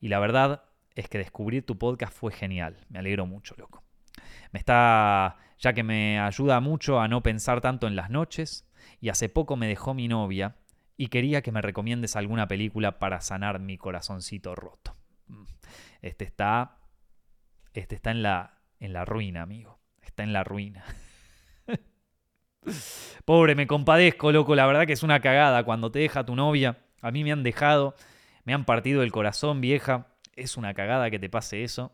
y 0.00 0.08
la 0.08 0.18
verdad 0.18 0.64
es 0.94 1.08
que 1.08 1.18
descubrir 1.18 1.66
tu 1.66 1.76
podcast 1.76 2.16
fue 2.16 2.32
genial. 2.32 2.78
Me 2.88 3.00
alegro 3.00 3.26
mucho, 3.26 3.54
loco. 3.58 3.84
Me 4.50 4.58
está, 4.58 5.36
ya 5.58 5.74
que 5.74 5.82
me 5.82 6.18
ayuda 6.18 6.60
mucho 6.60 6.98
a 7.00 7.06
no 7.06 7.22
pensar 7.22 7.60
tanto 7.60 7.86
en 7.86 7.96
las 7.96 8.08
noches 8.08 8.66
y 8.98 9.10
hace 9.10 9.28
poco 9.28 9.56
me 9.56 9.68
dejó 9.68 9.92
mi 9.92 10.08
novia 10.08 10.56
y 10.96 11.08
quería 11.08 11.42
que 11.42 11.52
me 11.52 11.60
recomiendes 11.60 12.16
alguna 12.16 12.48
película 12.48 12.98
para 12.98 13.20
sanar 13.20 13.60
mi 13.60 13.76
corazoncito 13.76 14.54
roto. 14.54 14.96
Mm. 15.26 15.44
Este 16.00 16.24
está 16.24 16.77
este 17.74 17.94
está 17.94 18.10
en 18.10 18.22
la, 18.22 18.60
en 18.80 18.92
la 18.92 19.04
ruina, 19.04 19.42
amigo. 19.42 19.78
Está 20.02 20.22
en 20.22 20.32
la 20.32 20.44
ruina. 20.44 20.84
Pobre, 23.24 23.54
me 23.54 23.66
compadezco, 23.66 24.32
loco. 24.32 24.54
La 24.54 24.66
verdad 24.66 24.86
que 24.86 24.92
es 24.92 25.02
una 25.02 25.20
cagada 25.20 25.64
cuando 25.64 25.90
te 25.90 25.98
deja 26.00 26.24
tu 26.24 26.34
novia. 26.34 26.78
A 27.00 27.10
mí 27.10 27.24
me 27.24 27.32
han 27.32 27.42
dejado, 27.42 27.94
me 28.44 28.54
han 28.54 28.64
partido 28.64 29.02
el 29.02 29.12
corazón, 29.12 29.60
vieja. 29.60 30.08
Es 30.34 30.56
una 30.56 30.74
cagada 30.74 31.10
que 31.10 31.18
te 31.18 31.28
pase 31.28 31.64
eso. 31.64 31.92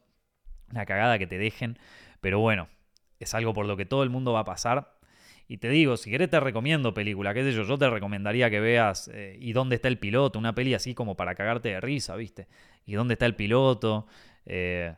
Una 0.71 0.87
cagada 0.87 1.19
que 1.19 1.27
te 1.27 1.39
dejen. 1.39 1.79
Pero 2.21 2.41
bueno, 2.41 2.69
es 3.19 3.35
algo 3.35 3.53
por 3.53 3.67
lo 3.67 3.77
que 3.77 3.85
todo 3.85 4.03
el 4.03 4.11
mundo 4.11 4.33
va 4.33 4.41
a 4.41 4.45
pasar. 4.45 4.95
Y 5.47 5.59
te 5.59 5.69
digo, 5.69 5.97
si 5.97 6.11
querés 6.11 6.31
te 6.31 6.41
recomiendo 6.41 6.95
película, 6.95 7.35
qué 7.35 7.43
sé 7.43 7.53
yo, 7.53 7.65
yo 7.65 7.77
te 7.77 7.91
recomendaría 7.91 8.49
que 8.49 8.61
veas 8.61 9.09
eh, 9.13 9.37
¿Y 9.39 9.53
dónde 9.53 9.77
está 9.77 9.89
el 9.89 9.99
piloto? 9.99 10.39
Una 10.39 10.55
peli 10.55 10.73
así 10.73 10.95
como 10.95 11.17
para 11.17 11.35
cagarte 11.35 11.69
de 11.69 11.81
risa, 11.81 12.17
¿viste? 12.17 12.49
¿Y 12.87 12.95
dónde 12.95 13.15
está 13.15 13.27
el 13.27 13.37
piloto? 13.37 14.07
Eh, 14.47 14.95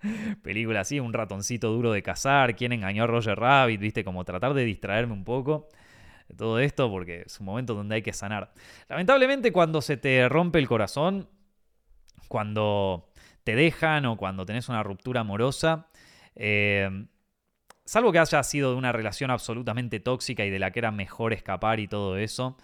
película 0.42 0.80
así, 0.80 1.00
un 1.00 1.12
ratoncito 1.12 1.70
duro 1.70 1.92
de 1.92 2.02
cazar, 2.02 2.56
quién 2.56 2.72
engañó 2.72 3.04
a 3.04 3.06
Roger 3.06 3.38
Rabbit, 3.38 3.80
viste, 3.80 4.04
como 4.04 4.24
tratar 4.24 4.54
de 4.54 4.64
distraerme 4.64 5.12
un 5.12 5.24
poco 5.24 5.68
de 6.28 6.34
todo 6.34 6.58
esto 6.58 6.90
porque 6.90 7.22
es 7.26 7.40
un 7.40 7.46
momento 7.46 7.74
donde 7.74 7.96
hay 7.96 8.02
que 8.02 8.12
sanar. 8.12 8.52
Lamentablemente 8.88 9.52
cuando 9.52 9.80
se 9.80 9.96
te 9.96 10.28
rompe 10.28 10.58
el 10.58 10.68
corazón, 10.68 11.28
cuando 12.28 13.10
te 13.44 13.54
dejan 13.54 14.06
o 14.06 14.16
cuando 14.16 14.44
tenés 14.44 14.68
una 14.68 14.82
ruptura 14.82 15.20
amorosa, 15.20 15.88
eh, 16.34 17.06
salvo 17.84 18.12
que 18.12 18.18
haya 18.18 18.42
sido 18.42 18.72
de 18.72 18.76
una 18.76 18.92
relación 18.92 19.30
absolutamente 19.30 20.00
tóxica 20.00 20.44
y 20.44 20.50
de 20.50 20.58
la 20.58 20.72
que 20.72 20.80
era 20.80 20.90
mejor 20.90 21.32
escapar 21.32 21.78
y 21.80 21.86
todo 21.86 22.16
eso, 22.16 22.56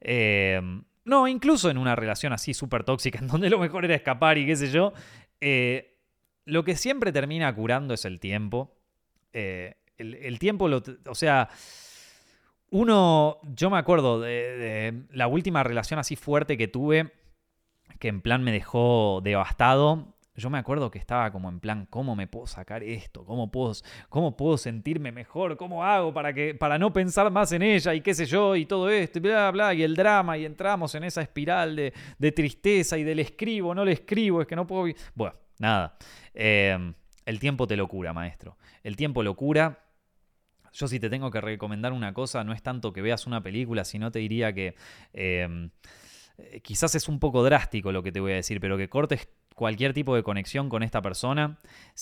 eh, 0.00 0.60
no, 1.08 1.26
incluso 1.26 1.70
en 1.70 1.78
una 1.78 1.96
relación 1.96 2.32
así 2.32 2.54
súper 2.54 2.84
tóxica, 2.84 3.18
en 3.22 3.26
donde 3.26 3.50
lo 3.50 3.58
mejor 3.58 3.84
era 3.84 3.94
escapar 3.94 4.38
y 4.38 4.46
qué 4.46 4.56
sé 4.56 4.70
yo, 4.70 4.92
eh, 5.40 5.96
lo 6.44 6.64
que 6.64 6.76
siempre 6.76 7.12
termina 7.12 7.52
curando 7.54 7.94
es 7.94 8.04
el 8.04 8.20
tiempo. 8.20 8.76
Eh, 9.32 9.74
el, 9.96 10.38
tiempo, 10.38 10.68
lo, 10.68 10.82
o 11.06 11.14
sea, 11.14 11.48
uno, 12.70 13.38
yo 13.42 13.70
me 13.70 13.78
acuerdo 13.78 14.20
de, 14.20 15.02
la 15.10 15.26
última 15.26 15.62
relación 15.62 15.98
así 15.98 16.14
fuerte 16.14 16.56
que 16.56 16.68
tuve, 16.68 17.12
que 17.98 18.08
en 18.08 18.20
plan 18.20 18.44
me 18.44 18.52
dejó 18.52 19.20
devastado. 19.24 20.14
Yo 20.38 20.50
me 20.50 20.58
acuerdo 20.58 20.90
que 20.90 20.98
estaba 20.98 21.30
como 21.32 21.48
en 21.48 21.58
plan, 21.58 21.86
¿cómo 21.90 22.14
me 22.14 22.28
puedo 22.28 22.46
sacar 22.46 22.84
esto? 22.84 23.24
¿Cómo 23.24 23.50
puedo, 23.50 23.72
cómo 24.08 24.36
puedo 24.36 24.56
sentirme 24.56 25.10
mejor? 25.10 25.56
¿Cómo 25.56 25.84
hago 25.84 26.14
para, 26.14 26.32
que, 26.32 26.54
para 26.54 26.78
no 26.78 26.92
pensar 26.92 27.30
más 27.30 27.50
en 27.52 27.62
ella 27.62 27.92
y 27.92 28.00
qué 28.00 28.14
sé 28.14 28.24
yo 28.24 28.54
y 28.54 28.64
todo 28.64 28.88
esto 28.88 29.18
y 29.18 29.22
bla, 29.22 29.50
bla, 29.50 29.74
y 29.74 29.82
el 29.82 29.96
drama 29.96 30.38
y 30.38 30.44
entramos 30.44 30.94
en 30.94 31.04
esa 31.04 31.22
espiral 31.22 31.74
de, 31.74 31.92
de 32.18 32.32
tristeza 32.32 32.96
y 32.96 33.02
del 33.02 33.18
escribo, 33.18 33.74
no 33.74 33.84
le 33.84 33.92
escribo, 33.92 34.40
es 34.40 34.46
que 34.46 34.54
no 34.54 34.66
puedo... 34.66 34.94
Bueno, 35.14 35.34
nada. 35.58 35.96
Em, 36.32 36.94
el 37.26 37.40
tiempo 37.40 37.66
te 37.66 37.76
lo 37.76 37.88
cura, 37.88 38.12
maestro. 38.12 38.56
El 38.84 38.94
tiempo 38.94 39.24
lo 39.24 39.34
cura. 39.34 39.84
Yo 40.72 40.86
si 40.86 41.00
te 41.00 41.10
tengo 41.10 41.32
que 41.32 41.40
recomendar 41.40 41.92
una 41.92 42.14
cosa, 42.14 42.44
no 42.44 42.52
es 42.52 42.62
tanto 42.62 42.92
que 42.92 43.02
veas 43.02 43.26
una 43.26 43.42
película, 43.42 43.84
sino 43.84 44.12
te 44.12 44.20
diría 44.20 44.52
que... 44.52 44.76
Em, 45.12 45.70
eh, 46.38 46.60
quizás 46.60 46.94
es 46.94 47.08
un 47.08 47.18
poco 47.18 47.42
drástico 47.42 47.90
lo 47.90 48.02
que 48.02 48.12
te 48.12 48.20
voy 48.20 48.32
a 48.32 48.36
decir, 48.36 48.60
pero 48.60 48.78
que 48.78 48.88
cortes 48.88 49.28
cualquier 49.58 49.92
tipo 49.92 50.14
de 50.14 50.22
conexión 50.22 50.70
con 50.70 50.82
esta 50.82 51.02
persona. 51.02 51.58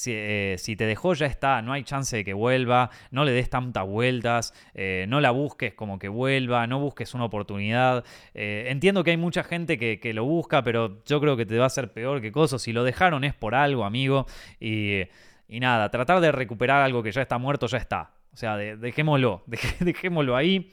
Eh, 0.07 0.55
si, 0.59 0.77
te 0.77 0.85
dejó, 0.85 1.15
ya 1.15 1.27
está, 1.27 1.63
no 1.63 1.73
hay 1.73 1.83
chance 1.83 2.15
de 2.15 2.25
que 2.25 2.35
vuelva, 2.35 2.91
no 3.11 3.25
le 3.25 3.33
des 3.33 3.51
tantas 3.51 3.85
vueltas, 3.87 4.55
eh, 4.75 5.07
no 5.09 5.21
la 5.21 5.33
busques 5.33 5.75
como 5.75 5.99
que 5.99 6.09
vuelva, 6.09 6.67
no 6.67 6.79
busques 6.79 7.15
una 7.15 7.25
oportunidad. 7.25 8.05
entiendo 8.35 9.03
que 9.03 9.11
hay 9.13 9.17
mucha 9.17 9.43
gente 9.43 9.79
que, 9.79 10.15
lo 10.15 10.25
busca, 10.25 10.63
pero 10.63 11.03
yo 11.05 11.21
creo 11.21 11.37
que 11.37 11.47
te 11.47 11.59
va 11.59 11.65
a 11.65 11.67
hacer 11.67 11.93
peor 11.93 12.21
que 12.21 12.31
cosas. 12.31 12.63
Si 12.63 12.73
lo 12.73 12.85
dejaron 12.85 13.25
es 13.25 13.35
por 13.35 13.55
algo, 13.55 13.85
amigo. 13.85 14.27
Y, 14.61 15.03
nada, 15.49 15.91
tratar 15.91 16.21
de 16.21 16.31
recuperar 16.31 16.83
algo 16.83 17.03
que 17.03 17.11
ya 17.11 17.23
está 17.23 17.39
muerto, 17.39 17.67
ya 17.67 17.79
está. 17.79 18.13
O 18.33 18.37
sea, 18.37 18.57
dejémoslo, 18.57 19.45
dejémoslo 19.81 20.37
ahí. 20.37 20.71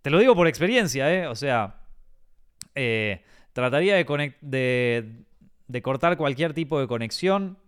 Te 0.00 0.10
lo 0.10 0.18
digo 0.18 0.34
por 0.34 0.48
experiencia, 0.48 1.12
¿eh? 1.12 1.26
O 1.28 1.36
sea, 1.36 1.76
eh, 2.74 3.22
trataría 3.52 3.96
de, 3.96 4.34
de, 4.40 5.12
cortar 5.82 6.16
cualquier 6.16 6.54
tipo 6.54 6.80
de 6.80 6.86
conexión, 6.86 7.58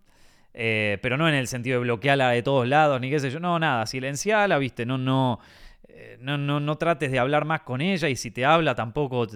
eh, 0.53 0.99
pero 1.01 1.17
no 1.17 1.27
en 1.27 1.35
el 1.35 1.47
sentido 1.47 1.79
de 1.79 1.83
bloquearla 1.83 2.29
de 2.29 2.43
todos 2.43 2.67
lados, 2.67 2.99
ni 3.01 3.09
qué 3.09 3.19
sé 3.19 3.29
yo. 3.29 3.39
No, 3.39 3.59
nada, 3.59 3.85
silenciala, 3.85 4.57
viste, 4.57 4.85
no, 4.85 4.97
no, 4.97 5.39
eh, 5.87 6.17
no, 6.19 6.37
no, 6.37 6.59
no 6.59 6.77
trates 6.77 7.11
de 7.11 7.19
hablar 7.19 7.45
más 7.45 7.61
con 7.61 7.81
ella 7.81 8.09
y 8.09 8.15
si 8.15 8.31
te 8.31 8.45
habla 8.45 8.75
tampoco 8.75 9.27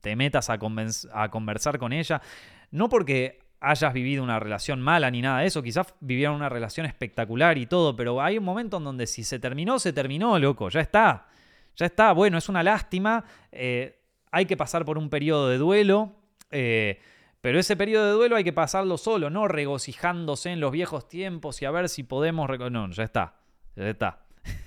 te, 0.00 0.16
metas 0.16 0.50
a, 0.50 0.58
conversar 0.58 1.78
con 1.78 1.92
ella. 1.92 2.20
No 2.70 2.88
porque 2.88 3.40
hayas 3.60 3.92
vivido 3.92 4.22
una 4.22 4.38
relación 4.38 4.80
mala 4.80 5.10
ni 5.10 5.20
nada 5.20 5.40
de 5.40 5.46
eso, 5.46 5.62
quizás 5.62 5.94
vivieron 6.00 6.36
una 6.36 6.48
relación 6.48 6.86
espectacular 6.86 7.58
y 7.58 7.66
todo, 7.66 7.96
pero 7.96 8.22
hay 8.22 8.38
un 8.38 8.44
momento 8.44 8.76
en 8.76 8.84
donde 8.84 9.06
si 9.06 9.24
se 9.24 9.38
terminó, 9.38 9.78
se 9.78 9.92
terminó, 9.92 10.38
loco, 10.38 10.68
ya 10.68 10.80
está. 10.80 11.26
Ya 11.76 11.86
está, 11.86 12.10
bueno, 12.12 12.38
es 12.38 12.48
una 12.48 12.64
lástima 12.64 13.24
hay 14.30 14.46
que 14.46 14.56
pasar 14.56 14.84
por 14.84 14.98
un 14.98 15.10
periodo 15.10 15.48
de 15.48 15.58
duelo, 15.58 16.12
eh, 16.50 17.00
pero 17.48 17.60
ese 17.60 17.78
periodo 17.78 18.04
de 18.04 18.12
duelo 18.12 18.36
hay 18.36 18.44
que 18.44 18.52
pasarlo 18.52 18.98
solo, 18.98 19.30
no 19.30 19.48
regocijándose 19.48 20.50
en 20.50 20.60
los 20.60 20.70
viejos 20.70 21.08
tiempos 21.08 21.62
y 21.62 21.64
a 21.64 21.70
ver 21.70 21.88
si 21.88 22.02
podemos... 22.02 22.46
No, 22.70 22.90
ya 22.90 23.04
está, 23.04 23.36
ya 23.74 23.88
está. 23.88 24.26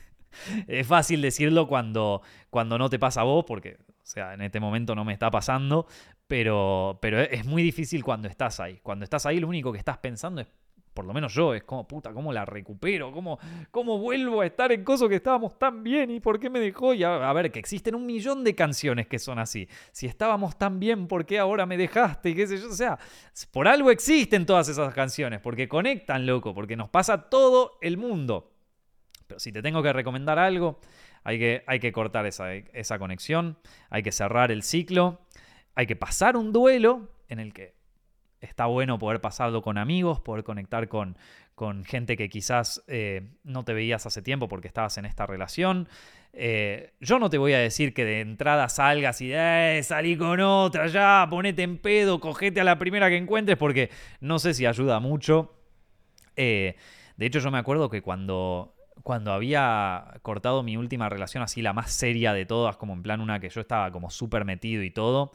es 0.68 0.88
fácil 0.88 1.22
decirlo 1.22 1.68
cuando, 1.68 2.24
cuando 2.50 2.80
no 2.80 2.90
te 2.90 2.98
pasa 2.98 3.22
a 3.22 3.26
vos, 3.26 3.46
porque, 3.48 3.78
o 3.88 3.94
sea, 4.02 4.34
en 4.34 4.42
este 4.42 4.60
momento 4.60 4.96
no 4.96 5.06
me 5.06 5.14
está 5.14 5.30
pasando, 5.30 5.86
pero, 6.26 6.98
pero 7.04 7.20
es 7.20 7.46
muy 7.46 7.62
difícil 7.62 8.04
cuando 8.04 8.28
estás 8.28 8.60
ahí. 8.60 8.80
Cuando 8.82 9.04
estás 9.04 9.28
ahí, 9.28 9.40
lo 9.40 9.48
único 9.48 9.72
que 9.72 9.78
estás 9.78 10.00
pensando 10.00 10.42
es 10.42 10.48
por 10.94 11.06
lo 11.06 11.14
menos 11.14 11.34
yo, 11.34 11.54
es 11.54 11.64
como, 11.64 11.88
puta, 11.88 12.12
¿cómo 12.12 12.34
la 12.34 12.46
recupero? 12.46 13.12
¿Cómo, 13.12 13.40
cómo 13.72 13.98
vuelvo 13.98 14.42
a 14.42 14.46
estar 14.46 14.72
en 14.72 14.84
cosas 14.84 15.08
que 15.08 15.16
estábamos 15.16 15.58
tan 15.58 15.84
bien? 15.84 16.12
¿Y 16.12 16.20
por 16.20 16.40
qué 16.40 16.50
me 16.50 16.60
dejó? 16.60 16.94
Y 16.94 17.04
a, 17.04 17.32
ver, 17.34 17.52
que 17.52 17.60
existen 17.60 17.96
un 17.96 18.06
millón 18.06 18.44
de 18.44 18.56
canciones 18.56 19.08
que 19.08 19.18
son 19.18 19.40
así. 19.40 19.70
Si 19.92 20.06
estábamos 20.06 20.58
tan 20.58 20.80
bien, 20.80 21.08
¿por 21.08 21.26
qué 21.26 21.40
ahora 21.40 21.66
me 21.66 21.78
dejaste? 21.78 22.32
Y 22.32 22.36
qué 22.36 22.46
sé 22.46 22.58
yo. 22.58 22.70
O 22.70 22.74
sea, 22.74 23.00
por 23.52 23.68
algo 23.68 23.90
existen 23.90 24.46
todas 24.46 24.68
esas 24.68 24.94
canciones, 24.94 25.40
porque 25.40 25.70
conectan, 25.70 26.26
loco, 26.26 26.54
porque 26.54 26.76
nos 26.76 26.90
pasa 26.90 27.30
todo 27.30 27.78
el 27.82 27.98
mundo. 27.98 28.52
Pero 29.28 29.40
si 29.40 29.54
te 29.54 29.62
tengo 29.62 29.82
que 29.82 29.94
recomendar 29.94 30.40
algo, 30.40 30.80
hay 31.24 31.40
que, 31.40 31.64
hay 31.68 31.80
que 31.80 31.94
cortar 31.94 32.26
esa, 32.26 32.54
esa 32.54 33.00
conexión, 33.00 33.58
hay 33.90 34.04
que 34.04 34.12
cerrar 34.12 34.52
el 34.52 34.62
ciclo, 34.62 35.22
hay 35.74 35.88
que 35.88 35.96
pasar 35.96 36.36
un 36.36 36.52
duelo 36.52 37.08
en 37.30 37.40
el 37.40 37.54
que 37.54 37.81
está 38.42 38.66
bueno 38.66 39.00
poder 39.00 39.22
pasarlo 39.22 39.62
con 39.62 39.78
amigos, 39.78 40.20
poder 40.20 40.44
conectar 40.44 40.88
con, 40.88 41.16
con 41.56 41.86
gente 41.86 42.18
que 42.18 42.28
quizás 42.28 42.84
eh, 42.88 43.30
no 43.44 43.64
te 43.64 43.74
veías 43.74 44.06
hace 44.06 44.22
tiempo 44.22 44.50
porque 44.50 44.68
estabas 44.68 44.98
en 44.98 45.06
esta 45.06 45.28
relación. 45.28 45.88
Eh, 46.34 46.94
yo 47.00 47.20
no 47.20 47.30
te 47.30 47.38
voy 47.38 47.54
a 47.54 47.60
decir 47.60 47.94
que 47.94 48.04
de 48.04 48.22
entrada 48.22 48.68
salgas 48.68 49.22
y 49.22 49.32
eh, 49.32 49.82
salí 49.84 50.18
con 50.18 50.40
otra, 50.40 50.88
ya, 50.88 51.28
ponete 51.30 51.62
en 51.62 51.78
pedo, 51.78 52.20
cogete 52.20 52.62
a 52.62 52.64
la 52.64 52.80
primera 52.80 53.10
que 53.10 53.18
encuentres, 53.18 53.58
porque 53.58 53.92
no 54.22 54.40
sé 54.40 54.54
si 54.54 54.66
ayuda 54.66 55.00
mucho. 55.00 55.54
de 56.36 56.76
hecho, 57.20 57.40
yo 57.40 57.52
me 57.52 57.60
acuerdo 57.60 57.90
que 57.90 58.02
cuando, 58.02 58.74
cuando 59.04 59.32
había 59.32 60.16
cortado 60.24 60.64
mi 60.64 60.78
última 60.78 61.10
relación, 61.10 61.44
así 61.44 61.62
la 61.62 61.74
más 61.74 61.92
seria 61.92 62.34
de 62.34 62.48
todas, 62.48 62.78
como 62.78 62.94
en 62.94 63.04
plan 63.04 63.22
una 63.22 63.40
que 63.40 63.50
yo 63.50 63.62
estaba 63.62 63.92
como 63.92 64.10
súper 64.10 64.46
metido 64.46 64.82
y 64.82 64.90
todo, 64.90 65.32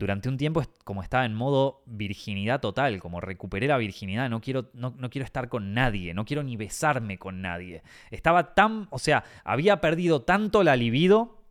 durante 0.00 0.30
un 0.30 0.38
tiempo 0.38 0.62
como 0.82 1.02
estaba 1.02 1.26
en 1.26 1.34
modo 1.34 1.82
virginidad 1.84 2.60
total, 2.60 3.00
como 3.00 3.20
recuperé 3.20 3.66
la 3.66 3.76
virginidad, 3.76 4.30
no 4.30 4.40
quiero, 4.40 4.70
no, 4.72 4.94
quiero 5.10 5.26
estar 5.26 5.50
con 5.50 5.74
nadie, 5.74 6.14
no 6.14 6.24
quiero 6.24 6.42
ni 6.42 6.56
besarme 6.56 7.18
con 7.18 7.42
nadie. 7.42 7.82
Estaba 8.10 8.54
tan, 8.54 8.88
o 8.90 8.98
sea, 8.98 9.24
había 9.44 9.82
perdido 9.82 10.22
tanto 10.22 10.64
la 10.64 10.74
libido 10.74 11.44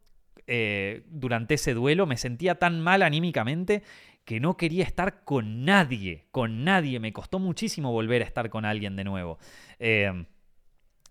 eh, 0.47 1.04
durante 1.06 1.54
ese 1.54 1.76
duelo, 1.76 2.08
me 2.08 2.18
sentía 2.18 2.56
tan 2.56 2.82
mal 2.82 3.04
anímicamente 3.04 3.84
que 4.26 4.39
no 4.39 4.58
quería 4.58 4.84
estar 4.84 5.24
con 5.24 5.64
nadie, 5.64 6.26
con 6.32 6.64
nadie. 6.64 7.00
Me 7.00 7.14
costó 7.14 7.38
muchísimo 7.38 7.91
volver 7.91 8.24
a 8.24 8.26
estar 8.26 8.50
con 8.50 8.66
alguien 8.66 8.95
de 8.95 9.04
nuevo. 9.04 9.38
Eh, 9.78 10.26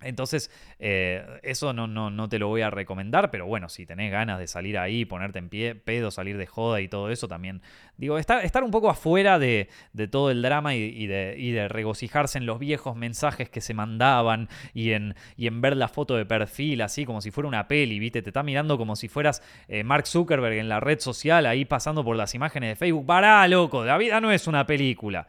entonces, 0.00 0.50
eh, 0.78 1.40
eso 1.42 1.72
no, 1.72 1.86
no, 1.88 2.10
no, 2.10 2.28
te 2.28 2.38
lo 2.38 2.48
voy 2.48 2.62
a 2.62 2.70
recomendar, 2.70 3.30
pero 3.30 3.46
bueno, 3.46 3.68
si 3.68 3.84
tenés 3.84 4.12
ganas 4.12 4.38
de 4.38 4.46
salir 4.46 4.78
ahí, 4.78 5.04
ponerte 5.04 5.40
en 5.40 5.48
pie, 5.48 5.74
pedo, 5.74 6.10
salir 6.10 6.36
de 6.38 6.46
joda 6.46 6.80
y 6.80 6.88
todo 6.88 7.10
eso 7.10 7.26
también. 7.26 7.62
Digo, 7.96 8.16
estar, 8.18 8.44
estar 8.44 8.62
un 8.62 8.70
poco 8.70 8.90
afuera 8.90 9.40
de, 9.40 9.68
todo 10.10 10.30
el 10.30 10.40
drama 10.40 10.76
y, 10.76 11.06
de, 11.08 11.34
de, 11.34 11.68
regocijarse 11.68 12.38
en 12.38 12.46
los 12.46 12.60
viejos 12.60 12.96
mensajes 12.96 13.50
que 13.50 13.60
se 13.60 13.74
mandaban 13.74 14.48
y 14.72 14.92
en, 14.92 15.16
y 15.36 15.48
en 15.48 15.60
ver 15.60 15.76
la 15.76 15.88
foto 15.88 16.16
de 16.16 16.24
perfil, 16.24 16.80
así 16.82 17.04
como 17.04 17.20
si 17.20 17.32
fuera 17.32 17.48
una 17.48 17.66
peli, 17.66 17.98
¿viste? 17.98 18.22
Te 18.22 18.30
está 18.30 18.44
mirando 18.44 18.78
como 18.78 18.94
si 18.94 19.08
fueras 19.08 19.42
eh, 19.66 19.82
Mark 19.82 20.06
Zuckerberg 20.06 20.58
en 20.58 20.68
la 20.68 20.78
red 20.78 21.00
social, 21.00 21.46
ahí 21.46 21.64
pasando 21.64 22.04
por 22.04 22.14
las 22.16 22.34
imágenes 22.34 22.70
de 22.70 22.76
Facebook. 22.76 23.06
Pará, 23.06 23.48
loco, 23.48 23.84
la 23.84 23.98
vida 23.98 24.20
no 24.20 24.30
es 24.30 24.46
una 24.46 24.64
película. 24.64 25.26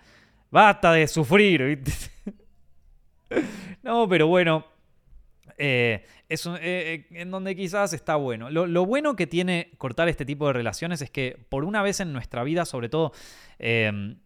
Basta 0.51 0.93
de 0.93 1.07
sufrir, 1.07 1.63
¿viste? 1.63 1.91
no, 3.83 4.07
pero 4.07 4.27
bueno. 4.27 4.65
Eh, 5.61 6.05
es 6.29 6.45
eh, 6.45 6.53
eh, 6.61 7.05
en 7.11 7.31
donde 7.31 7.55
quizás 7.55 7.91
está 7.91 8.15
bueno. 8.15 8.49
Lo, 8.49 8.85
bueno 8.85 9.15
que 9.17 9.27
tiene 9.27 9.71
cortar 9.77 10.07
este 10.07 10.25
tipo 10.25 10.47
de 10.47 10.53
relaciones 10.53 11.01
es 11.01 11.09
que 11.09 11.37
por 11.49 11.65
una 11.65 11.81
vez 11.81 11.99
en 11.99 12.13
nuestra 12.13 12.43
vida, 12.43 12.65
sobre 12.65 12.87
todo 12.87 13.11
em, 13.57 14.17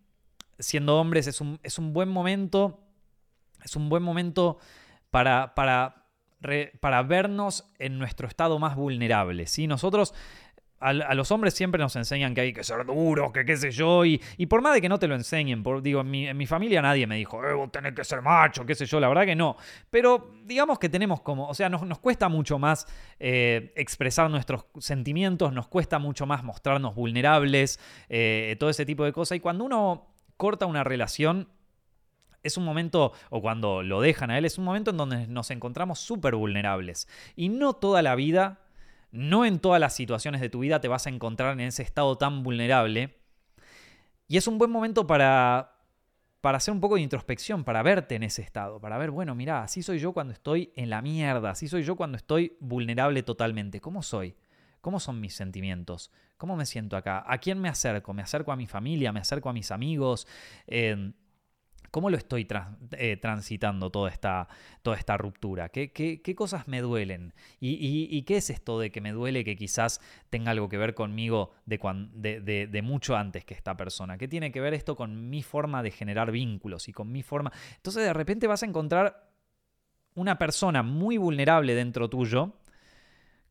siendo 0.59 0.99
hombres, 0.99 1.25
es 1.25 1.41
un, 1.41 1.59
es 1.63 1.79
un, 1.79 1.91
buen 1.91 2.09
momento. 2.09 2.81
Es 3.63 3.75
un 3.75 3.89
buen 3.89 4.03
momento 4.03 4.59
para, 5.09 5.55
para, 5.55 6.05
para 6.79 7.01
vernos 7.01 7.65
en 7.79 7.97
nuestro 7.97 8.27
estado 8.27 8.59
más 8.59 8.75
vulnerable. 8.75 9.47
¿sí? 9.47 9.65
Nosotros 9.65 10.13
a, 10.83 11.13
los 11.13 11.31
hombres 11.31 11.53
siempre 11.53 11.79
nos 11.79 11.95
enseñan 11.95 12.33
que 12.33 12.41
hay 12.41 12.53
que 12.53 12.63
ser 12.63 12.85
duros, 12.85 13.31
que 13.31 13.45
qué 13.45 13.55
sé 13.55 13.71
yo, 13.71 14.03
y, 14.05 14.19
por 14.47 14.61
más 14.61 14.73
de 14.73 14.81
que 14.81 14.89
no 14.89 14.99
te 14.99 15.07
lo 15.07 15.15
enseñen, 15.15 15.63
por, 15.63 15.81
digo, 15.81 16.01
en 16.01 16.37
mi, 16.37 16.45
familia 16.45 16.81
nadie 16.81 17.07
me 17.07 17.15
dijo, 17.15 17.43
eh, 17.43 17.53
vos 17.53 17.71
tenés 17.71 17.93
que 17.93 18.03
ser 18.03 18.21
macho, 18.21 18.65
qué 18.65 18.75
sé 18.75 18.85
yo, 18.85 18.99
la 18.99 19.07
verdad 19.07 19.25
que 19.25 19.35
no. 19.35 19.55
Pero 19.89 20.31
digamos 20.43 20.79
que 20.79 20.89
tenemos 20.89 21.21
como, 21.21 21.47
o 21.47 21.53
sea, 21.53 21.69
nos, 21.69 21.99
cuesta 21.99 22.27
mucho 22.27 22.59
más 22.59 22.85
eh, 23.19 23.71
expresar 23.75 24.29
nuestros 24.29 24.65
sentimientos, 24.79 25.53
nos 25.53 25.67
cuesta 25.67 25.99
mucho 25.99 26.25
más 26.25 26.43
mostrarnos 26.43 26.95
vulnerables, 26.95 27.79
eh, 28.09 28.57
todo 28.59 28.69
ese 28.69 28.85
tipo 28.85 29.05
de 29.05 29.13
cosas, 29.13 29.37
y 29.37 29.39
cuando 29.39 29.63
uno 29.63 30.07
corta 30.35 30.65
una 30.65 30.83
relación, 30.83 31.47
es 32.43 32.57
un 32.57 32.65
momento, 32.65 33.13
o 33.29 33.41
cuando 33.41 33.83
lo 33.83 34.01
dejan 34.01 34.29
a 34.29 34.37
él, 34.37 34.43
es 34.43 34.57
un 34.57 34.65
momento 34.65 34.91
en 34.91 34.97
donde 34.97 35.27
nos 35.27 35.49
encontramos 35.49 35.99
súper 35.99 36.35
vulnerables. 36.35 37.07
Y 37.37 37.47
no 37.47 37.71
toda 37.71 38.01
la 38.01 38.15
vida 38.15 38.59
no 39.13 39.45
en 39.45 39.59
todas 39.59 39.79
las 39.79 39.93
situaciones 39.93 40.41
de 40.41 40.49
tu 40.49 40.59
vida 40.59 40.81
te 40.81 40.87
vas 40.87 41.05
a 41.05 41.11
encontrar 41.11 41.53
en 41.53 41.61
ese 41.61 41.83
estado 41.83 42.17
tan 42.17 42.41
vulnerable. 42.41 43.19
Y 44.27 44.37
es 44.37 44.47
un 44.47 44.57
buen 44.57 44.71
momento 44.71 45.05
para, 45.05 45.75
para 46.41 46.57
hacer 46.57 46.73
un 46.73 46.81
poco 46.81 46.95
de 46.95 47.01
introspección, 47.01 47.63
para 47.63 47.83
verte 47.83 48.15
en 48.15 48.23
ese 48.23 48.41
estado, 48.41 48.81
para 48.81 48.97
ver, 48.97 49.11
bueno, 49.11 49.35
mira, 49.35 49.61
así 49.61 49.83
soy 49.83 49.99
yo 49.99 50.13
cuando 50.13 50.33
estoy 50.33 50.73
en 50.75 50.89
la 50.89 51.03
mierda, 51.03 51.51
así 51.51 51.67
soy 51.67 51.83
yo 51.83 51.95
cuando 51.95 52.17
estoy 52.17 52.57
vulnerable 52.59 53.21
totalmente. 53.21 53.79
¿Cómo 53.79 54.01
soy? 54.01 54.35
¿Cómo 54.81 54.99
son 54.99 55.21
mis 55.21 55.35
sentimientos? 55.35 56.11
¿Cómo 56.37 56.55
me 56.55 56.65
siento 56.65 56.97
acá? 56.97 57.23
¿A 57.27 57.37
quién 57.37 57.61
me 57.61 57.69
acerco? 57.69 58.13
¿Me 58.15 58.23
acerco 58.23 58.51
a 58.51 58.55
mi 58.55 58.65
familia? 58.65 59.11
¿Me 59.13 59.19
acerco 59.19 59.47
a 59.47 59.53
mis 59.53 59.69
amigos? 59.69 60.27
Eh, 60.65 61.13
¿Cómo 61.93 62.09
lo 62.09 62.17
estoy 62.17 62.47
eh, 62.93 63.17
transitando 63.17 63.91
toda 63.91 64.09
esta, 64.09 64.47
toda 64.81 64.97
esta 64.97 65.15
ruptura? 65.15 65.69
¿Qué, 65.69 65.91
qué, 65.91 66.35
cosas 66.35 66.67
me 66.67 66.81
duelen? 66.81 67.35
¿Y, 67.59 68.19
qué 68.23 68.37
es 68.37 68.49
esto 68.49 68.79
de 68.79 68.91
que 68.91 68.99
me 68.99 69.11
duele 69.11 69.43
que 69.43 69.55
quizás 69.55 70.01
tenga 70.31 70.49
algo 70.49 70.69
que 70.69 70.79
ver 70.79 70.95
conmigo 70.95 71.51
de, 71.67 72.67
de, 72.67 72.81
mucho 72.81 73.15
antes 73.15 73.45
que 73.45 73.53
esta 73.53 73.77
persona? 73.77 74.17
¿Qué 74.17 74.27
tiene 74.27 74.51
que 74.51 74.59
ver 74.59 74.73
esto 74.73 74.95
con 74.95 75.29
mi 75.29 75.43
forma 75.43 75.83
de 75.83 75.91
generar 75.91 76.31
vínculos 76.31 76.87
y 76.87 76.93
con 76.93 77.11
mi 77.11 77.21
forma? 77.21 77.51
Entonces 77.75 78.03
de 78.03 78.13
repente 78.13 78.47
vas 78.47 78.63
a 78.63 78.65
encontrar 78.65 79.29
una 80.15 80.39
persona 80.39 80.81
muy 80.81 81.17
vulnerable 81.17 81.75
dentro 81.75 82.09
tuyo 82.09 82.53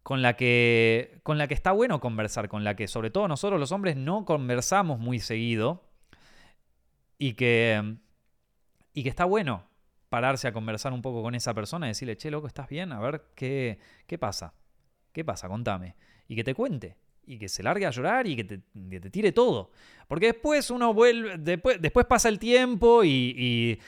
con 0.03 0.20
la 0.20 0.34
que 0.34 1.20
con 1.22 1.38
la 1.38 1.47
que 1.47 1.55
está 1.55 1.70
bueno 1.70 2.01
conversar, 2.01 2.49
con 2.49 2.64
la 2.64 2.74
que 2.74 2.88
sobre 2.88 3.12
todo 3.12 3.28
nosotros 3.28 3.61
los 3.61 3.70
hombres 3.70 3.95
no 3.95 4.24
conversamos 4.24 4.99
muy 4.99 5.20
seguido 5.20 5.84
y 7.18 7.34
que 7.34 8.01
y 8.95 9.03
que 9.03 9.09
está 9.09 9.24
bueno 9.24 9.64
pararse 10.09 10.47
a 10.47 10.53
conversar 10.53 10.93
un 10.93 11.01
poco 11.01 11.22
con 11.22 11.34
esa 11.34 11.55
persona 11.55 11.86
y 11.86 11.90
decirle, 11.90 12.18
che, 12.18 12.30
loco, 12.30 12.47
¿estás 12.47 12.68
bien? 12.68 12.93
A 12.93 13.01
ver, 13.01 13.22
¿qué, 13.34 13.78
qué 14.07 14.18
pasa? 14.18 14.53
¿Qué 15.11 15.24
pasa? 15.24 15.49
Contame. 15.49 15.95
Y 16.28 16.36
que 16.36 16.45
te 16.45 16.55
cuente. 16.55 16.97
Y 17.24 17.38
que 17.38 17.49
se 17.49 17.62
largue 17.62 17.86
a 17.86 17.90
llorar 17.90 18.26
y 18.26 18.36
que 18.36 18.45
te, 18.45 19.11
tire 19.11 19.32
todo. 19.32 19.70
Porque 20.09 20.26
después 20.26 20.70
uno 20.70 20.93
vuelve, 20.93 21.38
después, 21.38 21.80
después 21.80 22.05
pasa 22.05 22.28
el 22.28 22.38
tiempo 22.38 23.03
y, 23.05 23.78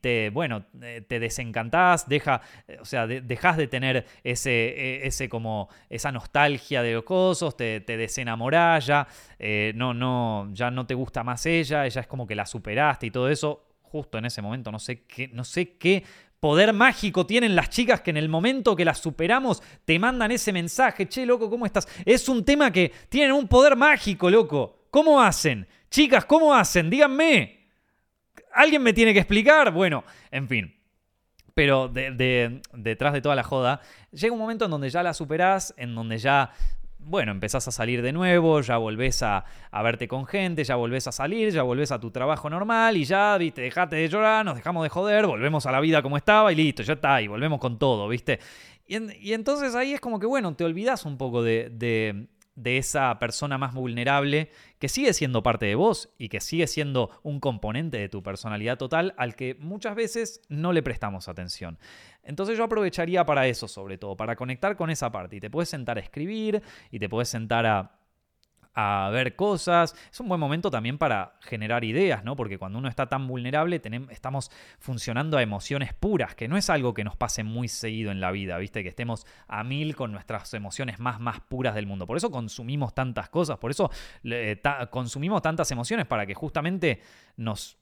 te, 0.00 0.30
bueno, 0.30 0.64
eh, 0.80 1.04
te 1.06 1.20
desencantás, 1.20 2.08
deja, 2.08 2.40
o 2.80 2.84
sea, 2.86 3.06
dejas 3.06 3.58
de 3.58 3.66
tener 3.66 4.06
ese, 4.24 4.50
e, 4.50 5.06
ese 5.06 5.28
como, 5.28 5.68
esa 5.90 6.10
nostalgia 6.10 6.80
de 6.82 6.94
los 6.94 7.02
cosos, 7.02 7.54
te, 7.54 7.80
te 7.80 7.98
desenamorás, 7.98 8.86
ya, 8.86 9.06
eh, 9.38 9.72
no, 9.74 9.92
no, 9.92 10.48
ya 10.52 10.70
no 10.70 10.86
te 10.86 10.94
gusta 10.94 11.22
más 11.22 11.44
ella, 11.44 11.84
ella 11.84 12.00
es 12.00 12.06
como 12.06 12.26
que 12.26 12.36
la 12.36 12.46
superaste 12.46 13.06
y 13.06 13.10
todo 13.10 13.28
eso 13.28 13.69
justo 13.90 14.18
en 14.18 14.24
ese 14.24 14.40
momento, 14.40 14.70
no 14.70 14.78
sé 14.78 15.02
qué, 15.02 15.28
no 15.28 15.44
sé 15.44 15.76
qué 15.76 16.04
poder 16.38 16.72
mágico 16.72 17.26
tienen 17.26 17.54
las 17.54 17.68
chicas 17.68 18.00
que 18.00 18.10
en 18.10 18.16
el 18.16 18.28
momento 18.28 18.74
que 18.74 18.84
las 18.84 18.98
superamos 18.98 19.62
te 19.84 19.98
mandan 19.98 20.30
ese 20.30 20.52
mensaje, 20.52 21.08
che, 21.08 21.26
loco, 21.26 21.50
¿cómo 21.50 21.66
estás? 21.66 21.86
Es 22.04 22.28
un 22.28 22.44
tema 22.44 22.72
que 22.72 22.90
tienen 23.08 23.32
un 23.32 23.46
poder 23.46 23.76
mágico, 23.76 24.30
loco. 24.30 24.86
¿Cómo 24.90 25.20
hacen? 25.20 25.66
Chicas, 25.90 26.24
¿cómo 26.24 26.54
hacen? 26.54 26.88
Díganme. 26.88 27.68
¿Alguien 28.54 28.82
me 28.82 28.92
tiene 28.92 29.12
que 29.12 29.20
explicar? 29.20 29.70
Bueno, 29.72 30.02
en 30.30 30.48
fin. 30.48 30.74
Pero 31.54 31.88
detrás 31.88 33.12
de 33.12 33.20
toda 33.20 33.34
la 33.34 33.42
joda, 33.42 33.80
llega 34.10 34.32
un 34.32 34.38
momento 34.38 34.64
en 34.64 34.70
donde 34.70 34.88
ya 34.88 35.02
la 35.02 35.12
superás, 35.12 35.74
en 35.76 35.94
donde 35.94 36.18
ya 36.18 36.52
bueno, 37.02 37.32
empezás 37.32 37.66
a 37.68 37.70
salir 37.70 38.02
de 38.02 38.12
nuevo, 38.12 38.60
ya 38.60 38.76
volvés 38.76 39.22
a, 39.22 39.44
verte 39.82 40.08
con 40.08 40.26
gente, 40.26 40.64
ya 40.64 40.76
volvés 40.76 41.06
a 41.06 41.12
salir, 41.12 41.50
ya 41.50 41.62
volvés 41.62 41.92
a 41.92 42.00
tu 42.00 42.10
trabajo 42.10 42.48
normal 42.50 42.96
y 42.96 43.04
ya, 43.04 43.36
viste, 43.38 43.62
dejate 43.62 43.96
de 43.96 44.08
llorar, 44.08 44.44
nos 44.44 44.56
dejamos 44.56 44.82
de 44.82 44.88
joder, 44.88 45.26
volvemos 45.26 45.66
a 45.66 45.72
la 45.72 45.80
vida 45.80 46.02
como 46.02 46.16
estaba 46.16 46.52
y 46.52 46.56
listo, 46.56 46.82
ya 46.82 46.94
está, 46.94 47.20
y 47.20 47.28
volvemos 47.28 47.58
con 47.58 47.78
todo, 47.78 48.08
viste. 48.08 48.38
Y, 48.86 49.32
entonces 49.32 49.74
ahí 49.74 49.92
es 49.92 50.00
como 50.00 50.18
que, 50.18 50.26
bueno, 50.26 50.54
te 50.54 50.64
olvidas 50.64 51.04
un 51.04 51.16
poco 51.16 51.42
de, 51.42 51.70
de 52.60 52.76
esa 52.76 53.18
persona 53.18 53.56
más 53.56 53.72
vulnerable 53.74 54.50
que 54.78 54.88
sigue 54.88 55.12
siendo 55.12 55.42
parte 55.42 55.66
de 55.66 55.74
vos 55.74 56.10
y 56.18 56.28
que 56.28 56.40
sigue 56.40 56.66
siendo 56.66 57.10
un 57.22 57.40
componente 57.40 57.98
de 57.98 58.08
tu 58.08 58.22
personalidad 58.22 58.76
total 58.76 59.14
al 59.16 59.34
que 59.34 59.54
muchas 59.54 59.94
veces 59.94 60.42
no 60.48 60.72
le 60.72 60.82
prestamos 60.82 61.28
atención. 61.28 61.78
Entonces 62.22 62.56
yo 62.56 62.64
aprovecharía 62.64 63.24
para 63.24 63.46
eso 63.46 63.68
sobre 63.68 63.98
todo, 63.98 64.16
para 64.16 64.36
conectar 64.36 64.76
con 64.76 64.90
esa 64.90 65.10
parte 65.10 65.36
y 65.36 65.40
te 65.40 65.50
puedes 65.50 65.68
sentar 65.68 65.98
a 65.98 66.00
escribir 66.00 66.62
y 66.90 66.98
te 66.98 67.08
puedes 67.08 67.28
sentar 67.28 67.66
a 67.66 69.10
ver 69.10 69.36
cosas. 69.36 69.94
Es 70.10 70.20
un 70.20 70.28
buen 70.28 70.40
momento 70.40 70.70
también 70.70 70.98
para 70.98 71.34
generar 71.40 71.84
ideas, 71.84 72.24
¿no? 72.24 72.36
Porque 72.36 72.58
cuando 72.58 72.78
uno 72.78 72.88
está 72.88 73.06
tan 73.08 73.26
vulnerable, 73.26 73.80
estamos 74.10 74.50
funcionando 74.78 75.36
a 75.36 75.42
emociones 75.42 75.92
puras, 75.92 76.34
que 76.34 76.48
no 76.48 76.56
es 76.56 76.70
algo 76.70 76.94
que 76.94 77.04
nos 77.04 77.16
pase 77.16 77.44
muy 77.44 77.68
seguido 77.68 78.10
en 78.10 78.20
la 78.20 78.30
vida, 78.30 78.56
¿viste? 78.58 78.82
Que 78.82 78.88
estemos 78.88 79.26
a 79.48 79.64
mil 79.64 79.96
con 79.96 80.12
nuestras 80.12 80.52
emociones 80.54 80.98
más, 80.98 81.20
más 81.20 81.40
puras 81.40 81.74
del 81.74 81.86
mundo. 81.86 82.06
Por 82.06 82.16
eso 82.16 82.30
consumimos 82.30 82.94
tantas 82.94 83.28
cosas, 83.28 83.58
por 83.58 83.70
eso 83.70 83.90
consumimos 84.90 85.42
tantas 85.42 85.70
emociones, 85.70 86.06
para 86.06 86.26
que 86.26 86.34
justamente 86.34 87.00
nos 87.36 87.74
eh, 87.74 87.79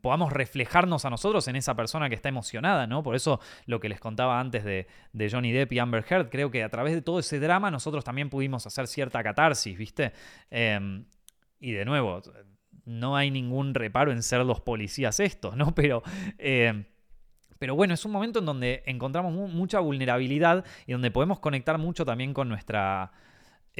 podamos 0.00 0.32
reflejarnos 0.32 1.04
a 1.04 1.10
nosotros 1.10 1.48
en 1.48 1.56
esa 1.56 1.74
persona 1.74 2.08
que 2.08 2.14
está 2.14 2.28
emocionada, 2.28 2.86
¿no? 2.86 3.02
Por 3.02 3.14
eso 3.14 3.40
lo 3.66 3.80
que 3.80 3.88
les 3.88 4.00
contaba 4.00 4.40
antes 4.40 4.64
de, 4.64 4.86
Johnny 5.30 5.52
Depp 5.52 5.72
y 5.72 5.78
Amber 5.78 6.04
Heard, 6.08 6.30
creo 6.30 6.50
que 6.50 6.62
a 6.62 6.68
través 6.68 6.94
de 6.94 7.02
todo 7.02 7.18
ese 7.18 7.40
drama 7.40 7.70
nosotros 7.70 8.04
también 8.04 8.30
pudimos 8.30 8.66
hacer 8.66 8.86
cierta 8.86 9.22
catarsis, 9.22 9.76
¿viste? 9.76 10.12
Em, 10.50 11.04
y 11.60 11.72
de 11.72 11.84
nuevo, 11.84 12.22
no 12.84 13.16
hay 13.16 13.30
ningún 13.30 13.74
reparo 13.74 14.12
en 14.12 14.22
ser 14.22 14.44
los 14.44 14.60
policías 14.60 15.20
estos, 15.20 15.56
¿no? 15.56 15.74
Pero... 15.74 16.02
Em, 16.38 16.84
pero 17.60 17.74
bueno, 17.74 17.92
es 17.92 18.04
un 18.04 18.12
momento 18.12 18.38
en 18.38 18.44
donde 18.44 18.84
encontramos 18.86 19.32
mucha 19.32 19.80
vulnerabilidad 19.80 20.64
y 20.86 20.92
donde 20.92 21.10
podemos 21.10 21.40
conectar 21.40 21.76
mucho 21.76 22.04
también 22.04 22.32
con 22.32 22.48
nuestra, 22.48 23.10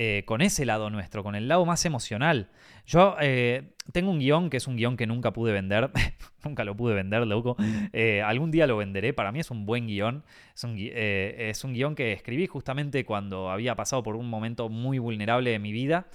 eh, 0.01 0.23
con 0.27 0.43
ese 0.43 0.65
lado 0.65 0.91
nuestro, 0.91 1.25
con 1.25 1.35
el 1.35 1.49
lado 1.49 1.67
más 1.67 1.85
emocional. 1.85 2.51
Yo 2.87 3.17
eh, 3.21 3.73
tengo 3.93 4.13
un 4.13 4.21
guion 4.21 4.49
que 4.49 4.59
es 4.59 4.69
un 4.69 4.77
guion 4.77 4.97
que 4.97 5.09
nunca 5.09 5.33
pude 5.33 5.51
vender, 5.51 5.91
nunca 6.45 6.63
lo 6.63 6.77
pude 6.77 6.95
vender, 6.95 7.27
loco. 7.27 7.57
Eh, 7.93 8.23
algún 8.23 8.53
día 8.53 8.69
lo 8.69 8.77
venderé, 8.77 9.13
para 9.13 9.33
mí 9.33 9.41
es 9.41 9.51
un 9.51 9.67
buen 9.67 9.89
guion. 9.89 10.23
Es 10.55 10.63
un, 10.63 10.77
es 10.79 11.65
guion 11.65 11.97
que 11.97 12.13
escribí 12.13 12.47
justamente 12.47 13.05
cuando 13.05 13.51
había 13.51 13.75
pasado 13.75 14.05
por 14.05 14.15
un 14.15 14.31
momento 14.31 14.69
muy 14.69 15.01
vulnerable 15.01 15.51
de 15.51 15.59
mi 15.59 15.73
vida. 15.73 16.07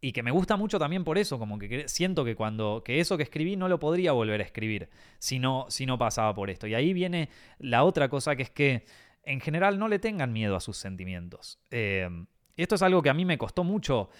y 0.00 0.10
que 0.10 0.24
me 0.24 0.32
gusta 0.32 0.56
mucho 0.56 0.80
también 0.80 1.04
por 1.04 1.18
eso, 1.18 1.38
como 1.38 1.56
que 1.56 1.86
siento 1.86 2.24
que 2.24 2.34
cuando 2.34 2.82
que 2.84 2.98
eso 2.98 3.16
que 3.16 3.22
escribí 3.22 3.54
no 3.54 3.68
lo 3.68 3.78
podría 3.78 4.10
volver 4.10 4.40
a 4.40 4.44
escribir 4.44 4.88
si 5.20 5.38
no, 5.38 5.66
si 5.68 5.86
no 5.86 5.98
pasaba 5.98 6.34
por 6.34 6.50
esto. 6.50 6.66
Y 6.66 6.74
ahí 6.74 6.92
viene 6.94 7.28
la 7.60 7.84
otra 7.84 8.08
cosa 8.08 8.34
que 8.34 8.42
es 8.42 8.50
que 8.50 8.84
en 9.24 9.40
general 9.40 9.78
no 9.78 9.88
le 9.88 9.98
tengan 9.98 10.32
miedo 10.32 10.56
a 10.56 10.60
sus 10.60 10.76
sentimientos. 10.76 11.58
Eh, 11.70 12.08
esto 12.56 12.74
es 12.74 12.82
algo 12.82 13.02
que 13.02 13.10
a 13.10 13.14
mí 13.14 13.24
me 13.24 13.38
costó 13.38 13.64
mucho 13.64 14.10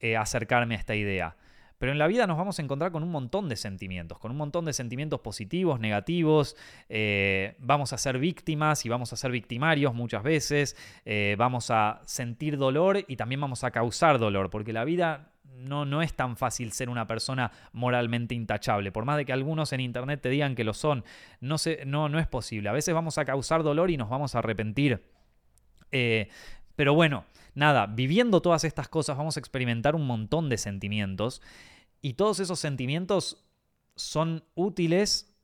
eh, 0.00 0.16
acercarme 0.16 0.74
a 0.74 0.78
esta 0.78 0.94
idea. 0.94 1.36
Pero 1.78 1.90
en 1.90 1.98
la 1.98 2.06
vida 2.06 2.28
nos 2.28 2.38
vamos 2.38 2.60
a 2.60 2.62
encontrar 2.62 2.92
con 2.92 3.02
un 3.02 3.10
montón 3.10 3.48
de 3.48 3.56
sentimientos, 3.56 4.20
con 4.20 4.30
un 4.30 4.36
montón 4.36 4.64
de 4.64 4.72
sentimientos 4.72 5.18
positivos, 5.20 5.80
negativos. 5.80 6.56
Eh, 6.88 7.56
vamos 7.58 7.92
a 7.92 7.98
ser 7.98 8.18
víctimas 8.18 8.86
y 8.86 8.88
vamos 8.88 9.12
a 9.12 9.16
ser 9.16 9.32
victimarios 9.32 9.92
muchas 9.92 10.22
veces. 10.22 10.76
vamos 11.36 11.72
a 11.72 12.00
sentir 12.04 12.56
dolor 12.56 13.04
y 13.08 13.16
también 13.16 13.40
vamos 13.40 13.64
a 13.64 13.72
causar 13.72 14.20
dolor, 14.20 14.48
porque 14.48 14.72
la 14.72 14.84
vida 14.84 15.31
no, 15.62 15.84
no 15.84 16.02
es 16.02 16.14
tan 16.14 16.36
fácil 16.36 16.72
ser 16.72 16.88
una 16.88 17.06
persona 17.06 17.50
moralmente 17.72 18.34
intachable. 18.34 18.92
Por 18.92 19.04
más 19.04 19.16
de 19.16 19.24
que 19.24 19.32
algunos 19.32 19.72
en 19.72 19.80
internet 19.80 20.20
te 20.20 20.28
digan 20.28 20.54
que 20.54 20.64
lo 20.64 20.74
son, 20.74 21.04
no, 21.40 21.56
no, 21.86 22.08
no 22.08 22.18
es 22.18 22.26
posible. 22.26 22.68
A 22.68 22.72
veces 22.72 22.94
vamos 22.94 23.18
a 23.18 23.24
causar 23.24 23.62
dolor 23.62 23.90
y 23.90 23.96
nos 23.96 24.08
vamos 24.08 24.34
a 24.34 24.38
arrepentir. 24.38 25.02
Eh, 25.90 26.28
pero 26.76 26.94
bueno, 26.94 27.24
nada, 27.54 27.86
viviendo 27.86 28.40
todas 28.40 28.64
estas 28.64 28.88
cosas 28.88 29.16
vamos 29.16 29.36
a 29.36 29.40
experimentar 29.40 29.94
un 29.94 30.06
montón 30.06 30.48
de 30.48 30.58
sentimientos 30.58 31.42
y 32.00 32.14
todos 32.14 32.40
esos 32.40 32.58
sentimientos 32.58 33.44
son 33.94 34.44
útiles 34.54 35.36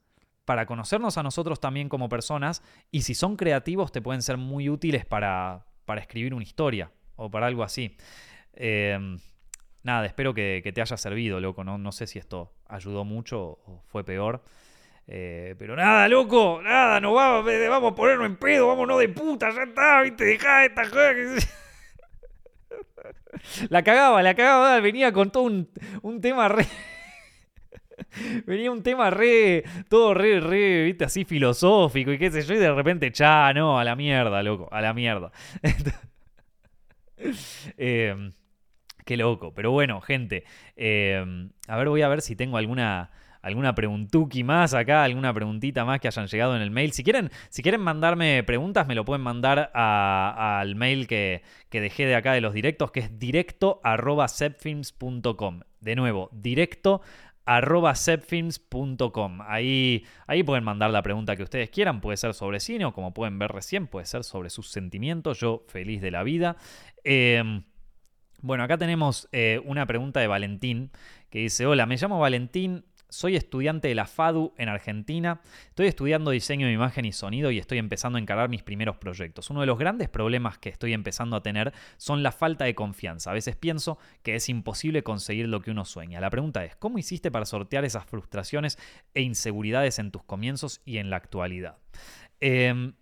para 0.45 0.65
conocernos 0.65 1.19
a 1.19 1.23
nosotros 1.23 1.61
también 1.61 1.91
como 1.91 2.09
personas 2.09 2.63
y 2.91 3.03
si 3.03 3.15
son 3.15 3.37
creativos 3.37 3.93
te 3.93 4.01
pueden 4.01 4.23
ser 4.23 4.39
muy 4.39 4.71
útiles 4.71 5.05
para, 5.05 5.67
para 5.85 6.01
escribir 6.01 6.33
una 6.33 6.43
historia 6.43 6.91
o 7.17 7.31
para 7.31 7.47
algo 7.47 7.63
así. 7.63 7.97
Eh, 8.55 9.19
nada, 9.89 10.07
espero 10.07 10.35
que, 10.35 10.71
te 10.75 10.83
haya 10.83 10.97
servido, 10.99 11.41
loco. 11.41 11.65
No, 11.65 11.79
no 11.79 11.93
sé 11.93 12.07
si 12.07 12.19
esto 12.19 12.53
ayudó 12.67 13.05
mucho 13.05 13.41
o 13.41 13.83
fue 13.89 14.05
peor. 14.05 14.43
Eh, 15.07 15.55
pero 15.59 15.75
nada, 15.75 16.07
loco, 16.09 16.61
nada, 16.63 17.01
no 17.01 17.15
vamos, 17.15 17.47
vamos 17.47 17.93
a 17.93 17.95
ponernos 17.95 18.27
en 18.27 18.37
pedo, 18.37 18.69
vámonos 18.69 18.99
de 18.99 19.09
puta, 19.09 19.51
ya 19.51 19.63
está, 19.63 20.03
viste, 20.03 20.27
dejá 20.27 20.67
esta 20.67 20.87
joda 20.87 21.15
La 23.71 23.83
cagaba, 23.83 24.23
la 24.23 24.35
cagaba, 24.35 24.79
venía 24.81 25.11
con 25.11 25.31
todo 25.31 25.45
un, 25.45 25.71
un 26.03 26.21
tema 26.21 26.49
re. 26.49 26.67
venía 28.47 28.71
un 28.71 28.83
tema 28.83 29.09
re. 29.09 29.65
Todo 29.89 30.13
re, 30.13 30.41
re, 30.41 30.85
viste, 30.85 31.07
así 31.07 31.25
filosófico 31.25 32.13
y 32.13 32.19
qué 32.19 32.31
sé 32.31 32.43
yo, 32.43 32.53
y 32.53 32.59
de 32.59 32.75
repente, 32.75 33.11
cha, 33.11 33.55
no, 33.55 33.79
a 33.79 33.85
la 33.85 33.97
mierda, 33.97 34.43
loco, 34.43 34.69
a 34.71 34.83
la 34.83 34.93
mierda. 34.93 35.33
eh, 37.79 38.33
Qué 39.09 39.17
loco. 39.17 39.55
Pero 39.55 39.71
bueno, 39.71 40.03
gente. 40.03 40.45
Em, 40.77 41.49
a 41.67 41.79
ver, 41.79 41.89
voy 41.89 42.03
a 42.03 42.09
ver 42.09 42.21
si 42.21 42.37
tengo 42.37 42.59
alguna 42.59 43.11
alguna 43.41 43.75
preguntuki 43.75 44.45
más 44.45 44.75
acá, 44.75 45.03
alguna 45.03 45.33
preguntita 45.33 45.87
más 45.87 45.99
que 45.99 46.09
hayan 46.09 46.27
llegado 46.27 46.55
en 46.55 46.61
el 46.61 46.71
mail. 46.71 46.93
Si 46.93 47.03
quieren, 47.03 47.31
si 47.49 47.63
quieren 47.63 47.81
mandarme 47.81 48.43
preguntas, 48.43 48.87
me 48.87 48.95
lo 48.95 49.07
pueden 49.07 49.23
mandar 49.23 49.71
al 49.73 50.75
mail 50.75 51.07
que, 51.07 51.41
dejé 51.71 52.05
de 52.05 52.17
acá 52.17 52.35
de 52.35 52.43
los 52.43 52.53
directos, 52.53 52.91
que 52.91 53.01
es 53.01 53.19
directo 53.19 53.81
arroba 53.83 54.27
De 55.81 55.97
nuevo, 55.97 56.29
directo 56.31 57.01
arroba 57.47 57.95
Ahí, 59.47 60.05
ahí 60.27 60.43
pueden 60.43 60.65
mandar 60.65 60.91
la 60.91 61.01
pregunta 61.01 61.35
que 61.35 61.45
ustedes 61.45 61.71
quieran. 61.71 62.03
Puede 62.03 62.19
ser 62.19 62.35
sobre 62.35 62.61
cine 62.61 62.85
o 62.85 62.93
como 62.93 63.15
pueden 63.15 63.39
ver 63.39 63.53
recién, 63.53 63.87
puede 63.87 64.05
ser 64.05 64.23
sobre 64.23 64.51
sus 64.51 64.69
sentimientos. 64.69 65.41
Yo 65.41 65.65
feliz 65.67 66.03
de 66.03 66.11
la 66.11 66.25
vida. 66.25 66.59
Eh, 67.05 67.63
bueno, 68.41 68.65
acá 68.65 68.79
tenemos 68.79 69.29
eh, 69.33 69.61
una 69.65 69.87
pregunta 69.87 70.21
de 70.21 70.27
Valentín 70.27 70.91
que 71.31 71.41
dice, 71.41 71.67
hola, 71.67 71.87
me 71.87 71.97
llamo 71.97 72.19
Valentín, 72.19 72.85
soy 73.09 73.37
estudiante 73.37 73.89
de 73.89 73.95
la 73.95 74.07
FADU 74.07 74.53
en 74.59 74.69
Argentina, 74.69 75.41
estoy 75.69 75.87
estudiando 75.87 76.31
diseño 76.31 76.67
de 76.67 76.73
imagen 76.73 77.05
y 77.05 77.13
sonido 77.13 77.51
y 77.51 77.59
estoy 77.59 77.79
empezando 77.79 78.17
a 78.19 78.21
encarar 78.21 78.49
mis 78.49 78.63
primeros 78.63 78.97
proyectos. 78.99 79.51
Uno 79.51 79.61
de 79.61 79.67
los 79.67 79.79
grandes 79.79 80.09
problemas 80.09 80.59
que 80.59 80.69
estoy 80.69 80.93
empezando 80.93 81.37
a 81.37 81.43
tener 81.43 81.73
son 81.97 82.23
la 82.23 82.33
falta 82.33 82.65
de 82.67 82.75
confianza. 82.75 83.31
A 83.31 83.35
veces 83.35 83.57
pienso 83.57 83.99
que 84.23 84.35
es 84.35 84.49
imposible 84.49 85.03
conseguir 85.03 85.49
lo 85.49 85.61
que 85.61 85.71
uno 85.71 85.85
sueña. 85.85 86.21
La 86.21 86.31
pregunta 86.31 86.65
es, 86.65 86.77
¿cómo 86.77 86.99
hiciste 86.99 87.31
para 87.31 87.47
sortear 87.47 87.85
esas 87.85 88.05
frustraciones 88.05 88.79
e 89.15 89.23
inseguridades 89.23 89.99
en 89.99 90.11
tus 90.11 90.23
comienzos 90.23 90.83
y 90.85 90.99
en 90.99 91.11
la 91.11 91.17
actualidad? 91.17 91.79
Em, 92.41 92.93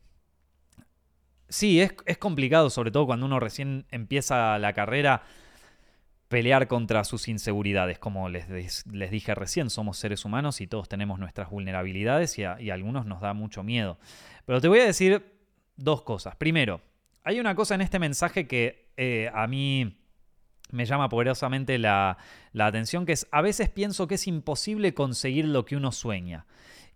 sí, 1.48 1.80
es, 1.80 1.94
es 2.06 2.18
complicado, 2.18 2.70
sobre 2.70 2.90
todo 2.90 3.06
cuando 3.06 3.26
uno 3.26 3.40
recién 3.40 3.86
empieza 3.90 4.58
la 4.58 4.72
carrera 4.72 5.22
pelear 6.28 6.66
contra 6.66 7.04
sus 7.04 7.28
inseguridades. 7.28 7.98
Como 7.98 8.28
les, 8.28 8.48
les, 8.86 9.10
dije 9.10 9.34
recién, 9.34 9.70
somos 9.70 9.98
seres 9.98 10.24
humanos 10.24 10.60
y 10.60 10.66
todos 10.66 10.88
tenemos 10.88 11.18
nuestras 11.18 11.50
vulnerabilidades 11.50 12.38
y 12.38 12.44
a, 12.44 12.58
algunos 12.72 13.06
nos 13.06 13.20
da 13.20 13.32
mucho 13.32 13.62
miedo. 13.62 13.98
Pero 14.44 14.60
te 14.60 14.68
voy 14.68 14.80
a 14.80 14.84
decir 14.84 15.24
dos 15.76 16.02
cosas. 16.02 16.36
Primero, 16.36 16.80
hay 17.22 17.40
una 17.40 17.54
cosa 17.54 17.74
en 17.74 17.80
este 17.80 17.98
mensaje 17.98 18.46
que 18.46 18.90
eh, 18.96 19.30
a 19.32 19.46
mí 19.46 19.98
me 20.70 20.84
llama 20.84 21.08
poderosamente 21.08 21.78
la, 21.78 22.18
la 22.52 22.66
atención, 22.66 23.06
que 23.06 23.12
es 23.12 23.28
a 23.30 23.40
veces 23.40 23.68
pienso 23.68 24.08
que 24.08 24.16
es 24.16 24.26
imposible 24.26 24.94
conseguir 24.94 25.44
lo 25.44 25.64
que 25.64 25.76
uno 25.76 25.92
sueña. 25.92 26.46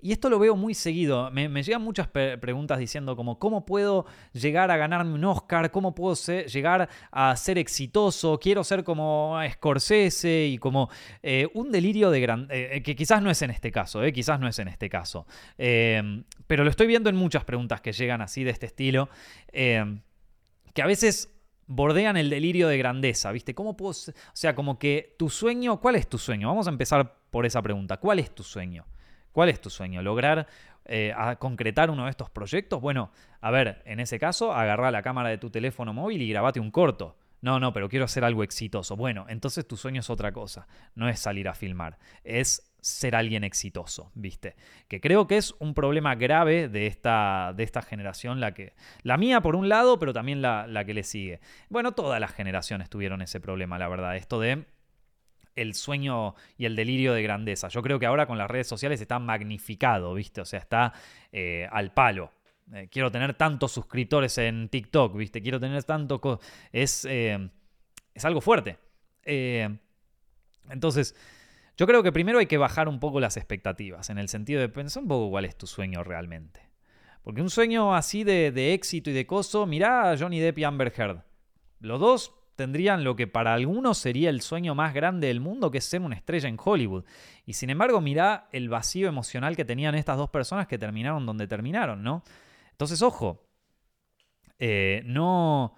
Y 0.02 0.12
esto 0.12 0.30
lo 0.30 0.38
veo 0.38 0.56
muy 0.56 0.74
seguido. 0.74 1.30
Me, 1.30 1.62
llegan 1.62 1.82
muchas 1.82 2.08
preguntas 2.08 2.78
diciendo 2.78 3.16
como, 3.16 3.38
¿cómo 3.38 3.66
puedo 3.66 4.06
llegar 4.32 4.70
a 4.70 4.76
ganarme 4.76 5.14
un 5.14 5.24
Oscar? 5.24 5.70
¿Cómo 5.70 5.94
puedo 5.94 6.14
llegar 6.44 6.88
a 7.10 7.36
ser 7.36 7.58
exitoso? 7.58 8.38
Quiero 8.38 8.64
ser 8.64 8.82
como 8.84 9.38
Scorsese 9.52 10.46
y 10.46 10.58
como 10.58 10.88
eh, 11.22 11.48
un 11.54 11.70
delirio 11.70 12.10
de 12.10 12.20
gran... 12.20 12.48
Eh, 12.50 12.70
eh, 12.72 12.82
que 12.82 12.96
quizás 12.96 13.22
no 13.22 13.30
es 13.30 13.42
en 13.42 13.50
este 13.50 13.70
caso, 13.70 14.00
quizás 14.12 14.40
no 14.40 14.48
es 14.48 14.58
en 14.58 14.68
este 14.68 14.88
caso. 14.88 15.26
Pero 15.56 16.64
lo 16.64 16.70
estoy 16.70 16.86
viendo 16.86 17.10
en 17.10 17.16
muchas 17.16 17.44
preguntas 17.44 17.80
que 17.80 17.92
llegan 17.92 18.22
así 18.22 18.44
de 18.44 18.50
este 18.50 18.66
estilo. 18.66 19.08
Que 19.52 20.82
a 20.82 20.86
veces 20.86 21.28
bordean 21.66 22.16
el 22.16 22.30
delirio 22.30 22.68
de 22.68 22.78
grandeza, 22.78 23.30
¿viste? 23.32 23.54
¿Cómo 23.54 23.76
puedo, 23.76 23.90
o 23.90 24.14
sea, 24.32 24.54
como 24.54 24.78
que 24.78 25.14
tu 25.18 25.28
sueño, 25.30 25.80
¿cuál 25.80 25.96
es 25.96 26.08
tu 26.08 26.18
sueño? 26.18 26.48
Vamos 26.48 26.66
a 26.66 26.70
empezar 26.70 27.16
por 27.30 27.46
esa 27.46 27.62
pregunta. 27.62 27.98
¿Cuál 27.98 28.18
es 28.18 28.34
tu 28.34 28.42
sueño? 28.42 28.86
¿Cuál 29.32 29.48
es 29.48 29.60
tu 29.60 29.70
sueño? 29.70 30.02
¿Lograr 30.02 30.46
eh, 30.84 31.14
concretar 31.38 31.90
uno 31.90 32.04
de 32.04 32.10
estos 32.10 32.30
proyectos? 32.30 32.80
Bueno, 32.80 33.12
a 33.40 33.50
ver, 33.50 33.82
en 33.84 34.00
ese 34.00 34.18
caso, 34.18 34.52
agarra 34.52 34.90
la 34.90 35.02
cámara 35.02 35.28
de 35.28 35.38
tu 35.38 35.50
teléfono 35.50 35.92
móvil 35.92 36.22
y 36.22 36.28
grabate 36.28 36.60
un 36.60 36.70
corto. 36.70 37.16
No, 37.42 37.58
no, 37.58 37.72
pero 37.72 37.88
quiero 37.88 38.04
hacer 38.04 38.24
algo 38.24 38.42
exitoso. 38.42 38.96
Bueno, 38.96 39.24
entonces 39.28 39.66
tu 39.66 39.76
sueño 39.76 40.00
es 40.00 40.10
otra 40.10 40.32
cosa. 40.32 40.66
No 40.94 41.08
es 41.08 41.18
salir 41.18 41.48
a 41.48 41.54
filmar. 41.54 41.98
Es 42.22 42.70
ser 42.80 43.14
alguien 43.14 43.44
exitoso, 43.44 44.10
¿viste? 44.14 44.56
Que 44.88 45.00
creo 45.00 45.26
que 45.26 45.36
es 45.36 45.54
un 45.58 45.74
problema 45.74 46.14
grave 46.14 46.68
de 46.68 46.86
esta, 46.86 47.52
de 47.56 47.62
esta 47.62 47.82
generación, 47.82 48.40
la, 48.40 48.52
que, 48.52 48.74
la 49.02 49.16
mía 49.16 49.40
por 49.40 49.56
un 49.56 49.68
lado, 49.68 49.98
pero 49.98 50.12
también 50.12 50.42
la, 50.42 50.66
la 50.66 50.84
que 50.84 50.94
le 50.94 51.02
sigue. 51.02 51.40
Bueno, 51.68 51.92
todas 51.92 52.20
las 52.20 52.32
generaciones 52.32 52.90
tuvieron 52.90 53.22
ese 53.22 53.40
problema, 53.40 53.78
la 53.78 53.88
verdad. 53.88 54.16
Esto 54.16 54.40
de 54.40 54.66
el 55.60 55.74
sueño 55.74 56.34
y 56.56 56.64
el 56.64 56.74
delirio 56.74 57.12
de 57.12 57.22
grandeza. 57.22 57.68
Yo 57.68 57.82
creo 57.82 57.98
que 57.98 58.06
ahora 58.06 58.26
con 58.26 58.38
las 58.38 58.50
redes 58.50 58.66
sociales 58.66 59.00
está 59.00 59.18
magnificado, 59.18 60.14
¿viste? 60.14 60.40
O 60.40 60.44
sea, 60.44 60.58
está 60.58 60.92
eh, 61.32 61.68
al 61.70 61.92
palo. 61.92 62.32
Eh, 62.72 62.88
quiero 62.90 63.10
tener 63.10 63.34
tantos 63.34 63.72
suscriptores 63.72 64.38
en 64.38 64.68
TikTok, 64.68 65.16
¿viste? 65.16 65.42
Quiero 65.42 65.60
tener 65.60 65.84
tanto... 65.84 66.40
Es, 66.72 67.04
eh, 67.04 67.50
es 68.14 68.24
algo 68.24 68.40
fuerte. 68.40 68.78
entonces, 70.70 71.14
yo 71.76 71.86
creo 71.86 72.02
que 72.02 72.12
primero 72.12 72.38
hay 72.38 72.46
que 72.46 72.58
bajar 72.58 72.88
un 72.88 72.98
poco 72.98 73.20
las 73.20 73.36
expectativas, 73.36 74.10
en 74.10 74.18
el 74.18 74.28
sentido 74.28 74.60
de 74.60 74.68
pensar 74.68 75.02
un 75.02 75.08
poco 75.08 75.30
cuál 75.30 75.44
es 75.44 75.56
tu 75.56 75.66
sueño 75.66 76.02
realmente. 76.02 76.68
Porque 77.22 77.42
un 77.42 77.50
sueño 77.50 77.94
así 77.94 78.24
de, 78.24 78.50
de 78.50 78.72
éxito 78.72 79.10
y 79.10 79.12
de 79.12 79.26
coso, 79.26 79.66
mirá 79.66 80.10
a 80.10 80.16
Johnny 80.16 80.40
Depp 80.40 80.58
y 80.58 80.64
Amber 80.64 80.92
Heard. 80.96 81.22
Los 81.80 82.00
dos 82.00 82.39
tendrían 82.60 83.04
lo 83.04 83.16
que 83.16 83.26
para 83.26 83.54
algunos 83.54 83.96
sería 83.96 84.28
el 84.28 84.42
sueño 84.42 84.74
más 84.74 84.92
grande 84.92 85.28
del 85.28 85.40
mundo, 85.40 85.70
que 85.70 85.78
es 85.78 85.84
ser 85.86 86.02
una 86.02 86.14
estrella 86.14 86.46
en 86.46 86.58
Hollywood. 86.62 87.06
Y 87.46 87.54
sin 87.54 87.70
embargo, 87.70 88.02
mirá 88.02 88.48
el 88.52 88.68
vacío 88.68 89.08
emocional 89.08 89.56
que 89.56 89.64
tenían 89.64 89.94
estas 89.94 90.18
dos 90.18 90.28
personas 90.28 90.66
que 90.66 90.76
terminaron 90.76 91.24
donde 91.24 91.48
terminaron, 91.48 92.02
¿no? 92.02 92.22
Entonces, 92.72 93.00
ojo, 93.00 93.48
eh, 94.58 95.00
no, 95.06 95.74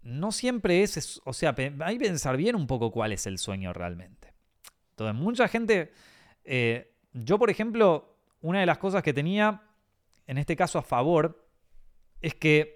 no 0.00 0.32
siempre 0.32 0.82
es, 0.82 1.20
o 1.26 1.34
sea, 1.34 1.54
hay 1.80 1.98
que 1.98 2.04
pensar 2.06 2.38
bien 2.38 2.56
un 2.56 2.66
poco 2.66 2.90
cuál 2.90 3.12
es 3.12 3.26
el 3.26 3.36
sueño 3.36 3.74
realmente. 3.74 4.32
Entonces, 4.92 5.14
mucha 5.14 5.46
gente, 5.46 5.92
eh, 6.42 6.94
yo 7.12 7.38
por 7.38 7.50
ejemplo, 7.50 8.16
una 8.40 8.60
de 8.60 8.66
las 8.66 8.78
cosas 8.78 9.02
que 9.02 9.12
tenía, 9.12 9.60
en 10.26 10.38
este 10.38 10.56
caso 10.56 10.78
a 10.78 10.82
favor, 10.82 11.46
es 12.22 12.34
que 12.34 12.75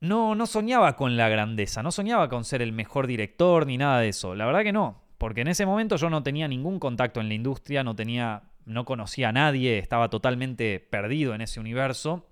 no, 0.00 0.34
no 0.34 0.46
soñaba 0.46 0.96
con 0.96 1.16
la 1.16 1.28
grandeza, 1.28 1.82
no 1.82 1.90
soñaba 1.90 2.28
con 2.28 2.44
ser 2.44 2.62
el 2.62 2.72
mejor 2.72 3.06
director 3.06 3.66
ni 3.66 3.78
nada 3.78 4.00
de 4.00 4.08
eso. 4.08 4.34
La 4.34 4.46
verdad 4.46 4.62
que 4.62 4.72
no, 4.72 5.02
porque 5.18 5.40
en 5.40 5.48
ese 5.48 5.66
momento 5.66 5.96
yo 5.96 6.10
no 6.10 6.22
tenía 6.22 6.48
ningún 6.48 6.78
contacto 6.78 7.20
en 7.20 7.28
la 7.28 7.34
industria, 7.34 7.82
no 7.82 7.96
tenía, 7.96 8.42
no 8.64 8.84
conocía 8.84 9.30
a 9.30 9.32
nadie, 9.32 9.78
estaba 9.78 10.10
totalmente 10.10 10.80
perdido 10.80 11.34
en 11.34 11.40
ese 11.40 11.60
universo. 11.60 12.26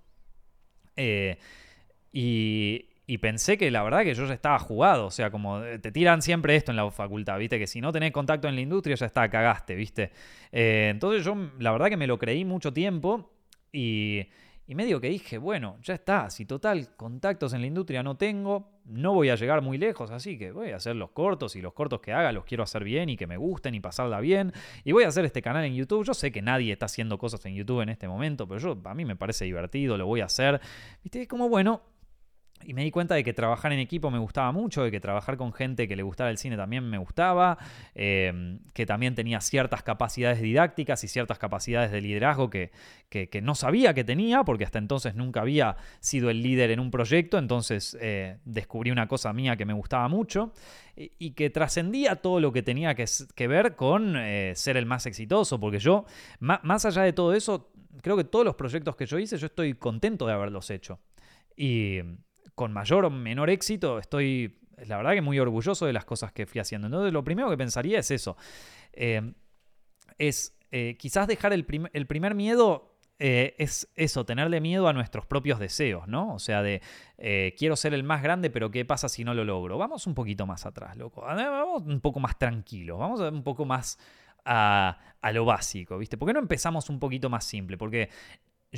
Eh, 0.95 1.37
y, 2.11 3.17
pensé 3.19 3.57
que 3.57 3.71
la 3.71 3.83
verdad 3.83 4.03
que 4.03 4.13
yo 4.13 4.25
ya 4.25 4.33
estaba 4.33 4.59
jugado, 4.59 5.07
o 5.07 5.11
sea, 5.11 5.31
como 5.31 5.63
eh, 5.63 5.79
te 5.79 5.91
tiran 5.91 6.21
siempre 6.21 6.55
esto 6.55 6.71
en 6.71 6.77
la 6.77 6.89
facultad, 6.91 7.37
¿viste? 7.37 7.57
Que 7.59 7.67
si 7.67 7.81
no 7.81 7.91
tenés 7.91 8.11
contacto 8.11 8.47
en 8.47 8.55
la 8.55 8.61
industria 8.61 8.95
ya 8.95 9.05
está, 9.07 9.27
cagaste, 9.29 9.75
¿viste? 9.75 10.11
Eh, 10.51 10.89
entonces 10.91 11.25
yo 11.25 11.35
la 11.59 11.71
verdad 11.71 11.89
que 11.89 11.97
me 11.97 12.07
lo 12.07 12.17
creí 12.17 12.45
mucho 12.45 12.71
tiempo 12.71 13.31
y, 13.71 14.27
y 14.67 14.75
medio 14.75 14.99
que 14.99 15.09
dije, 15.09 15.37
bueno, 15.37 15.77
ya 15.81 15.93
está, 15.93 16.29
si 16.29 16.45
total 16.45 16.95
contactos 16.95 17.53
en 17.53 17.61
la 17.61 17.67
industria 17.67 18.01
no 18.01 18.17
tengo, 18.17 18.75
no 18.85 19.13
voy 19.13 19.29
a 19.29 19.35
llegar 19.35 19.61
muy 19.61 19.77
lejos, 19.77 20.11
así 20.11 20.37
que 20.37 20.51
voy 20.51 20.71
a 20.71 20.77
hacer 20.77 20.95
los 20.95 21.11
cortos 21.11 21.55
y 21.55 21.61
los 21.61 21.73
cortos 21.73 22.01
que 22.01 22.13
haga 22.13 22.31
los 22.31 22.45
quiero 22.45 22.63
hacer 22.63 22.83
bien 22.83 23.09
y 23.09 23.17
que 23.17 23.27
me 23.27 23.37
gusten 23.37 23.75
y 23.75 23.79
pasarla 23.79 24.19
bien. 24.19 24.53
Y 24.83 24.91
voy 24.91 25.03
a 25.03 25.07
hacer 25.07 25.25
este 25.25 25.41
canal 25.41 25.65
en 25.65 25.75
YouTube. 25.75 26.03
Yo 26.05 26.13
sé 26.13 26.31
que 26.31 26.41
nadie 26.41 26.73
está 26.73 26.85
haciendo 26.85 27.17
cosas 27.17 27.45
en 27.45 27.55
YouTube 27.55 27.81
en 27.81 27.89
este 27.89 28.07
momento, 28.07 28.47
pero 28.47 28.59
yo 28.59 28.77
a 28.83 28.93
mí 28.95 29.05
me 29.05 29.15
parece 29.15 29.45
divertido, 29.45 29.97
lo 29.97 30.07
voy 30.07 30.21
a 30.21 30.25
hacer. 30.25 30.59
Viste, 31.03 31.23
es 31.23 31.27
como 31.27 31.47
bueno, 31.49 31.81
y 32.63 32.73
me 32.73 32.83
di 32.83 32.91
cuenta 32.91 33.15
de 33.15 33.23
que 33.23 33.33
trabajar 33.33 33.73
en 33.73 33.79
equipo 33.79 34.09
me 34.09 34.17
gustaba 34.17 34.51
mucho, 34.51 34.83
de 34.83 34.91
que 34.91 34.99
trabajar 34.99 35.37
con 35.37 35.53
gente 35.53 35.87
que 35.87 35.95
le 35.95 36.03
gustaba 36.03 36.29
el 36.29 36.37
cine 36.37 36.55
también 36.55 36.89
me 36.89 36.97
gustaba, 36.97 37.57
em, 37.93 38.59
que 38.73 38.85
también 38.85 39.13
tenía 39.13 39.41
ciertas 39.41 39.83
capacidades 39.83 40.41
didácticas 40.41 41.03
y 41.03 41.07
ciertas 41.07 41.37
capacidades 41.37 41.91
de 41.91 42.01
liderazgo 42.01 42.49
que, 42.49 42.71
que, 43.09 43.41
no 43.41 43.55
sabía 43.55 43.93
que 43.93 44.03
tenía, 44.03 44.43
porque 44.43 44.65
hasta 44.65 44.79
entonces 44.79 45.15
nunca 45.15 45.41
había 45.41 45.77
sido 45.99 46.29
el 46.29 46.41
líder 46.41 46.71
en 46.71 46.79
un 46.79 46.91
proyecto, 46.91 47.37
entonces 47.37 47.97
eh, 48.01 48.37
descubrí 48.43 48.91
una 48.91 49.07
cosa 49.07 49.31
mía 49.31 49.55
que 49.55 49.65
me 49.65 49.73
gustaba 49.73 50.07
mucho 50.09 50.51
y, 50.95 51.31
que 51.31 51.49
trascendía 51.49 52.17
todo 52.17 52.39
lo 52.39 52.51
que 52.51 52.63
tenía 52.63 52.95
que, 52.95 53.47
ver 53.47 53.75
con 53.75 54.15
eh, 54.17 54.53
ser 54.55 54.75
el 54.75 54.85
más 54.85 55.05
exitoso, 55.05 55.59
porque 55.59 55.79
yo, 55.79 56.05
más 56.39 56.85
allá 56.85 57.03
de 57.03 57.13
todo 57.13 57.33
eso, 57.33 57.71
creo 58.01 58.17
que 58.17 58.23
todos 58.23 58.43
los 58.43 58.55
proyectos 58.55 58.95
que 58.95 59.05
yo 59.05 59.19
hice, 59.19 59.37
yo 59.37 59.47
estoy 59.47 59.75
contento 59.75 60.25
de 60.25 60.33
haberlos 60.33 60.69
hecho. 60.69 60.99
Y, 61.55 62.01
con 62.55 62.71
mayor 62.71 63.05
o 63.05 63.09
menor 63.09 63.49
éxito, 63.49 63.99
estoy, 63.99 64.57
la 64.87 64.97
verdad 64.97 65.13
que 65.13 65.21
muy 65.21 65.39
orgulloso 65.39 65.85
de 65.85 65.93
las 65.93 66.05
cosas 66.05 66.31
que 66.31 66.45
fui 66.45 66.59
haciendo. 66.59 66.87
Entonces, 66.87 67.13
lo 67.13 67.23
primero 67.23 67.49
que 67.49 67.57
pensaría 67.57 67.99
es 67.99 68.09
eso. 68.11 68.37
Eh, 68.93 69.33
es 70.17 70.57
eh, 70.71 70.95
quizás 70.97 71.27
dejar 71.27 71.51
el, 71.53 71.65
primer 71.65 72.35
miedo 72.35 72.97
eh, 73.19 73.55
es 73.57 73.89
eso, 73.95 74.25
tenerle 74.25 74.61
miedo 74.61 74.87
a 74.87 74.93
nuestros 74.93 75.25
propios 75.25 75.59
deseos, 75.59 76.07
¿no? 76.07 76.33
O 76.33 76.39
sea, 76.39 76.61
de 76.61 76.81
quiero 77.57 77.75
ser 77.75 77.93
el 77.93 78.03
más 78.03 78.23
grande, 78.23 78.49
pero 78.49 78.71
¿qué 78.71 78.85
pasa 78.85 79.09
si 79.09 79.23
no 79.23 79.33
lo 79.33 79.43
logro? 79.43 79.77
Vamos 79.77 80.07
un 80.07 80.15
poquito 80.15 80.45
más 80.45 80.65
atrás, 80.65 80.95
loco. 80.95 81.21
Vamos 81.21 81.83
un 81.83 81.99
poco 81.99 82.19
más 82.19 82.37
tranquilos, 82.39 82.97
vamos 82.97 83.19
un 83.19 83.43
poco 83.43 83.65
más 83.65 83.99
a, 84.45 84.97
a, 85.21 85.31
lo 85.31 85.43
básico, 85.43 85.97
¿viste? 85.97 86.17
¿Por 86.17 86.27
qué 86.27 86.33
no 86.33 86.39
empezamos 86.39 86.89
un 86.89 86.99
poquito 86.99 87.29
más 87.29 87.43
simple? 87.43 87.77
Porque 87.77 88.09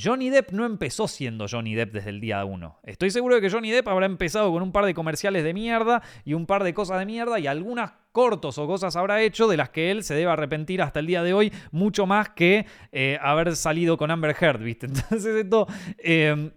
Johnny 0.02 0.30
Depp 0.30 0.52
no 0.52 0.66
empezó 0.66 1.08
siendo 1.08 1.48
Johnny 1.50 1.76
Depp 1.76 1.93
desde 1.93 2.10
el 2.10 2.20
día 2.20 2.43
1. 2.45 2.80
Estoy 2.84 3.12
seguro 3.12 3.36
de 3.36 3.41
que 3.41 3.50
Johnny 3.50 3.72
Depp 3.72 3.88
habrá 3.88 4.06
empezado 4.06 4.52
con 4.52 4.62
un 4.62 4.72
par 4.72 4.86
de 4.86 4.93
comerciales 4.93 5.43
de 5.43 5.54
mierda 5.54 6.02
y 6.24 6.34
un 6.34 6.45
par 6.45 6.64
de 6.64 6.74
cosas 6.74 7.00
de 7.00 7.06
mierda 7.06 7.39
y 7.39 7.48
algunas 7.48 7.93
cortos 8.12 8.58
o 8.58 8.68
cosas 8.68 8.95
habrá 8.95 9.22
hecho 9.22 9.48
de 9.48 9.58
las 9.58 9.70
que 9.70 9.91
él 9.91 10.04
se 10.04 10.16
debe 10.16 10.32
arrepentir 10.32 10.82
hasta 10.82 11.00
el 11.00 11.08
día 11.08 11.24
de 11.24 11.34
hoy, 11.34 11.52
mucho 11.72 12.06
más 12.06 12.30
que 12.30 12.66
eh, 12.91 13.18
haber 13.22 13.56
salido 13.56 13.98
con 13.98 14.12
Amber 14.12 14.36
Heard, 14.39 14.62
¿viste? 14.62 14.86
Entonces 14.88 15.26
esto... 15.26 15.68
Eh, 16.00 16.52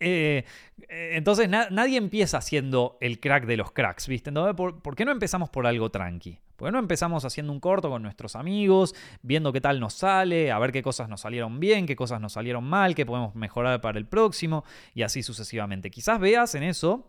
eh, 0.00 0.44
entonces 0.88 1.48
nadie 1.48 1.96
empieza 1.96 2.40
siendo 2.40 2.98
el 3.00 3.20
crack 3.20 3.46
de 3.46 3.56
los 3.56 3.72
cracks, 3.72 4.06
¿viste? 4.06 4.30
Entonces, 4.30 4.54
¿por, 4.54 4.94
qué 4.94 5.04
no 5.04 5.12
empezamos 5.12 5.48
por 5.50 5.66
algo 5.66 5.90
tranqui? 5.90 6.38
¿Por 6.58 6.66
qué 6.66 6.72
no 6.72 6.80
empezamos 6.80 7.24
haciendo 7.24 7.52
un 7.52 7.60
corto 7.60 7.88
con 7.88 8.02
nuestros 8.02 8.34
amigos, 8.34 8.92
viendo 9.22 9.52
qué 9.52 9.60
tal 9.60 9.78
nos 9.78 9.94
sale, 9.94 10.50
a 10.50 10.58
ver 10.58 10.72
qué 10.72 10.82
cosas 10.82 11.08
nos 11.08 11.20
salieron 11.20 11.60
bien, 11.60 11.86
qué 11.86 11.94
cosas 11.94 12.20
nos 12.20 12.32
salieron 12.32 12.64
mal, 12.64 12.96
qué 12.96 13.06
podemos 13.06 13.36
mejorar 13.36 13.80
para 13.80 13.96
el 13.96 14.06
próximo 14.06 14.64
y 14.92 15.02
así 15.02 15.22
sucesivamente? 15.22 15.88
Quizás 15.88 16.18
veas 16.18 16.56
en 16.56 16.64
eso 16.64 17.08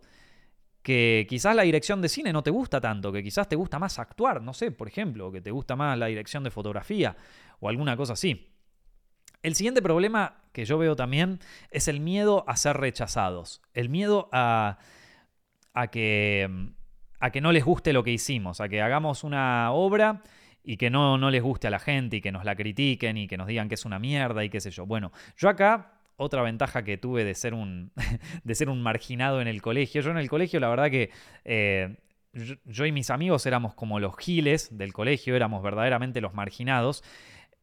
que 0.84 1.26
quizás 1.28 1.56
la 1.56 1.64
dirección 1.64 2.00
de 2.00 2.10
cine 2.10 2.32
no 2.32 2.44
te 2.44 2.52
gusta 2.52 2.80
tanto, 2.80 3.12
que 3.12 3.24
quizás 3.24 3.50
te 3.50 3.56
gusta 3.56 3.80
más 3.80 3.98
actuar, 3.98 4.40
no 4.44 4.54
sé, 4.54 4.70
por 4.70 4.88
ejemplo, 4.88 5.32
que 5.32 5.42
te 5.42 5.50
gusta 5.50 5.76
más 5.76 5.98
la 5.98 6.06
dirección 6.06 6.44
de 6.44 6.52
fotografía 6.52 7.18
o 7.60 7.70
alguna 7.70 7.98
cosa 7.98 8.14
así. 8.14 8.54
El 9.42 9.56
siguiente 9.56 9.82
problema 9.82 10.44
que 10.54 10.64
yo 10.64 10.78
veo 10.78 10.96
también 10.96 11.40
es 11.72 11.88
el 11.88 12.02
miedo 12.02 12.46
a 12.48 12.56
ser 12.56 12.78
rechazados, 12.78 13.64
el 13.74 13.90
miedo 13.90 14.30
a, 14.32 14.78
a, 15.74 15.88
que, 15.88 16.72
a 17.20 17.32
que 17.32 17.42
no 17.42 17.52
les 17.52 17.64
guste 17.64 17.94
lo 17.94 18.04
que 18.04 18.12
hicimos, 18.12 18.62
a 18.62 18.70
que 18.70 18.82
hagamos 18.82 19.24
una 19.24 19.72
obra 19.72 20.22
y 20.64 20.78
que 20.78 20.90
no, 20.90 21.18
no 21.18 21.32
les 21.32 21.42
guste 21.42 21.68
a 21.68 21.70
la 21.70 21.80
gente 21.80 22.18
y 22.18 22.22
que 22.22 22.32
nos 22.32 22.46
la 22.46 22.56
critiquen 22.56 23.18
y 23.18 23.28
que 23.28 23.38
nos 23.38 23.48
digan 23.48 23.70
que 23.70 23.76
es 23.76 23.86
una 23.86 24.00
mierda 24.00 24.44
y 24.44 24.50
qué 24.50 24.62
sé 24.62 24.72
yo. 24.72 24.86
Bueno, 24.86 25.12
yo 25.38 25.50
acá 25.50 25.94
otra 26.18 26.42
ventaja 26.42 26.84
que 26.84 26.98
tuve 26.98 27.24
de 27.24 27.34
ser 27.34 27.54
un, 27.54 27.92
de 28.44 28.56
ser 28.56 28.70
un 28.70 28.82
marginado 28.82 29.42
en 29.42 29.48
el 29.48 29.62
colegio. 29.62 30.02
Yo 30.02 30.12
en 30.12 30.18
el 30.18 30.30
colegio, 30.30 30.60
la 30.60 30.70
verdad 30.70 30.92
que 30.92 31.12
eh, 31.46 31.98
yo, 32.66 32.86
y 32.86 32.92
mis 32.92 33.10
amigos 33.10 33.46
éramos 33.46 33.74
como 33.74 34.00
los 34.00 34.16
giles 34.18 34.78
del 34.78 34.94
colegio, 34.94 35.36
éramos 35.36 35.64
verdaderamente 35.64 36.22
los 36.22 36.34
marginados. 36.34 37.04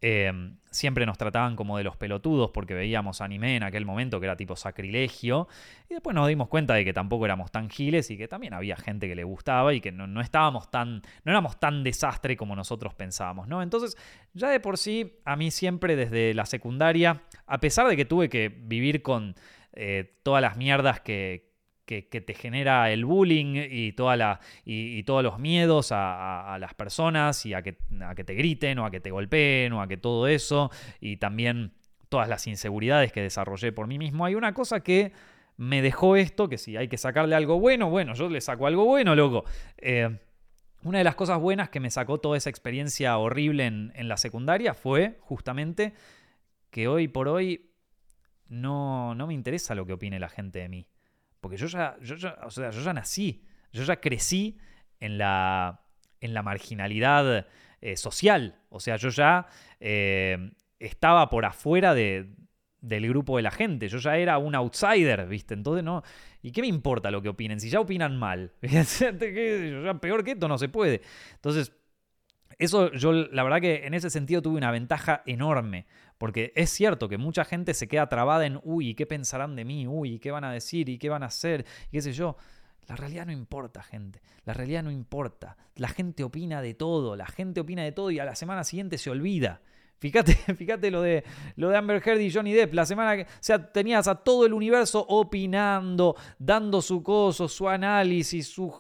Em, 0.03 0.59
siempre 0.71 1.07
nos 1.07 1.17
trataban 1.17 1.57
como 1.57 1.79
de 1.79 1.85
los 1.85 1.97
pelotudos 1.97 2.51
porque 2.51 2.75
veíamos 2.75 3.23
anime 3.23 3.57
en 3.57 3.63
aquel 3.63 3.87
momento 3.87 4.21
que 4.21 4.27
era 4.27 4.37
tipo 4.37 4.55
sacrilegio. 4.55 5.49
Y 5.89 5.95
después 5.95 6.15
nos 6.15 6.29
dimos 6.29 6.49
cuenta 6.49 6.75
de 6.75 6.85
que 6.85 6.93
tampoco 6.93 7.25
éramos 7.25 7.51
tan 7.51 7.71
giles 7.71 8.11
y 8.11 8.19
que 8.19 8.29
también 8.29 8.53
había 8.53 8.77
gente 8.77 9.09
que 9.09 9.15
le 9.15 9.25
gustaba 9.25 9.73
y 9.73 9.81
que 9.81 9.93
no, 9.93 10.21
estábamos 10.21 10.71
tan. 10.71 11.03
no 11.25 11.33
éramos 11.33 11.59
tan 11.59 11.83
desastre 11.83 12.37
como 12.37 12.55
nosotros 12.55 12.95
pensábamos, 12.95 13.49
¿no? 13.49 13.63
Entonces, 13.63 13.97
ya 14.35 14.51
de 14.51 14.61
por 14.61 14.77
sí, 14.77 15.19
a 15.25 15.35
mí 15.35 15.51
siempre 15.51 15.97
desde 15.97 16.35
la 16.35 16.45
secundaria, 16.45 17.23
a 17.47 17.59
pesar 17.59 17.89
de 17.89 17.97
que 17.97 18.05
tuve 18.05 18.29
que 18.29 18.49
vivir 18.49 19.03
con 19.03 19.35
eh, 19.73 20.19
todas 20.23 20.43
las 20.43 20.59
mierdas 20.59 21.01
que, 21.01 21.56
que, 21.87 22.03
te 22.03 22.35
genera 22.35 22.91
el 22.91 23.05
bullying 23.05 23.55
y, 23.71 23.93
toda 23.93 24.17
la, 24.17 24.41
y, 24.65 25.03
todos 25.05 25.23
los 25.23 25.39
miedos 25.39 25.93
a, 25.93 26.57
las 26.61 26.75
personas 26.75 27.47
y 27.47 27.55
a 27.55 27.63
que, 27.63 27.79
a 28.05 28.15
que 28.15 28.25
te 28.25 28.35
griten 28.35 28.79
o 28.81 28.85
a 28.85 28.91
que 28.91 29.01
te 29.01 29.11
golpeen 29.11 29.73
o 29.73 29.81
a 29.81 29.89
que 29.89 29.97
todo 29.97 30.27
eso 30.27 30.71
y 31.01 31.17
también 31.17 31.73
todas 32.09 32.29
las 32.29 32.47
inseguridades 32.47 33.13
que 33.13 33.23
desarrollé 33.23 33.73
por 33.73 33.87
mí 33.87 33.99
mismo. 33.99 34.25
Hay 34.25 34.35
una 34.35 34.53
cosa 34.53 34.81
que 34.81 35.13
me 35.57 35.81
dejó 35.81 36.17
esto, 36.17 36.49
que 36.49 36.59
si 36.59 36.77
hay 36.77 36.89
que 36.89 36.99
sacarle 36.99 37.35
algo 37.35 37.59
bueno, 37.59 37.89
bueno, 37.89 38.15
yo 38.15 38.29
le 38.29 38.41
saco 38.41 38.67
algo 38.67 38.85
bueno, 38.85 39.15
loco. 39.15 39.45
Eh, 39.79 40.19
una 40.83 40.99
de 40.99 41.05
las 41.05 41.15
cosas 41.15 41.41
buenas 41.41 41.71
que 41.71 41.81
me 41.81 41.91
sacó 41.91 42.19
toda 42.19 42.37
esa 42.37 42.51
experiencia 42.51 43.17
horrible 43.17 43.67
en, 43.67 43.93
en 43.95 44.09
la 44.09 44.17
secundaria 44.17 44.75
fue 44.75 45.19
justamente 45.21 45.95
que 46.71 46.89
hoy 46.89 47.09
por 47.09 47.29
hoy 47.29 47.71
no, 48.49 49.15
no 49.15 49.27
me 49.27 49.35
interesa 49.35 49.75
lo 49.75 49.87
que 49.87 49.95
opine 49.95 50.19
la 50.19 50.29
gente 50.29 50.59
de 50.59 50.69
mí. 50.69 50.87
Porque 51.41 51.57
yo 51.57 51.67
ya, 51.67 51.97
yo 52.01 52.17
o 52.43 52.51
sea, 52.51 52.71
yo 52.71 52.81
ya 52.81 52.93
nací, 52.93 53.45
yo 53.73 53.83
ya 53.83 54.01
crecí 54.01 54.59
en 55.01 55.19
la, 55.19 55.81
en 56.21 56.35
la 56.35 56.43
marginalidad 56.43 57.47
eh, 57.81 57.97
social. 57.97 58.57
O 58.69 58.81
sea, 58.81 58.97
yo 58.97 59.11
ya 59.11 59.47
eh, 59.81 60.51
estaba 60.79 61.29
por 61.29 61.45
afuera 61.45 61.95
de, 61.95 62.29
del 62.81 63.09
grupo 63.09 63.37
de 63.37 63.43
la 63.43 63.51
gente. 63.51 63.89
Yo 63.89 63.99
ya 63.99 64.17
era 64.17 64.39
un 64.39 64.55
outsider, 64.55 65.27
¿viste? 65.27 65.55
Entonces, 65.55 65.85
no. 65.85 66.03
¿Y 66.43 66.53
qué 66.53 66.61
me 66.61 66.69
importa 66.69 67.11
lo 67.11 67.21
que 67.21 67.29
opinen? 67.29 67.61
Si 67.61 67.69
ya 67.69 67.81
opinan 67.81 68.17
mal. 68.17 68.53
ya 68.63 69.95
peor 70.01 70.25
que 70.25 70.33
esto 70.33 70.49
no 70.49 70.59
se 70.59 70.69
puede. 70.69 71.03
Entonces, 71.35 71.73
eso 72.59 72.91
yo, 72.93 73.13
la 73.13 73.43
verdad 73.43 73.61
que 73.61 73.87
en 73.87 73.95
ese 73.95 74.09
sentido 74.11 74.41
tuve 74.43 74.57
una 74.57 74.71
ventaja 74.71 75.23
enorme. 75.27 75.87
Porque 76.19 76.53
es 76.57 76.71
cierto 76.71 77.09
que 77.09 77.19
mucha 77.19 77.45
gente 77.45 77.75
se 77.75 77.89
queda 77.89 78.09
trabada 78.09 78.47
en, 78.47 78.61
uy, 78.63 78.95
¿qué 78.95 79.07
pensarán 79.07 79.55
de 79.57 79.65
mí? 79.65 79.87
Uy, 79.87 80.19
¿qué 80.19 80.31
van 80.31 80.45
a 80.45 80.53
decir? 80.53 80.89
¿Y 80.89 80.99
qué 80.99 81.09
van 81.09 81.23
a 81.23 81.27
hacer? 81.27 81.67
Y 81.89 81.93
qué 81.93 82.03
sé 82.03 82.13
yo. 82.13 82.37
La 82.87 82.97
realidad 82.97 83.27
no 83.27 83.33
importa, 83.33 83.83
gente. 83.83 84.23
La 84.45 84.55
realidad 84.55 84.83
no 84.83 84.91
importa. 84.91 85.57
La 85.75 85.89
gente 85.89 86.25
opina 86.25 86.63
de 86.63 86.75
todo. 86.75 87.17
La 87.17 87.27
gente 87.27 87.61
opina 87.61 87.83
de 87.83 87.93
todo 87.93 88.11
y 88.11 88.19
a 88.19 88.25
la 88.25 88.35
semana 88.35 88.65
siguiente 88.65 88.97
se 88.97 89.11
olvida. 89.11 89.61
Fíjate, 89.99 90.35
fíjate 90.57 90.91
lo 90.91 91.03
de, 91.03 91.25
lo 91.57 91.69
de 91.69 91.77
Amber 91.77 92.03
Heard 92.07 92.21
y 92.21 92.33
Johnny 92.33 92.53
Depp. 92.53 92.75
La 92.75 92.87
semana 92.87 93.17
que. 93.17 93.23
O 93.23 93.41
sea, 93.41 93.73
tenías 93.73 94.09
a 94.09 94.15
todo 94.15 94.47
el 94.47 94.53
universo 94.53 95.05
opinando, 95.09 96.17
dando 96.39 96.81
su 96.81 97.03
coso, 97.03 97.49
su 97.49 97.69
análisis, 97.69 98.49
sus. 98.49 98.75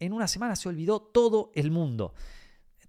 En 0.00 0.12
una 0.12 0.28
semana 0.28 0.56
se 0.56 0.68
olvidó 0.68 1.00
todo 1.00 1.50
el 1.54 1.70
mundo. 1.70 2.14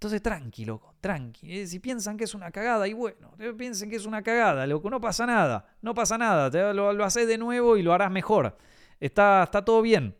Entonces, 0.00 0.22
tranqui, 0.22 0.64
loco, 0.64 0.94
tranqui. 1.02 1.58
Eh, 1.58 1.66
si 1.66 1.78
piensan 1.78 2.16
que 2.16 2.24
es 2.24 2.34
una 2.34 2.50
cagada, 2.50 2.88
y 2.88 2.94
bueno, 2.94 3.34
piensen 3.58 3.90
que 3.90 3.96
es 3.96 4.06
una 4.06 4.22
cagada, 4.22 4.66
loco, 4.66 4.88
no 4.88 4.98
pasa 4.98 5.26
nada, 5.26 5.76
no 5.82 5.92
pasa 5.92 6.16
nada. 6.16 6.72
Lo, 6.72 7.04
haces 7.04 7.28
de 7.28 7.36
nuevo 7.36 7.76
y 7.76 7.82
lo 7.82 7.92
harás 7.92 8.10
mejor. 8.10 8.56
Está, 8.98 9.42
está 9.42 9.62
todo 9.62 9.82
bien. 9.82 10.16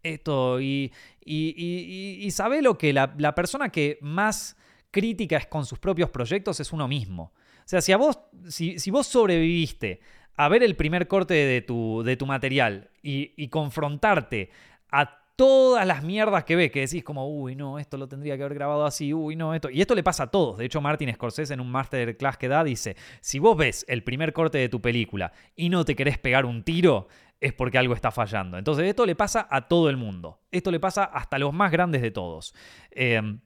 Esto, 0.00 0.60
y, 0.60 0.92
y, 1.24 2.20
y, 2.20 2.30
sabe 2.30 2.62
lo 2.62 2.78
que 2.78 2.92
la, 2.92 3.34
persona 3.34 3.68
que 3.68 3.98
más 4.00 4.56
crítica 4.92 5.38
es 5.38 5.48
con 5.48 5.66
sus 5.66 5.80
propios 5.80 6.10
proyectos 6.10 6.60
es 6.60 6.72
uno 6.72 6.86
mismo. 6.86 7.32
O 7.34 7.66
sea, 7.68 7.80
si, 7.80 7.90
a 7.90 7.96
vos, 7.96 8.20
si, 8.48 8.78
si 8.78 8.92
vos 8.92 9.08
sobreviviste 9.08 10.02
a 10.36 10.48
ver 10.48 10.62
el 10.62 10.76
primer 10.76 11.08
corte 11.08 11.34
de 11.34 11.62
tu, 11.62 12.04
de 12.04 12.16
tu 12.16 12.26
material 12.26 12.92
y, 13.02 13.32
y 13.36 13.48
confrontarte 13.48 14.50
a 14.92 15.23
todas 15.36 15.86
las 15.86 16.02
mierdas 16.02 16.44
que 16.44 16.56
ves, 16.56 16.70
que 16.70 16.80
decís 16.80 17.02
como, 17.02 17.28
uy, 17.28 17.56
no, 17.56 17.78
esto 17.78 17.96
lo 17.96 18.08
tendría 18.08 18.36
que 18.36 18.44
haber 18.44 18.54
grabado 18.54 18.84
así, 18.84 19.12
uy, 19.12 19.36
no, 19.36 19.54
esto. 19.54 19.70
Y 19.70 19.80
esto 19.80 19.94
le 19.94 20.02
pasa 20.02 20.24
a 20.24 20.26
todos. 20.30 20.58
De 20.58 20.64
hecho, 20.64 20.80
Martin 20.80 21.12
Scorsese 21.12 21.54
en 21.54 21.60
un 21.60 21.70
masterclass 21.70 22.36
que 22.36 22.48
da 22.48 22.62
dice, 22.62 22.96
si 23.20 23.38
vos 23.38 23.56
ves 23.56 23.84
el 23.88 24.04
primer 24.04 24.32
corte 24.32 24.58
de 24.58 24.68
tu 24.68 24.80
película 24.80 25.32
y 25.56 25.68
no 25.68 25.84
te 25.84 25.96
querés 25.96 26.18
pegar 26.18 26.46
un 26.46 26.62
tiro, 26.62 27.08
es 27.40 27.52
porque 27.52 27.78
algo 27.78 27.94
está 27.94 28.10
fallando. 28.10 28.58
Entonces, 28.58 28.86
esto 28.86 29.04
le 29.04 29.16
pasa 29.16 29.46
a 29.50 29.68
todo 29.68 29.90
el 29.90 29.96
mundo. 29.96 30.40
Esto 30.50 30.70
le 30.70 30.80
pasa 30.80 31.04
hasta 31.04 31.38
los 31.38 31.52
más 31.52 31.70
grandes 31.70 32.00
de 32.00 32.10
todos. 32.10 32.54
Em, 32.90 33.40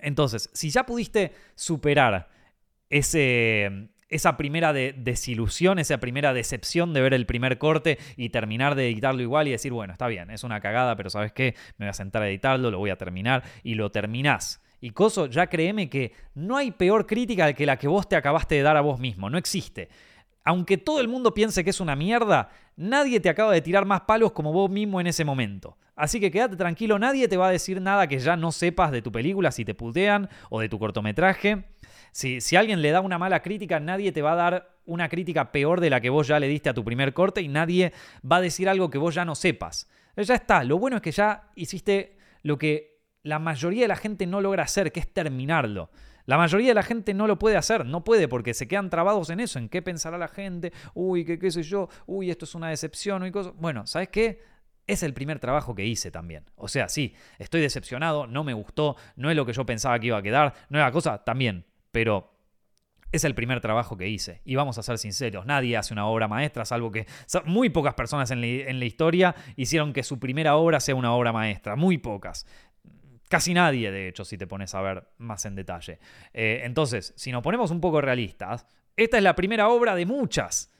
entonces, 0.00 0.50
si 0.52 0.70
ya 0.70 0.84
pudiste 0.84 1.32
superar 1.54 2.28
ese, 2.88 3.90
esa 4.10 4.36
primera 4.36 4.72
desilusión, 4.72 5.78
esa 5.78 5.98
primera 5.98 6.34
decepción 6.34 6.92
de 6.92 7.00
ver 7.00 7.14
el 7.14 7.26
primer 7.26 7.58
corte 7.58 7.98
y 8.16 8.28
terminar 8.30 8.74
de 8.74 8.88
editarlo 8.88 9.22
igual 9.22 9.48
y 9.48 9.52
decir, 9.52 9.72
bueno, 9.72 9.92
está 9.92 10.08
bien, 10.08 10.30
es 10.30 10.44
una 10.44 10.60
cagada, 10.60 10.96
pero 10.96 11.10
¿sabes 11.10 11.32
qué? 11.32 11.54
Me 11.78 11.86
voy 11.86 11.90
a 11.90 11.94
sentar 11.94 12.22
a 12.22 12.28
editarlo, 12.28 12.70
lo 12.70 12.78
voy 12.78 12.90
a 12.90 12.98
terminar 12.98 13.44
y 13.62 13.74
lo 13.74 13.90
terminás. 13.90 14.60
Y 14.80 14.90
Coso, 14.90 15.26
ya 15.26 15.46
créeme 15.46 15.88
que 15.88 16.12
no 16.34 16.56
hay 16.56 16.72
peor 16.72 17.06
crítica 17.06 17.52
que 17.52 17.66
la 17.66 17.76
que 17.76 17.86
vos 17.88 18.08
te 18.08 18.16
acabaste 18.16 18.56
de 18.56 18.62
dar 18.62 18.76
a 18.76 18.80
vos 18.80 18.98
mismo, 18.98 19.30
no 19.30 19.38
existe. 19.38 19.88
Aunque 20.42 20.78
todo 20.78 21.00
el 21.00 21.08
mundo 21.08 21.34
piense 21.34 21.62
que 21.62 21.70
es 21.70 21.80
una 21.80 21.94
mierda, 21.94 22.50
nadie 22.76 23.20
te 23.20 23.28
acaba 23.28 23.52
de 23.52 23.60
tirar 23.60 23.84
más 23.84 24.02
palos 24.02 24.32
como 24.32 24.52
vos 24.52 24.70
mismo 24.70 25.00
en 25.00 25.06
ese 25.06 25.24
momento. 25.24 25.76
Así 25.94 26.18
que 26.18 26.30
quédate 26.30 26.56
tranquilo, 26.56 26.98
nadie 26.98 27.28
te 27.28 27.36
va 27.36 27.48
a 27.48 27.52
decir 27.52 27.80
nada 27.80 28.06
que 28.06 28.18
ya 28.18 28.34
no 28.34 28.52
sepas 28.52 28.90
de 28.90 29.02
tu 29.02 29.12
película 29.12 29.52
si 29.52 29.66
te 29.66 29.74
putean 29.74 30.30
o 30.48 30.58
de 30.58 30.70
tu 30.70 30.78
cortometraje. 30.78 31.66
Si, 32.12 32.40
si 32.40 32.56
alguien 32.56 32.82
le 32.82 32.90
da 32.90 33.00
una 33.00 33.18
mala 33.18 33.42
crítica, 33.42 33.80
nadie 33.80 34.12
te 34.12 34.22
va 34.22 34.32
a 34.32 34.36
dar 34.36 34.70
una 34.86 35.08
crítica 35.08 35.52
peor 35.52 35.80
de 35.80 35.90
la 35.90 36.00
que 36.00 36.10
vos 36.10 36.26
ya 36.26 36.40
le 36.40 36.48
diste 36.48 36.68
a 36.68 36.74
tu 36.74 36.84
primer 36.84 37.14
corte 37.14 37.40
y 37.40 37.48
nadie 37.48 37.92
va 38.30 38.36
a 38.36 38.40
decir 38.40 38.68
algo 38.68 38.90
que 38.90 38.98
vos 38.98 39.14
ya 39.14 39.24
no 39.24 39.34
sepas. 39.34 39.88
Ya 40.16 40.34
está, 40.34 40.64
lo 40.64 40.78
bueno 40.78 40.96
es 40.96 41.02
que 41.02 41.12
ya 41.12 41.50
hiciste 41.54 42.18
lo 42.42 42.58
que 42.58 43.00
la 43.22 43.38
mayoría 43.38 43.82
de 43.82 43.88
la 43.88 43.96
gente 43.96 44.26
no 44.26 44.40
logra 44.40 44.64
hacer, 44.64 44.92
que 44.92 45.00
es 45.00 45.12
terminarlo. 45.12 45.90
La 46.26 46.36
mayoría 46.36 46.68
de 46.68 46.74
la 46.74 46.82
gente 46.82 47.14
no 47.14 47.26
lo 47.26 47.38
puede 47.38 47.56
hacer, 47.56 47.86
no 47.86 48.04
puede 48.04 48.28
porque 48.28 48.54
se 48.54 48.68
quedan 48.68 48.90
trabados 48.90 49.30
en 49.30 49.40
eso, 49.40 49.58
en 49.58 49.68
qué 49.68 49.82
pensará 49.82 50.18
la 50.18 50.28
gente, 50.28 50.72
uy, 50.94 51.24
qué, 51.24 51.38
qué 51.38 51.50
sé 51.50 51.62
yo, 51.62 51.88
uy, 52.06 52.30
esto 52.30 52.44
es 52.44 52.54
una 52.54 52.68
decepción, 52.68 53.26
y 53.26 53.30
cosas. 53.30 53.52
Bueno, 53.56 53.86
¿sabes 53.86 54.08
qué? 54.08 54.42
Es 54.86 55.02
el 55.02 55.14
primer 55.14 55.38
trabajo 55.38 55.74
que 55.74 55.84
hice 55.84 56.10
también. 56.10 56.44
O 56.56 56.68
sea, 56.68 56.88
sí, 56.88 57.14
estoy 57.38 57.60
decepcionado, 57.60 58.26
no 58.26 58.44
me 58.44 58.54
gustó, 58.54 58.96
no 59.16 59.30
es 59.30 59.36
lo 59.36 59.46
que 59.46 59.52
yo 59.52 59.64
pensaba 59.64 59.98
que 59.98 60.08
iba 60.08 60.18
a 60.18 60.22
quedar, 60.22 60.54
no 60.68 60.78
era 60.78 60.90
cosa, 60.90 61.22
también 61.24 61.64
pero 61.90 62.32
es 63.12 63.24
el 63.24 63.34
primer 63.34 63.60
trabajo 63.60 63.96
que 63.96 64.08
hice. 64.08 64.40
Y 64.44 64.54
vamos 64.54 64.78
a 64.78 64.82
ser 64.82 64.98
sinceros, 64.98 65.46
nadie 65.46 65.76
hace 65.76 65.92
una 65.92 66.06
obra 66.06 66.28
maestra, 66.28 66.64
salvo 66.64 66.90
que 66.90 67.06
muy 67.44 67.70
pocas 67.70 67.94
personas 67.94 68.30
en 68.30 68.40
la, 68.40 68.84
historia 68.84 69.34
hicieron 69.56 69.92
que 69.92 70.02
su 70.02 70.18
primera 70.18 70.56
obra 70.56 70.80
sea 70.80 70.94
una 70.94 71.12
obra 71.12 71.32
maestra, 71.32 71.76
muy 71.76 71.98
pocas. 71.98 72.46
Casi 73.28 73.54
nadie, 73.54 73.90
de 73.92 74.08
hecho, 74.08 74.24
si 74.24 74.36
te 74.36 74.46
pones 74.46 74.74
a 74.74 74.80
ver 74.80 75.08
más 75.18 75.44
en 75.44 75.54
detalle. 75.54 76.00
Eh, 76.32 76.62
entonces, 76.64 77.12
si 77.16 77.30
nos 77.30 77.42
ponemos 77.42 77.70
un 77.70 77.80
poco 77.80 78.00
realistas, 78.00 78.66
esta 78.96 79.18
es 79.18 79.22
la 79.22 79.36
primera 79.36 79.68
obra 79.68 79.94
de 79.94 80.04
muchas. 80.04 80.72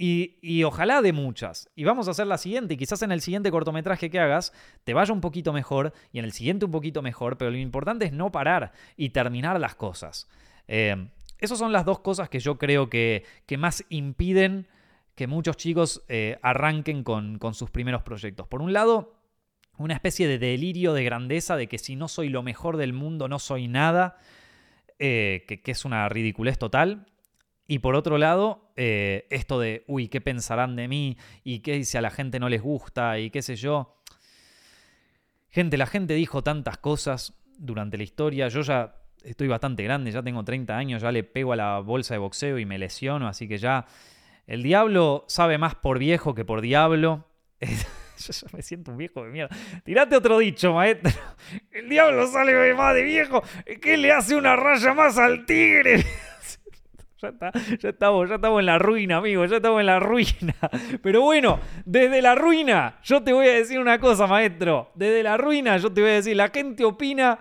Y, 0.00 0.38
y, 0.42 0.62
ojalá 0.62 1.02
de 1.02 1.12
muchas. 1.12 1.68
Y 1.74 1.82
vamos 1.82 2.06
a 2.06 2.12
hacer 2.12 2.28
la 2.28 2.38
siguiente. 2.38 2.74
Y 2.74 2.76
quizás 2.76 3.02
en 3.02 3.10
el 3.10 3.20
siguiente 3.20 3.50
cortometraje 3.50 4.10
que 4.10 4.20
hagas 4.20 4.52
te 4.84 4.94
vaya 4.94 5.12
un 5.12 5.20
poquito 5.20 5.52
mejor 5.52 5.92
y 6.12 6.20
en 6.20 6.24
el 6.24 6.32
siguiente 6.32 6.66
un 6.66 6.70
poquito 6.70 7.02
mejor. 7.02 7.36
Pero 7.36 7.50
lo 7.50 7.56
importante 7.56 8.04
es 8.04 8.12
no 8.12 8.30
parar 8.30 8.72
y 8.96 9.10
terminar 9.10 9.58
las 9.58 9.74
cosas. 9.74 10.28
Eh, 10.68 11.08
esas 11.38 11.58
son 11.58 11.72
las 11.72 11.84
dos 11.84 11.98
cosas 11.98 12.28
que 12.28 12.38
yo 12.38 12.58
creo 12.58 12.88
que, 12.88 13.24
que 13.46 13.58
más 13.58 13.84
impiden 13.88 14.68
que 15.16 15.26
muchos 15.26 15.56
chicos 15.56 16.04
eh, 16.08 16.38
arranquen 16.42 17.02
con, 17.02 17.38
con 17.38 17.54
sus 17.54 17.70
primeros 17.70 18.02
proyectos. 18.02 18.46
Por 18.46 18.62
un 18.62 18.72
lado, 18.72 19.16
una 19.78 19.94
especie 19.94 20.28
de 20.28 20.38
delirio 20.38 20.92
de 20.92 21.02
grandeza 21.02 21.56
de 21.56 21.66
que 21.66 21.78
si 21.78 21.96
no 21.96 22.06
soy 22.06 22.28
lo 22.28 22.44
mejor 22.44 22.76
del 22.76 22.92
mundo, 22.92 23.26
no 23.26 23.40
soy 23.40 23.66
nada. 23.66 24.18
Eh, 25.00 25.44
que, 25.46 25.60
que 25.60 25.70
es 25.70 25.84
una 25.84 26.08
ridiculez 26.08 26.58
total. 26.58 27.06
Y 27.68 27.78
por 27.78 27.94
otro 27.94 28.18
lado, 28.18 28.67
eh, 28.80 29.26
esto 29.30 29.58
de, 29.58 29.82
uy, 29.88 30.06
¿qué 30.06 30.20
pensarán 30.20 30.76
de 30.76 30.86
mí? 30.86 31.16
¿Y 31.42 31.58
qué 31.58 31.82
si 31.82 31.98
a 31.98 32.00
la 32.00 32.10
gente 32.10 32.38
no 32.38 32.48
les 32.48 32.62
gusta? 32.62 33.18
Y 33.18 33.28
qué 33.28 33.42
sé 33.42 33.56
yo. 33.56 33.96
Gente, 35.48 35.76
la 35.76 35.86
gente 35.86 36.14
dijo 36.14 36.44
tantas 36.44 36.78
cosas 36.78 37.34
durante 37.58 37.96
la 37.96 38.04
historia. 38.04 38.46
Yo 38.46 38.60
ya 38.60 38.94
estoy 39.24 39.48
bastante 39.48 39.82
grande, 39.82 40.12
ya 40.12 40.22
tengo 40.22 40.44
30 40.44 40.76
años, 40.76 41.02
ya 41.02 41.10
le 41.10 41.24
pego 41.24 41.54
a 41.54 41.56
la 41.56 41.80
bolsa 41.80 42.14
de 42.14 42.18
boxeo 42.18 42.56
y 42.60 42.66
me 42.66 42.78
lesiono, 42.78 43.26
así 43.26 43.48
que 43.48 43.58
ya 43.58 43.84
el 44.46 44.62
diablo 44.62 45.24
sabe 45.26 45.58
más 45.58 45.74
por 45.74 45.98
viejo 45.98 46.36
que 46.36 46.44
por 46.44 46.60
diablo. 46.60 47.26
Yo 47.60 48.32
ya 48.32 48.46
me 48.52 48.62
siento 48.62 48.92
un 48.92 48.98
viejo 48.98 49.24
de 49.24 49.30
mierda. 49.30 49.56
Tirate 49.84 50.14
otro 50.14 50.38
dicho, 50.38 50.72
maestro. 50.72 51.10
El 51.72 51.88
diablo 51.88 52.28
sale 52.28 52.74
más 52.74 52.94
de 52.94 53.02
viejo. 53.02 53.42
¿Qué 53.82 53.96
le 53.96 54.12
hace 54.12 54.36
una 54.36 54.54
raya 54.54 54.94
más 54.94 55.18
al 55.18 55.46
tigre? 55.46 56.04
Ya, 57.20 57.30
está, 57.30 57.50
ya, 57.80 57.88
estamos, 57.88 58.28
ya 58.28 58.36
estamos 58.36 58.60
en 58.60 58.66
la 58.66 58.78
ruina, 58.78 59.16
amigo, 59.16 59.44
ya 59.44 59.56
estamos 59.56 59.80
en 59.80 59.86
la 59.86 59.98
ruina. 59.98 60.54
Pero 61.02 61.22
bueno, 61.22 61.58
desde 61.84 62.22
la 62.22 62.36
ruina, 62.36 63.00
yo 63.02 63.20
te 63.20 63.32
voy 63.32 63.48
a 63.48 63.54
decir 63.54 63.80
una 63.80 63.98
cosa, 63.98 64.28
maestro. 64.28 64.92
Desde 64.94 65.24
la 65.24 65.36
ruina, 65.36 65.76
yo 65.78 65.92
te 65.92 66.00
voy 66.00 66.10
a 66.10 66.14
decir, 66.14 66.36
la 66.36 66.48
gente 66.48 66.84
opina, 66.84 67.40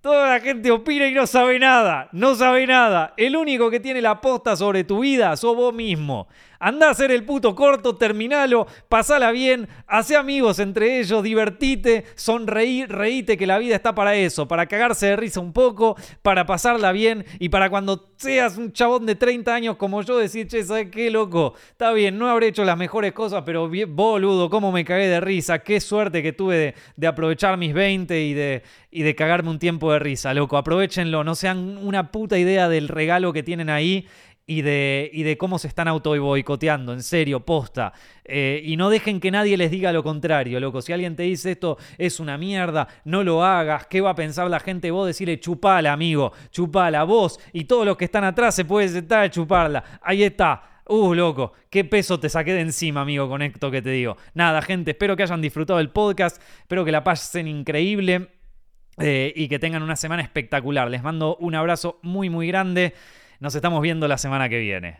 toda 0.00 0.28
la 0.28 0.40
gente 0.40 0.70
opina 0.70 1.08
y 1.08 1.14
no 1.14 1.26
sabe 1.26 1.58
nada, 1.58 2.08
no 2.12 2.36
sabe 2.36 2.64
nada. 2.68 3.14
El 3.16 3.36
único 3.36 3.70
que 3.70 3.80
tiene 3.80 4.00
la 4.00 4.20
posta 4.20 4.54
sobre 4.54 4.84
tu 4.84 5.00
vida 5.00 5.36
sos 5.36 5.56
vos 5.56 5.74
mismo. 5.74 6.28
Anda 6.60 6.88
a 6.88 6.90
hacer 6.90 7.10
el 7.10 7.24
puto 7.24 7.54
corto, 7.54 7.96
terminalo, 7.96 8.66
pasala 8.88 9.30
bien, 9.30 9.68
hace 9.86 10.16
amigos 10.16 10.58
entre 10.58 10.98
ellos, 10.98 11.22
divertite, 11.22 12.04
sonreí, 12.16 12.84
reíte 12.84 13.36
que 13.36 13.46
la 13.46 13.58
vida 13.58 13.76
está 13.76 13.94
para 13.94 14.16
eso, 14.16 14.48
para 14.48 14.66
cagarse 14.66 15.06
de 15.06 15.16
risa 15.16 15.40
un 15.40 15.52
poco, 15.52 15.96
para 16.22 16.46
pasarla 16.46 16.90
bien 16.90 17.24
y 17.38 17.48
para 17.48 17.70
cuando 17.70 18.08
seas 18.16 18.56
un 18.56 18.72
chabón 18.72 19.06
de 19.06 19.14
30 19.14 19.54
años 19.54 19.76
como 19.76 20.02
yo 20.02 20.18
decir, 20.18 20.48
che, 20.48 20.64
¿sabes 20.64 20.90
qué, 20.90 21.10
loco? 21.10 21.54
Está 21.70 21.92
bien, 21.92 22.18
no 22.18 22.28
habré 22.28 22.48
hecho 22.48 22.64
las 22.64 22.76
mejores 22.76 23.12
cosas, 23.12 23.44
pero 23.46 23.68
bien, 23.68 23.94
boludo, 23.94 24.50
cómo 24.50 24.72
me 24.72 24.84
cagué 24.84 25.06
de 25.06 25.20
risa, 25.20 25.60
qué 25.60 25.80
suerte 25.80 26.22
que 26.22 26.32
tuve 26.32 26.56
de, 26.56 26.74
de 26.96 27.06
aprovechar 27.06 27.56
mis 27.56 27.72
20 27.72 28.20
y 28.20 28.34
de, 28.34 28.62
y 28.90 29.02
de 29.02 29.14
cagarme 29.14 29.50
un 29.50 29.58
tiempo 29.58 29.92
de 29.92 29.98
risa, 29.98 30.34
loco. 30.34 30.56
Aprovechenlo, 30.56 31.22
no 31.22 31.34
sean 31.34 31.76
una 31.78 32.10
puta 32.10 32.38
idea 32.38 32.68
del 32.68 32.88
regalo 32.88 33.32
que 33.32 33.42
tienen 33.42 33.70
ahí 33.70 34.06
y 34.48 34.62
de, 34.62 35.10
y 35.12 35.24
de 35.24 35.36
cómo 35.36 35.58
se 35.58 35.68
están 35.68 35.88
auto 35.88 36.18
boicoteando, 36.18 36.94
en 36.94 37.02
serio, 37.02 37.44
posta. 37.44 37.92
Eh, 38.24 38.62
y 38.64 38.78
no 38.78 38.88
dejen 38.88 39.20
que 39.20 39.30
nadie 39.30 39.58
les 39.58 39.70
diga 39.70 39.92
lo 39.92 40.02
contrario, 40.02 40.58
loco. 40.58 40.80
Si 40.80 40.90
alguien 40.90 41.14
te 41.14 41.24
dice 41.24 41.52
esto 41.52 41.76
es 41.98 42.18
una 42.18 42.38
mierda, 42.38 42.88
no 43.04 43.22
lo 43.22 43.44
hagas, 43.44 43.86
¿qué 43.88 44.00
va 44.00 44.10
a 44.10 44.14
pensar 44.14 44.48
la 44.48 44.58
gente? 44.58 44.90
Vos 44.90 45.06
decirle 45.06 45.38
chupala, 45.38 45.92
amigo, 45.92 46.32
chupala, 46.50 47.04
vos 47.04 47.38
y 47.52 47.64
todos 47.64 47.84
los 47.84 47.98
que 47.98 48.06
están 48.06 48.24
atrás 48.24 48.54
se 48.54 48.64
puede 48.64 48.88
sentar 48.88 49.24
a 49.24 49.30
chuparla. 49.30 49.84
Ahí 50.00 50.22
está. 50.22 50.62
Uh, 50.86 51.12
loco, 51.12 51.52
qué 51.68 51.84
peso 51.84 52.18
te 52.18 52.30
saqué 52.30 52.54
de 52.54 52.62
encima, 52.62 53.02
amigo, 53.02 53.28
con 53.28 53.42
esto 53.42 53.70
que 53.70 53.82
te 53.82 53.90
digo. 53.90 54.16
Nada, 54.32 54.62
gente, 54.62 54.92
espero 54.92 55.14
que 55.14 55.24
hayan 55.24 55.42
disfrutado 55.42 55.78
el 55.78 55.90
podcast, 55.90 56.40
espero 56.60 56.86
que 56.86 56.92
la 56.92 57.04
pasen 57.04 57.46
increíble 57.46 58.30
eh, 58.98 59.30
y 59.36 59.48
que 59.48 59.58
tengan 59.58 59.82
una 59.82 59.96
semana 59.96 60.22
espectacular. 60.22 60.90
Les 60.90 61.02
mando 61.02 61.36
un 61.36 61.54
abrazo 61.54 61.98
muy, 62.02 62.30
muy 62.30 62.48
grande. 62.48 62.94
Nos 63.40 63.54
estamos 63.54 63.80
viendo 63.82 64.08
la 64.08 64.18
semana 64.18 64.48
que 64.48 64.58
viene. 64.58 64.98